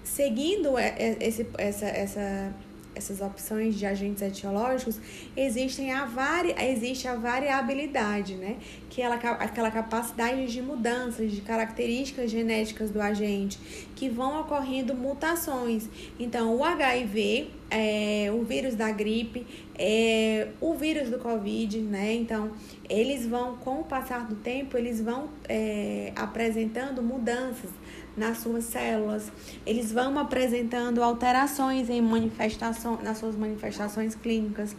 seguindo 0.04 0.78
esse, 1.20 1.48
essa, 1.58 1.86
essa 1.86 2.54
essas 2.96 3.22
opções 3.22 3.76
de 3.76 3.86
agentes 3.86 4.22
etiológicos, 4.22 5.00
existem 5.36 5.92
a 5.92 6.06
vari, 6.06 6.54
existe 6.60 7.08
a 7.08 7.16
variabilidade, 7.16 8.36
né? 8.36 8.58
Que 8.90 9.02
é 9.02 9.08
aquela 9.08 9.72
capacidade 9.72 10.46
de 10.48 10.62
mudanças, 10.62 11.32
de 11.32 11.42
características 11.42 12.30
genéticas 12.30 12.92
do 12.92 13.02
agente, 13.02 13.60
que 13.96 14.10
vão 14.10 14.42
ocorrendo 14.42 14.94
mutações. 14.94 15.90
Então, 16.20 16.56
o 16.56 16.64
HIV, 16.64 17.50
é, 17.70 18.32
o 18.32 18.44
vírus 18.44 18.76
da 18.76 18.92
gripe, 18.92 19.46
é, 19.78 20.50
o 20.62 20.74
vírus 20.76 21.10
do 21.10 21.18
Covid, 21.18 21.80
né? 21.80 22.14
Então, 22.14 22.52
eles 22.90 23.26
vão, 23.26 23.58
com 23.58 23.82
o 23.82 23.84
passar 23.84 24.28
do 24.28 24.36
tempo, 24.36 24.78
eles 24.78 25.02
vão 25.02 25.30
é, 25.50 26.12
apresentando 26.16 27.02
mudanças 27.02 27.72
nas 28.16 28.38
suas 28.38 28.66
células, 28.66 29.32
eles 29.66 29.92
vão 29.92 30.18
apresentando 30.20 31.02
alterações 31.02 31.90
em 31.90 32.02
manifestação, 32.02 33.00
nas 33.02 33.18
suas 33.18 33.36
manifestações 33.36 34.16
clínicas. 34.16 34.76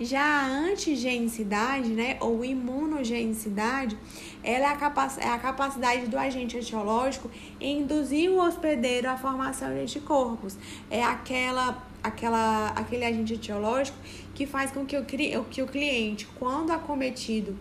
Já 0.00 0.22
a 0.22 0.46
antigenicidade, 0.46 1.88
né, 1.90 2.16
ou 2.20 2.44
imunogenicidade, 2.44 3.96
ela 4.42 4.66
é 4.66 4.72
a, 4.72 4.76
capac 4.76 5.20
é 5.20 5.28
a 5.28 5.38
capacidade 5.38 6.06
do 6.06 6.18
agente 6.18 6.56
etiológico 6.56 7.30
em 7.60 7.80
induzir 7.80 8.30
o 8.30 8.38
hospedeiro 8.38 9.08
à 9.08 9.16
formação 9.16 9.68
de 9.68 9.80
anticorpos. 9.80 10.56
É 10.90 11.02
aquela, 11.02 11.86
aquela, 12.02 12.68
aquele 12.68 13.04
agente 13.04 13.34
etiológico 13.34 13.98
que 14.34 14.46
faz 14.46 14.70
com 14.70 14.86
que 14.86 14.96
o, 14.96 15.04
que 15.04 15.62
o 15.62 15.66
cliente, 15.66 16.26
quando 16.38 16.70
acometido 16.70 17.56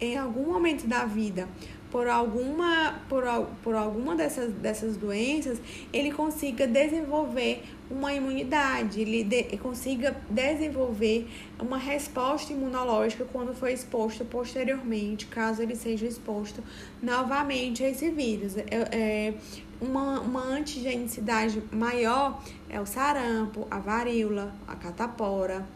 em 0.00 0.18
algum 0.18 0.52
momento 0.52 0.86
da 0.88 1.04
vida 1.04 1.48
por 1.92 2.08
alguma, 2.08 3.02
por, 3.06 3.22
por 3.62 3.74
alguma 3.74 4.16
dessas, 4.16 4.50
dessas 4.54 4.96
doenças, 4.96 5.60
ele 5.92 6.10
consiga 6.10 6.66
desenvolver 6.66 7.62
uma 7.90 8.14
imunidade, 8.14 9.02
ele 9.02 9.22
de, 9.22 9.58
consiga 9.58 10.16
desenvolver 10.30 11.28
uma 11.60 11.76
resposta 11.76 12.54
imunológica 12.54 13.26
quando 13.30 13.54
for 13.54 13.68
exposto 13.68 14.24
posteriormente, 14.24 15.26
caso 15.26 15.62
ele 15.62 15.76
seja 15.76 16.06
exposto 16.06 16.64
novamente 17.02 17.84
a 17.84 17.90
esse 17.90 18.10
vírus. 18.10 18.56
É, 18.56 18.64
é 18.70 19.34
uma, 19.78 20.20
uma 20.20 20.42
antigenicidade 20.44 21.62
maior 21.70 22.42
é 22.70 22.80
o 22.80 22.86
sarampo, 22.86 23.66
a 23.70 23.78
varíola, 23.78 24.54
a 24.66 24.74
catapora 24.74 25.66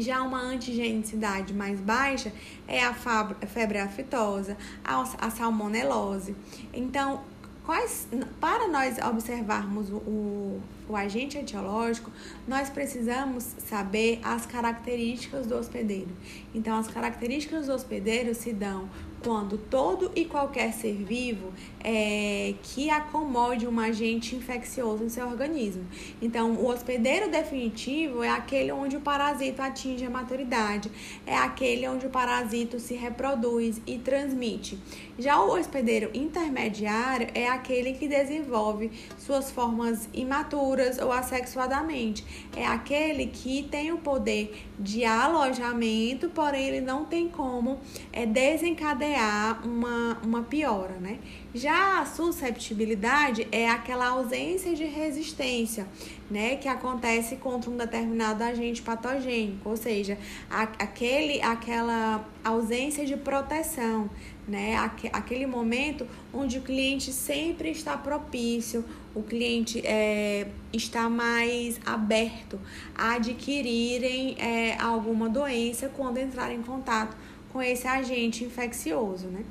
já 0.00 0.22
uma 0.22 0.40
antigenicidade 0.40 1.52
mais 1.52 1.80
baixa 1.80 2.32
é 2.66 2.84
a 2.84 2.94
febre 2.94 3.78
aftosa, 3.78 4.56
a 4.84 5.30
salmonelose. 5.30 6.34
Então, 6.72 7.22
quais, 7.68 8.08
para 8.40 8.66
nós 8.66 8.96
observarmos 8.96 9.90
o, 9.90 9.96
o, 9.96 10.62
o, 10.88 10.96
agente 10.96 11.36
etiológico, 11.36 12.10
nós 12.46 12.70
precisamos 12.70 13.44
saber 13.58 14.20
as 14.24 14.46
características 14.46 15.46
do 15.46 15.54
hospedeiro. 15.54 16.08
Então, 16.54 16.78
as 16.78 16.88
características 16.88 17.66
do 17.66 17.74
hospedeiro 17.74 18.34
se 18.34 18.54
dão 18.54 18.88
quando 19.22 19.58
todo 19.58 20.10
e 20.16 20.24
qualquer 20.24 20.72
ser 20.72 20.94
vivo 20.94 21.52
é, 21.82 22.54
que 22.62 22.90
acomode 22.90 23.66
um 23.66 23.78
agente 23.80 24.34
infeccioso 24.34 25.04
em 25.04 25.08
seu 25.08 25.26
organismo. 25.26 25.86
Então, 26.20 26.52
o 26.52 26.66
hospedeiro 26.66 27.30
definitivo 27.30 28.22
é 28.22 28.30
aquele 28.30 28.72
onde 28.72 28.96
o 28.96 29.00
parasito 29.00 29.62
atinge 29.62 30.04
a 30.04 30.10
maturidade, 30.10 30.90
é 31.26 31.36
aquele 31.36 31.88
onde 31.88 32.06
o 32.06 32.10
parasito 32.10 32.78
se 32.78 32.94
reproduz 32.94 33.80
e 33.86 33.98
transmite. 33.98 34.78
Já 35.18 35.40
o 35.40 35.52
hospedeiro 35.52 36.10
intermediário 36.14 37.28
é 37.34 37.48
aquele 37.48 37.92
que 37.94 38.06
desenvolve 38.06 38.90
suas 39.18 39.50
formas 39.50 40.08
imaturas 40.12 40.98
ou 40.98 41.10
assexuadamente, 41.12 42.24
é 42.56 42.66
aquele 42.66 43.26
que 43.26 43.64
tem 43.64 43.92
o 43.92 43.98
poder 43.98 44.66
de 44.78 45.04
alojamento, 45.04 46.28
porém 46.28 46.68
ele 46.68 46.80
não 46.80 47.04
tem 47.04 47.28
como 47.28 47.80
é, 48.12 48.24
desencadear 48.24 49.66
uma, 49.66 50.18
uma 50.22 50.42
piora, 50.42 50.94
né? 51.00 51.18
Já 51.54 52.02
a 52.02 52.04
susceptibilidade 52.04 53.48
é 53.50 53.70
aquela 53.70 54.08
ausência 54.08 54.74
de 54.74 54.84
resistência, 54.84 55.86
né, 56.30 56.56
que 56.56 56.68
acontece 56.68 57.36
contra 57.36 57.70
um 57.70 57.76
determinado 57.76 58.44
agente 58.44 58.82
patogênico, 58.82 59.70
ou 59.70 59.76
seja, 59.76 60.18
a, 60.50 60.64
aquele, 60.64 61.40
aquela 61.40 62.28
ausência 62.44 63.06
de 63.06 63.16
proteção, 63.16 64.10
né, 64.46 64.76
aquele 65.10 65.46
momento 65.46 66.06
onde 66.34 66.58
o 66.58 66.62
cliente 66.62 67.14
sempre 67.14 67.70
está 67.70 67.96
propício, 67.96 68.84
o 69.14 69.22
cliente 69.22 69.80
é, 69.86 70.48
está 70.70 71.08
mais 71.08 71.80
aberto 71.86 72.60
a 72.94 73.14
adquirirem 73.14 74.36
é, 74.38 74.76
alguma 74.78 75.30
doença 75.30 75.88
quando 75.88 76.18
entrar 76.18 76.52
em 76.52 76.62
contato 76.62 77.16
com 77.50 77.62
esse 77.62 77.86
agente 77.86 78.44
infeccioso, 78.44 79.28
né? 79.28 79.42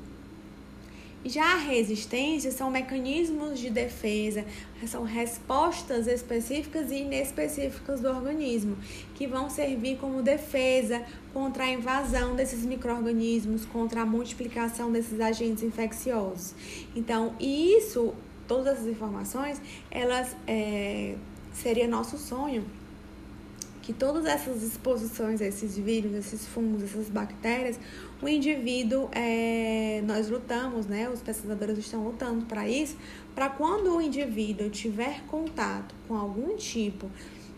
Já 1.28 1.52
a 1.52 1.56
resistência 1.58 2.50
são 2.50 2.70
mecanismos 2.70 3.58
de 3.58 3.68
defesa, 3.68 4.46
são 4.86 5.02
respostas 5.02 6.06
específicas 6.06 6.90
e 6.90 7.02
inespecíficas 7.02 8.00
do 8.00 8.08
organismo, 8.08 8.78
que 9.14 9.26
vão 9.26 9.50
servir 9.50 9.98
como 9.98 10.22
defesa 10.22 11.02
contra 11.34 11.64
a 11.64 11.68
invasão 11.68 12.34
desses 12.34 12.64
micro-organismos, 12.64 13.66
contra 13.66 14.00
a 14.00 14.06
multiplicação 14.06 14.90
desses 14.90 15.20
agentes 15.20 15.62
infecciosos. 15.62 16.54
Então, 16.96 17.34
isso, 17.38 18.14
todas 18.46 18.78
essas 18.78 18.86
informações, 18.86 19.60
elas 19.90 20.34
é, 20.46 21.14
seria 21.52 21.86
nosso 21.86 22.16
sonho 22.16 22.64
que 23.88 23.92
todas 23.94 24.26
essas 24.26 24.62
exposições 24.62 25.40
a 25.40 25.46
esses 25.46 25.78
vírus, 25.78 26.12
esses 26.12 26.46
fungos, 26.46 26.82
essas 26.82 27.08
bactérias, 27.08 27.80
o 28.20 28.28
indivíduo, 28.28 29.08
é, 29.12 30.02
nós 30.04 30.28
lutamos, 30.28 30.86
né? 30.86 31.08
Os 31.08 31.20
pesquisadores 31.20 31.78
estão 31.78 32.02
lutando 32.04 32.44
para 32.46 32.68
isso, 32.68 32.96
para 33.34 33.48
quando 33.48 33.94
o 33.94 34.00
indivíduo 34.00 34.68
tiver 34.70 35.22
contato 35.26 35.94
com 36.06 36.14
algum 36.14 36.56
tipo 36.56 37.10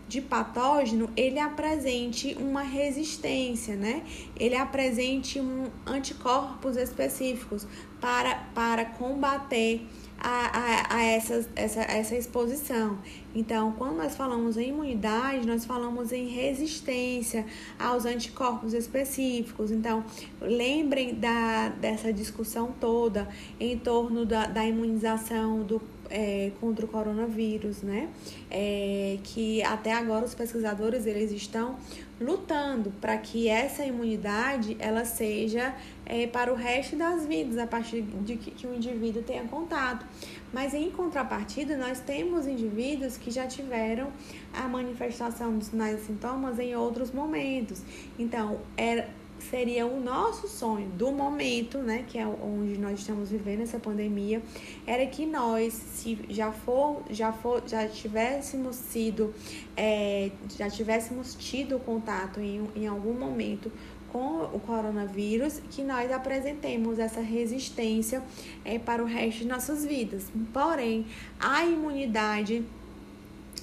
de 0.07 0.21
patógeno, 0.21 1.09
ele 1.15 1.39
apresente 1.39 2.35
uma 2.37 2.61
resistência, 2.61 3.75
né? 3.75 4.03
Ele 4.37 4.55
apresente 4.55 5.39
um 5.39 5.67
anticorpos 5.85 6.75
específicos 6.75 7.65
para, 8.01 8.35
para 8.53 8.83
combater 8.83 9.87
a, 10.21 10.93
a, 10.93 10.95
a 10.97 11.03
essa, 11.03 11.49
essa, 11.55 11.81
essa 11.81 12.15
exposição. 12.15 12.99
Então, 13.33 13.73
quando 13.77 13.97
nós 13.97 14.15
falamos 14.15 14.55
em 14.55 14.69
imunidade, 14.69 15.47
nós 15.47 15.65
falamos 15.65 16.11
em 16.11 16.27
resistência 16.27 17.45
aos 17.79 18.05
anticorpos 18.05 18.73
específicos. 18.73 19.71
Então, 19.71 20.05
lembrem 20.39 21.15
da, 21.15 21.69
dessa 21.69 22.13
discussão 22.13 22.73
toda 22.79 23.27
em 23.59 23.77
torno 23.77 24.25
da, 24.25 24.45
da 24.45 24.63
imunização 24.65 25.63
do 25.63 25.81
é, 26.11 26.51
contra 26.59 26.85
o 26.85 26.87
coronavírus, 26.87 27.81
né? 27.81 28.09
É, 28.49 29.17
que 29.23 29.63
até 29.63 29.93
agora 29.93 30.25
os 30.25 30.35
pesquisadores 30.35 31.05
eles 31.05 31.31
estão 31.31 31.77
lutando 32.19 32.91
para 33.01 33.17
que 33.17 33.47
essa 33.47 33.83
imunidade 33.83 34.77
ela 34.79 35.05
seja 35.05 35.73
é, 36.05 36.27
para 36.27 36.53
o 36.53 36.55
resto 36.55 36.95
das 36.95 37.25
vidas 37.25 37.57
a 37.57 37.65
partir 37.65 38.01
de 38.01 38.35
que, 38.35 38.51
que 38.51 38.67
o 38.67 38.75
indivíduo 38.75 39.23
tenha 39.23 39.43
contato. 39.45 40.05
Mas 40.53 40.73
em 40.73 40.91
contrapartida, 40.91 41.77
nós 41.77 41.99
temos 41.99 42.45
indivíduos 42.45 43.17
que 43.17 43.31
já 43.31 43.47
tiveram 43.47 44.11
a 44.53 44.67
manifestação 44.67 45.57
dos 45.57 45.67
sinais 45.67 46.01
e 46.01 46.05
sintomas 46.05 46.59
em 46.59 46.75
outros 46.75 47.11
momentos. 47.11 47.81
Então, 48.19 48.59
era 48.75 49.09
seria 49.49 49.85
o 49.85 49.99
nosso 49.99 50.47
sonho 50.47 50.87
do 50.89 51.11
momento, 51.11 51.77
né, 51.79 52.05
que 52.07 52.17
é 52.17 52.25
onde 52.25 52.77
nós 52.77 52.99
estamos 52.99 53.29
vivendo 53.29 53.61
essa 53.61 53.79
pandemia, 53.79 54.41
era 54.85 55.05
que 55.05 55.25
nós, 55.25 55.73
se 55.73 56.17
já 56.29 56.51
for, 56.51 57.03
já 57.09 57.33
for, 57.33 57.63
já 57.65 57.87
tivéssemos 57.87 58.75
sido, 58.75 59.33
é, 59.75 60.31
já 60.57 60.69
tivéssemos 60.69 61.35
tido 61.35 61.79
contato 61.79 62.39
em, 62.39 62.67
em 62.75 62.87
algum 62.87 63.13
momento 63.13 63.71
com 64.11 64.41
o 64.43 64.59
coronavírus, 64.59 65.61
que 65.69 65.81
nós 65.81 66.11
apresentemos 66.11 66.99
essa 66.99 67.21
resistência 67.21 68.21
é, 68.65 68.77
para 68.77 69.01
o 69.01 69.05
resto 69.05 69.39
de 69.39 69.47
nossas 69.47 69.85
vidas. 69.85 70.25
Porém, 70.51 71.05
a 71.39 71.65
imunidade 71.65 72.63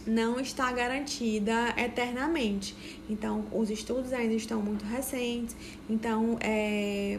não 0.08 0.40
está 0.40 0.72
garantida 0.72 1.74
eternamente. 1.76 2.74
Então, 3.08 3.44
os 3.52 3.70
estudos 3.70 4.12
ainda 4.12 4.34
estão 4.34 4.60
muito 4.60 4.84
recentes. 4.84 5.54
Então, 5.88 6.38
é, 6.40 7.18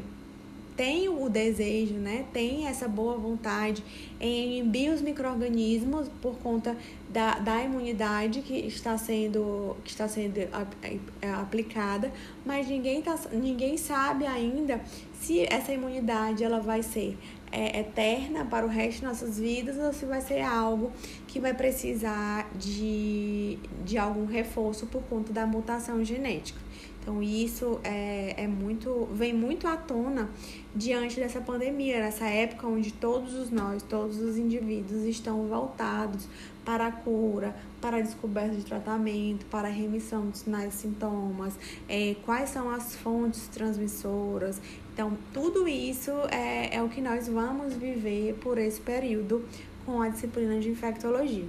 tem 0.79 1.09
o 1.09 1.27
desejo, 1.27 1.95
né? 1.95 2.25
Tem 2.31 2.65
essa 2.65 2.87
boa 2.87 3.17
vontade 3.17 3.83
em 4.19 4.59
inibir 4.59 4.93
os 4.93 5.01
micro-organismos 5.01 6.07
por 6.21 6.37
conta 6.37 6.75
da, 7.09 7.37
da 7.37 7.61
imunidade 7.61 8.41
que 8.41 8.53
está 8.53 8.97
sendo, 8.97 9.75
que 9.83 9.91
está 9.91 10.07
sendo 10.07 10.37
é, 10.39 11.29
aplicada, 11.33 12.09
mas 12.45 12.67
ninguém, 12.67 13.01
tá, 13.01 13.19
ninguém 13.33 13.75
sabe 13.75 14.25
ainda 14.25 14.79
se 15.19 15.41
essa 15.53 15.73
imunidade 15.73 16.45
ela 16.45 16.61
vai 16.61 16.81
ser 16.81 17.17
é, 17.51 17.79
eterna 17.79 18.45
para 18.45 18.65
o 18.65 18.69
resto 18.69 18.99
de 18.99 19.05
nossas 19.05 19.37
vidas 19.37 19.77
ou 19.77 19.91
se 19.91 20.05
vai 20.05 20.21
ser 20.21 20.41
algo 20.41 20.91
que 21.29 21.39
vai 21.39 21.53
precisar 21.53 22.49
de, 22.55 23.59
de 23.85 23.97
algum 23.99 24.25
reforço 24.25 24.87
por 24.87 25.03
conta 25.03 25.31
da 25.31 25.45
mutação 25.45 26.03
genética. 26.03 26.59
Então 26.99 27.21
isso 27.21 27.79
é, 27.83 28.33
é 28.43 28.47
muito, 28.47 29.07
vem 29.13 29.31
muito 29.31 29.67
à 29.67 29.77
tona 29.77 30.29
diante 30.75 31.19
dessa 31.19 31.39
pandemia, 31.39 31.99
nessa 31.99 32.25
época 32.25 32.67
onde 32.67 32.91
todos 32.91 33.33
os 33.35 33.51
nós, 33.51 33.83
todos 33.83 34.19
os 34.19 34.37
indivíduos 34.37 35.03
estão 35.03 35.47
voltados 35.47 36.27
para 36.65 36.87
a 36.87 36.91
cura, 36.91 37.55
para 37.79 37.97
a 37.97 38.01
descoberta 38.01 38.55
de 38.55 38.65
tratamento, 38.65 39.45
para 39.45 39.67
a 39.67 39.71
remissão 39.71 40.27
dos 40.27 40.41
sinais 40.41 40.73
e 40.73 40.77
sintomas, 40.77 41.53
é, 41.87 42.15
quais 42.25 42.49
são 42.49 42.69
as 42.69 42.95
fontes 42.95 43.47
transmissoras. 43.47 44.61
Então, 44.93 45.17
tudo 45.33 45.67
isso 45.67 46.11
é, 46.29 46.75
é 46.75 46.83
o 46.83 46.89
que 46.89 47.01
nós 47.01 47.27
vamos 47.27 47.73
viver 47.73 48.33
por 48.41 48.57
esse 48.57 48.81
período 48.81 49.45
com 49.89 50.03
a 50.03 50.09
disciplina 50.09 50.59
de 50.59 50.69
infectologia. 50.69 51.47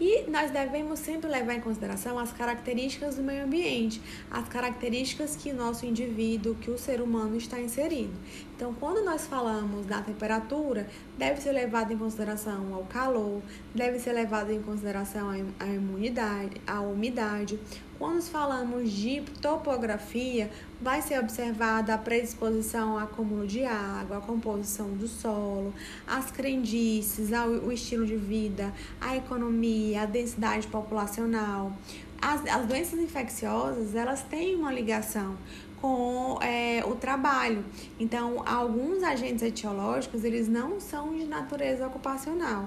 E 0.00 0.28
nós 0.28 0.50
devemos 0.50 0.98
sempre 0.98 1.30
levar 1.30 1.54
em 1.54 1.60
consideração 1.60 2.18
as 2.18 2.32
características 2.32 3.14
do 3.14 3.22
meio 3.22 3.44
ambiente, 3.44 4.00
as 4.28 4.48
características 4.48 5.36
que 5.36 5.50
o 5.50 5.54
nosso 5.54 5.86
indivíduo, 5.86 6.56
que 6.56 6.70
o 6.70 6.78
ser 6.78 7.00
humano 7.00 7.36
está 7.36 7.60
inserido. 7.60 8.14
Então, 8.56 8.74
quando 8.74 9.04
nós 9.04 9.26
falamos 9.26 9.86
da 9.86 10.00
temperatura, 10.00 10.88
deve 11.16 11.40
ser 11.40 11.52
levado 11.52 11.92
em 11.92 11.98
consideração 11.98 12.74
ao 12.74 12.82
calor, 12.84 13.40
deve 13.72 14.00
ser 14.00 14.14
levado 14.14 14.50
em 14.50 14.60
consideração 14.60 15.30
a 15.60 15.66
imunidade, 15.66 16.60
a 16.66 16.80
umidade. 16.80 17.60
Quando 18.00 18.22
falamos 18.22 18.90
de 18.90 19.20
topografia, 19.42 20.50
vai 20.80 21.02
ser 21.02 21.20
observada 21.20 21.92
a 21.92 21.98
predisposição 21.98 22.92
ao 22.92 22.98
acúmulo 23.00 23.46
de 23.46 23.62
água, 23.66 24.16
a 24.16 24.20
composição 24.22 24.88
do 24.92 25.06
solo, 25.06 25.74
as 26.06 26.30
crendices, 26.30 27.28
o 27.62 27.70
estilo 27.70 28.06
de 28.06 28.16
vida, 28.16 28.72
a 28.98 29.18
economia, 29.18 30.04
a 30.04 30.06
densidade 30.06 30.66
populacional. 30.66 31.74
As, 32.22 32.46
as 32.46 32.66
doenças 32.66 32.98
infecciosas, 32.98 33.94
elas 33.94 34.22
têm 34.22 34.56
uma 34.56 34.72
ligação 34.72 35.36
com 35.78 36.38
é, 36.40 36.82
o 36.86 36.94
trabalho. 36.94 37.62
Então, 37.98 38.42
alguns 38.46 39.02
agentes 39.02 39.42
etiológicos, 39.42 40.24
eles 40.24 40.48
não 40.48 40.80
são 40.80 41.14
de 41.14 41.24
natureza 41.24 41.86
ocupacional, 41.86 42.66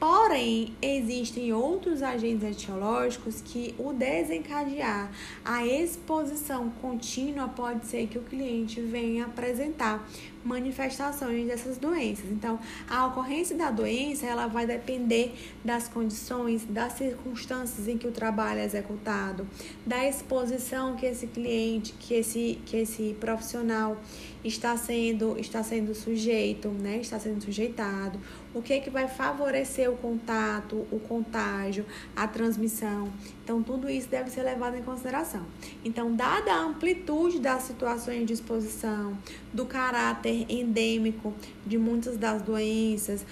Porém, 0.00 0.74
existem 0.80 1.52
outros 1.52 2.02
agentes 2.02 2.42
etiológicos 2.42 3.42
que 3.42 3.74
o 3.78 3.92
desencadear 3.92 5.10
a 5.44 5.66
exposição 5.66 6.70
contínua 6.80 7.48
pode 7.48 7.84
ser 7.84 8.06
que 8.06 8.16
o 8.16 8.22
cliente 8.22 8.80
venha 8.80 9.26
apresentar 9.26 10.08
manifestações 10.42 11.46
dessas 11.46 11.76
doenças. 11.76 12.30
Então, 12.30 12.58
a 12.88 13.06
ocorrência 13.08 13.54
da 13.54 13.70
doença, 13.70 14.24
ela 14.24 14.46
vai 14.46 14.66
depender 14.66 15.34
das 15.62 15.86
condições, 15.86 16.64
das 16.64 16.94
circunstâncias 16.94 17.86
em 17.86 17.98
que 17.98 18.08
o 18.08 18.12
trabalho 18.12 18.60
é 18.60 18.64
executado, 18.64 19.46
da 19.84 20.08
exposição 20.08 20.96
que 20.96 21.04
esse 21.04 21.26
cliente, 21.26 21.92
que 22.00 22.14
esse, 22.14 22.58
que 22.64 22.78
esse 22.78 23.14
profissional 23.20 23.98
está 24.42 24.76
sendo, 24.76 25.38
está 25.38 25.62
sendo 25.62 25.94
sujeito, 25.94 26.68
né? 26.68 26.98
Está 26.98 27.18
sendo 27.18 27.42
sujeitado. 27.42 28.18
O 28.54 28.62
que 28.62 28.72
é 28.72 28.80
que 28.80 28.90
vai 28.90 29.06
favorecer 29.06 29.90
o 29.90 29.96
contato, 29.96 30.86
o 30.90 30.98
contágio, 30.98 31.84
a 32.16 32.26
transmissão. 32.26 33.08
Então, 33.44 33.62
tudo 33.62 33.88
isso 33.88 34.08
deve 34.08 34.30
ser 34.30 34.42
levado 34.42 34.76
em 34.76 34.82
consideração. 34.82 35.44
Então, 35.84 36.14
dada 36.14 36.52
a 36.52 36.62
amplitude 36.62 37.38
das 37.38 37.62
situações 37.64 38.26
de 38.26 38.32
exposição, 38.32 39.16
do 39.52 39.66
caráter 39.66 40.46
endêmico 40.48 41.34
de 41.66 41.78
muitas 41.78 42.16
das 42.16 42.42
doenças, 42.42 43.24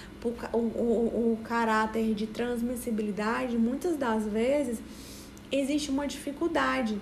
o, 0.52 0.58
o, 0.58 1.32
o 1.32 1.38
caráter 1.42 2.14
de 2.14 2.26
transmissibilidade, 2.26 3.56
muitas 3.56 3.96
das 3.96 4.24
vezes 4.26 4.78
existe 5.50 5.90
uma 5.90 6.06
dificuldade 6.06 6.98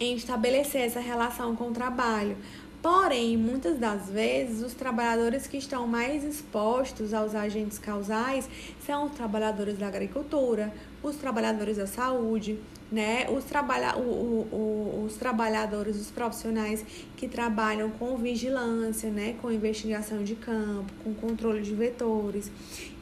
em 0.00 0.14
estabelecer 0.14 0.82
essa 0.82 1.00
relação 1.00 1.56
com 1.56 1.68
o 1.68 1.72
trabalho. 1.72 2.36
Porém, 2.80 3.36
muitas 3.36 3.76
das 3.76 4.08
vezes, 4.08 4.62
os 4.62 4.72
trabalhadores 4.72 5.48
que 5.48 5.56
estão 5.56 5.86
mais 5.86 6.22
expostos 6.22 7.12
aos 7.12 7.34
agentes 7.34 7.76
causais 7.76 8.48
são 8.86 9.06
os 9.06 9.12
trabalhadores 9.12 9.76
da 9.76 9.88
agricultura, 9.88 10.72
os 11.02 11.16
trabalhadores 11.16 11.76
da 11.76 11.88
saúde, 11.88 12.58
né? 12.90 13.26
os, 13.30 13.44
trabalha 13.44 13.96
o, 13.96 14.00
o, 14.00 14.48
o, 14.52 15.04
os 15.06 15.16
trabalhadores, 15.16 15.96
os 15.96 16.10
profissionais 16.10 16.84
que 17.16 17.26
trabalham 17.26 17.90
com 17.90 18.16
vigilância, 18.16 19.10
né? 19.10 19.34
com 19.42 19.50
investigação 19.50 20.22
de 20.22 20.36
campo, 20.36 20.92
com 21.02 21.12
controle 21.14 21.62
de 21.62 21.74
vetores. 21.74 22.50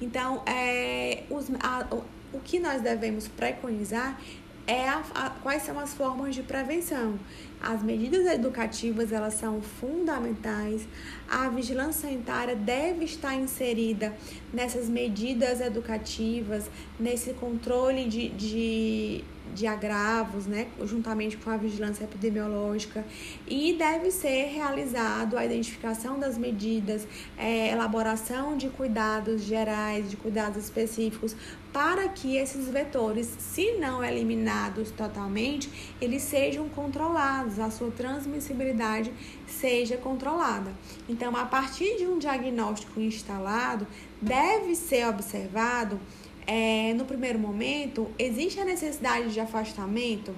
Então, 0.01 0.43
é, 0.47 1.25
os, 1.29 1.51
a, 1.61 1.87
o 2.33 2.41
que 2.41 2.59
nós 2.59 2.81
devemos 2.81 3.29
preconizar 3.29 4.19
é 4.67 4.89
a, 4.89 5.03
a, 5.15 5.31
quais 5.31 5.63
são 5.63 5.79
as 5.79 5.95
formas 5.95 6.35
de 6.35 6.43
prevenção. 6.43 7.19
As 7.67 7.83
medidas 7.83 8.25
educativas 8.27 9.11
elas 9.11 9.35
são 9.35 9.61
fundamentais. 9.61 10.87
A 11.29 11.49
vigilância 11.49 12.09
sanitária 12.09 12.55
deve 12.55 13.05
estar 13.05 13.35
inserida 13.35 14.17
nessas 14.55 14.89
medidas 14.89 15.61
educativas, 15.61 16.71
nesse 16.99 17.33
controle 17.33 18.05
de, 18.05 18.29
de 18.29 19.25
de 19.55 19.67
agravos, 19.67 20.47
né, 20.47 20.69
juntamente 20.85 21.37
com 21.37 21.51
a 21.51 21.57
vigilância 21.57 22.05
epidemiológica, 22.05 23.05
e 23.47 23.75
deve 23.75 24.11
ser 24.11 24.47
realizado 24.53 25.37
a 25.37 25.45
identificação 25.45 26.19
das 26.19 26.37
medidas, 26.37 27.07
é, 27.39 27.71
elaboração 27.71 28.57
de 28.57 28.69
cuidados 28.69 29.43
gerais, 29.43 30.11
de 30.11 30.17
cuidados 30.17 30.63
específicos, 30.63 31.35
para 31.73 32.09
que 32.09 32.37
esses 32.37 32.69
vetores, 32.69 33.27
se 33.39 33.73
não 33.73 34.03
eliminados 34.03 34.91
totalmente, 34.91 35.95
eles 36.01 36.23
sejam 36.23 36.69
controlados, 36.71 37.59
a 37.59 37.71
sua 37.71 37.91
transmissibilidade 37.91 39.13
seja 39.47 39.97
controlada. 39.99 40.73
Então, 41.07 41.37
a 41.37 41.45
partir 41.45 41.99
de 41.99 42.07
um 42.07 42.19
diagnóstico 42.19 42.99
instalado, 42.99 43.87
deve 44.23 44.75
ser 44.75 45.07
observado 45.07 46.01
é, 46.47 46.95
no 46.95 47.05
primeiro 47.05 47.39
momento, 47.39 48.09
existe 48.19 48.61
a 48.61 48.65
necessidade 48.65 49.33
de 49.33 49.41
afastamento, 49.41 50.35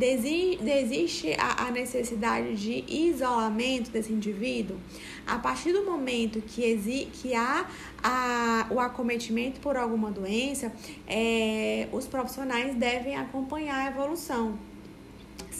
existe 0.00 1.34
a, 1.38 1.66
a, 1.66 1.70
necessidade 1.70 2.56
de 2.56 2.84
isolamento 2.88 3.90
desse 3.90 4.12
indivíduo. 4.12 4.78
A 5.26 5.38
partir 5.38 5.72
do 5.72 5.84
momento 5.84 6.40
que, 6.40 6.64
exi 6.64 7.08
que 7.12 7.34
há 7.34 7.68
a, 8.02 8.66
o 8.70 8.80
acometimento 8.80 9.60
por 9.60 9.76
alguma 9.76 10.10
doença, 10.10 10.72
é, 11.06 11.88
os 11.92 12.06
profissionais 12.06 12.74
devem 12.74 13.16
acompanhar 13.16 13.86
a 13.86 13.90
evolução 13.90 14.58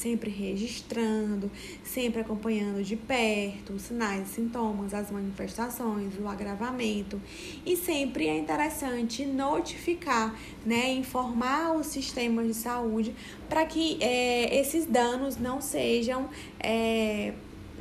sempre 0.00 0.30
registrando, 0.30 1.50
sempre 1.84 2.20
acompanhando 2.20 2.82
de 2.82 2.96
perto 2.96 3.74
os 3.74 3.82
sinais, 3.82 4.28
sintomas, 4.28 4.94
as 4.94 5.10
manifestações, 5.10 6.14
o 6.18 6.26
agravamento. 6.26 7.20
E 7.66 7.76
sempre 7.76 8.26
é 8.26 8.38
interessante 8.38 9.26
notificar, 9.26 10.34
né, 10.64 10.92
informar 10.92 11.76
os 11.76 11.86
sistemas 11.86 12.46
de 12.46 12.54
saúde 12.54 13.14
para 13.48 13.66
que 13.66 13.98
é, 14.00 14.58
esses 14.58 14.86
danos 14.86 15.36
não 15.36 15.60
sejam, 15.60 16.28
é, 16.58 17.34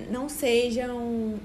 não 0.10 0.28
sejam 0.28 1.40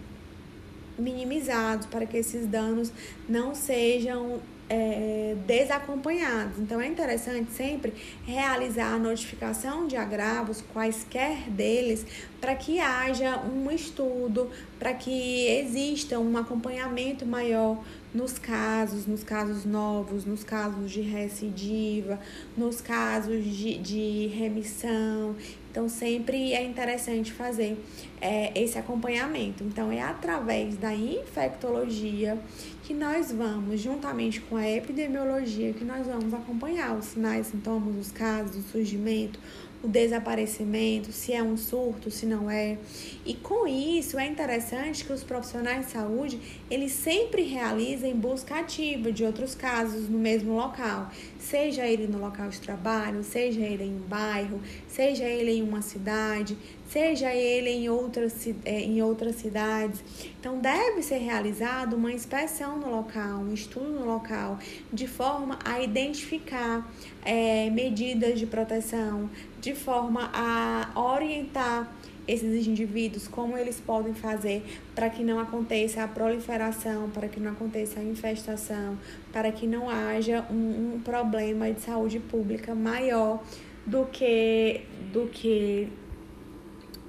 minimizados, 0.99 1.87
para 1.87 2.07
que 2.07 2.17
esses 2.17 2.47
danos 2.47 2.93
não 3.29 3.55
sejam 3.55 4.41
é, 4.69 5.37
desacompanhados. 5.47 6.59
Então 6.59 6.81
é 6.81 6.87
interessante 6.87 7.53
sempre 7.53 7.93
realizar 8.25 8.95
a 8.95 8.99
notificação 8.99 9.87
de 9.87 9.97
agravos, 9.97 10.63
quaisquer 10.73 11.51
deles, 11.51 12.07
para 12.41 12.55
que 12.55 12.79
haja 12.81 13.39
um 13.41 13.71
estudo, 13.71 14.51
para 14.79 14.93
que 14.93 15.47
exista 15.49 16.19
um 16.19 16.37
acompanhamento 16.37 17.25
maior 17.25 17.83
nos 18.15 18.39
casos, 18.39 19.07
nos 19.07 19.25
casos 19.25 19.65
novos, 19.65 20.25
nos 20.25 20.45
casos 20.45 20.91
de 20.91 21.01
recidiva, 21.01 22.19
nos 22.57 22.81
casos 22.81 23.45
de, 23.45 23.77
de 23.79 24.27
remissão. 24.29 25.35
Então, 25.71 25.89
sempre 25.89 26.53
é 26.53 26.63
interessante 26.63 27.33
fazer 27.33 27.77
é, 28.21 28.53
esse 28.55 28.79
acompanhamento. 28.79 29.65
Então, 29.65 29.91
é 29.91 30.01
através 30.01 30.77
da 30.77 30.95
infectologia 30.95 32.39
que 32.85 32.93
nós 32.93 33.33
vamos, 33.33 33.81
juntamente 33.81 34.43
com 34.43 34.57
a 34.57 34.69
epidemiologia, 34.69 35.73
que 35.73 35.85
nós 35.85 36.07
vamos 36.07 36.35
acompanhar 36.35 36.95
os 36.95 37.07
sinais, 37.07 37.47
sintomas, 37.47 37.97
os 37.97 38.13
casos, 38.13 38.57
o 38.57 38.63
surgimento, 38.71 39.41
o 39.83 39.89
desaparecimento, 39.89 41.11
se 41.11 41.33
é 41.33 41.43
um 41.43 41.57
surto, 41.57 42.11
se 42.11 42.27
não 42.27 42.51
é. 42.51 42.77
E 43.25 43.33
com 43.35 43.67
isso 43.67 44.19
é 44.19 44.27
interessante 44.27 45.03
que 45.03 45.13
os 45.15 45.25
profissionais 45.25 45.87
de 45.87 45.93
saúde, 45.93 46.39
eles 46.71 46.93
sempre 46.93 47.43
realizem 47.43 48.15
busca 48.15 48.61
ativa 48.61 49.11
de 49.11 49.25
outros 49.25 49.55
casos 49.55 50.07
no 50.07 50.19
mesmo 50.19 50.55
local, 50.55 51.11
seja 51.45 51.87
ele 51.87 52.07
no 52.07 52.19
local 52.19 52.49
de 52.49 52.61
trabalho, 52.61 53.23
seja 53.23 53.61
ele 53.61 53.85
em 53.85 53.97
um 53.97 54.01
bairro, 54.09 54.61
seja 54.89 55.25
ele 55.25 55.53
em 55.53 55.63
uma 55.63 55.83
cidade, 55.83 56.57
seja 56.89 57.33
ele 57.35 57.71
em 57.71 57.89
outras, 57.89 58.49
é, 58.65 58.81
em 58.81 59.03
outras 59.03 59.37
cidades. 59.37 60.03
Então, 60.41 60.59
deve 60.59 61.03
ser 61.03 61.19
realizada 61.19 61.95
uma 61.95 62.13
inspeção 62.13 62.79
no 62.79 62.91
local, 62.91 63.41
um 63.41 63.53
estudo 63.53 63.91
no 63.91 64.07
local, 64.07 64.59
de 64.93 65.07
forma 65.07 65.59
a 65.65 65.81
identificar 65.81 66.91
é, 67.25 67.69
medidas 67.71 68.39
de 68.39 68.47
proteção, 68.47 69.29
de 69.61 69.75
forma 69.75 70.31
a 70.33 70.91
orientar 70.99 71.93
esses 72.27 72.67
indivíduos, 72.67 73.29
como 73.29 73.57
eles 73.57 73.81
podem 73.81 74.15
fazer 74.15 74.65
para 74.95 75.11
que 75.11 75.23
não 75.23 75.39
aconteça 75.39 76.03
a 76.03 76.09
proliferação, 76.09 77.11
para 77.11 77.29
que 77.29 77.39
não 77.39 77.53
aconteça 77.53 78.01
a 78.01 78.05
infestação, 78.05 78.99
para 79.33 79.53
que 79.53 79.67
não 79.67 79.91
haja 79.91 80.47
um, 80.51 80.95
um 80.95 81.01
problema 81.01 81.71
de 81.71 81.81
saúde 81.81 82.19
pública 82.19 82.75
maior 82.75 83.43
do 83.87 84.07
que 84.07 84.83
do 85.13 85.27
que 85.27 85.89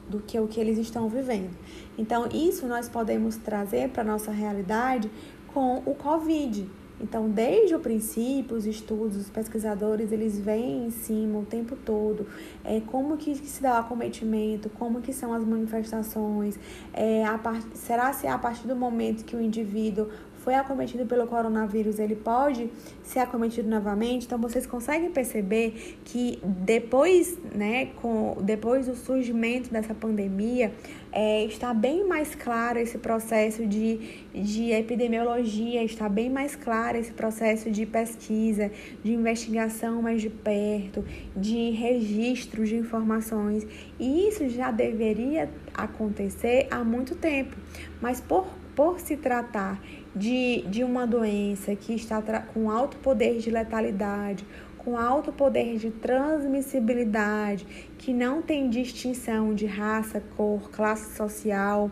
do 0.09 0.20
que 0.20 0.39
o 0.39 0.47
que 0.47 0.59
eles 0.59 0.78
estão 0.78 1.09
vivendo. 1.09 1.49
Então, 1.97 2.30
isso 2.32 2.68
nós 2.68 2.88
podemos 2.88 3.38
trazer 3.38 3.89
para 3.89 4.03
a 4.03 4.05
nossa 4.05 4.32
realidade 4.32 5.09
com 5.47 5.78
o 5.86 5.95
Covid. 5.95 6.68
Então, 6.99 7.29
desde 7.29 7.75
o 7.75 7.79
princípio, 7.79 8.55
os 8.55 8.65
estudos, 8.65 9.17
os 9.17 9.29
pesquisadores, 9.29 10.11
eles 10.11 10.39
vêm 10.39 10.85
em 10.85 10.91
cima 10.91 11.39
o 11.39 11.45
tempo 11.45 11.75
todo, 11.75 12.25
é, 12.63 12.79
como 12.79 13.17
que 13.17 13.35
se 13.35 13.61
dá 13.61 13.75
o 13.75 13.79
acometimento, 13.79 14.69
como 14.69 15.01
que 15.01 15.11
são 15.11 15.33
as 15.33 15.43
manifestações, 15.43 16.57
é, 16.93 17.25
a 17.25 17.37
part... 17.37 17.65
será 17.73 18.13
se 18.13 18.27
é 18.27 18.31
a 18.31 18.37
partir 18.37 18.67
do 18.67 18.75
momento 18.75 19.25
que 19.25 19.35
o 19.35 19.41
indivíduo 19.41 20.07
foi 20.45 20.53
acometido 20.53 21.07
pelo 21.07 21.25
coronavírus, 21.25 21.97
ele 21.97 22.15
pode 22.15 22.69
ser 23.01 23.17
acometido 23.17 23.67
novamente. 23.67 24.27
Então 24.27 24.37
vocês 24.37 24.67
conseguem 24.67 25.09
perceber 25.09 25.97
que 26.05 26.39
depois, 26.43 27.35
né, 27.53 27.87
com 27.99 28.37
depois 28.39 28.85
do 28.85 28.95
surgimento 28.95 29.71
dessa 29.71 29.95
pandemia, 29.95 30.71
é, 31.11 31.45
está 31.45 31.73
bem 31.73 32.07
mais 32.07 32.35
claro 32.35 32.77
esse 32.77 32.99
processo 32.99 33.65
de, 33.65 33.97
de 34.31 34.71
epidemiologia, 34.71 35.83
está 35.83 36.07
bem 36.07 36.29
mais 36.29 36.55
claro 36.55 36.97
esse 36.97 37.11
processo 37.11 37.71
de 37.71 37.83
pesquisa, 37.87 38.69
de 39.03 39.13
investigação 39.13 40.03
mais 40.03 40.21
de 40.21 40.29
perto, 40.29 41.03
de 41.35 41.71
registro 41.71 42.63
de 42.65 42.75
informações. 42.75 43.65
E 43.99 44.27
isso 44.27 44.47
já 44.47 44.69
deveria 44.69 45.49
acontecer 45.73 46.67
há 46.69 46.83
muito 46.83 47.15
tempo, 47.15 47.55
mas 47.99 48.21
por 48.21 48.45
por 48.75 48.99
se 48.99 49.15
tratar 49.15 49.81
de, 50.16 50.61
de 50.68 50.84
uma 50.84 51.05
doença 51.05 51.76
que 51.76 51.93
está 51.93 52.22
com 52.22 52.70
alto 52.70 52.97
poder 52.97 53.39
de 53.39 53.49
letalidade, 53.51 54.45
com 54.78 54.97
alto 54.97 55.34
poder 55.34 55.78
de 55.78 55.89
transmissibilidade, 55.89 57.66
que 57.97 58.13
não 58.13 58.41
tem 58.41 58.70
distinção 58.70 59.53
de 59.53 59.66
raça, 59.66 60.22
cor, 60.38 60.70
classe 60.70 61.16
social. 61.16 61.89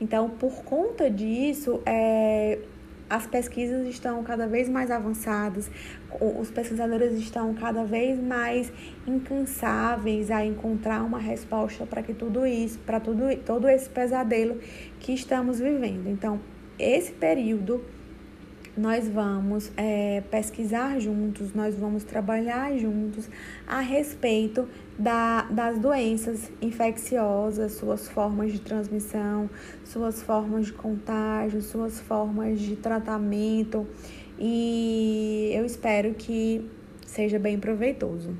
Então, 0.00 0.30
por 0.30 0.62
conta 0.62 1.10
disso, 1.10 1.82
é, 1.84 2.60
as 3.10 3.26
pesquisas 3.26 3.86
estão 3.88 4.22
cada 4.22 4.46
vez 4.46 4.68
mais 4.68 4.90
avançadas, 4.90 5.70
os 6.20 6.50
pesquisadores 6.50 7.14
estão 7.14 7.52
cada 7.54 7.84
vez 7.84 8.18
mais 8.20 8.72
incansáveis 9.06 10.30
a 10.30 10.44
encontrar 10.44 11.02
uma 11.02 11.18
resposta 11.18 11.84
para 11.84 12.02
que 12.02 12.14
tudo 12.14 12.46
isso, 12.46 12.78
para 12.80 13.00
tudo 13.00 13.24
todo 13.44 13.68
esse 13.68 13.88
pesadelo 13.88 14.58
que 15.00 15.12
estamos 15.12 15.58
vivendo. 15.58 16.08
Então, 16.08 16.40
esse 16.78 17.12
período 17.12 17.82
nós 18.76 19.08
vamos 19.08 19.72
é, 19.74 20.22
pesquisar 20.30 21.00
juntos, 21.00 21.54
nós 21.54 21.74
vamos 21.74 22.04
trabalhar 22.04 22.76
juntos 22.76 23.26
a 23.66 23.80
respeito 23.80 24.68
da, 24.98 25.42
das 25.44 25.78
doenças 25.78 26.52
infecciosas, 26.60 27.72
suas 27.72 28.06
formas 28.06 28.52
de 28.52 28.60
transmissão, 28.60 29.48
suas 29.82 30.22
formas 30.22 30.66
de 30.66 30.74
contágio, 30.74 31.62
suas 31.62 31.98
formas 32.00 32.60
de 32.60 32.76
tratamento 32.76 33.86
e 34.38 35.50
eu 35.54 35.64
espero 35.64 36.12
que 36.12 36.62
seja 37.06 37.38
bem 37.38 37.58
proveitoso. 37.58 38.36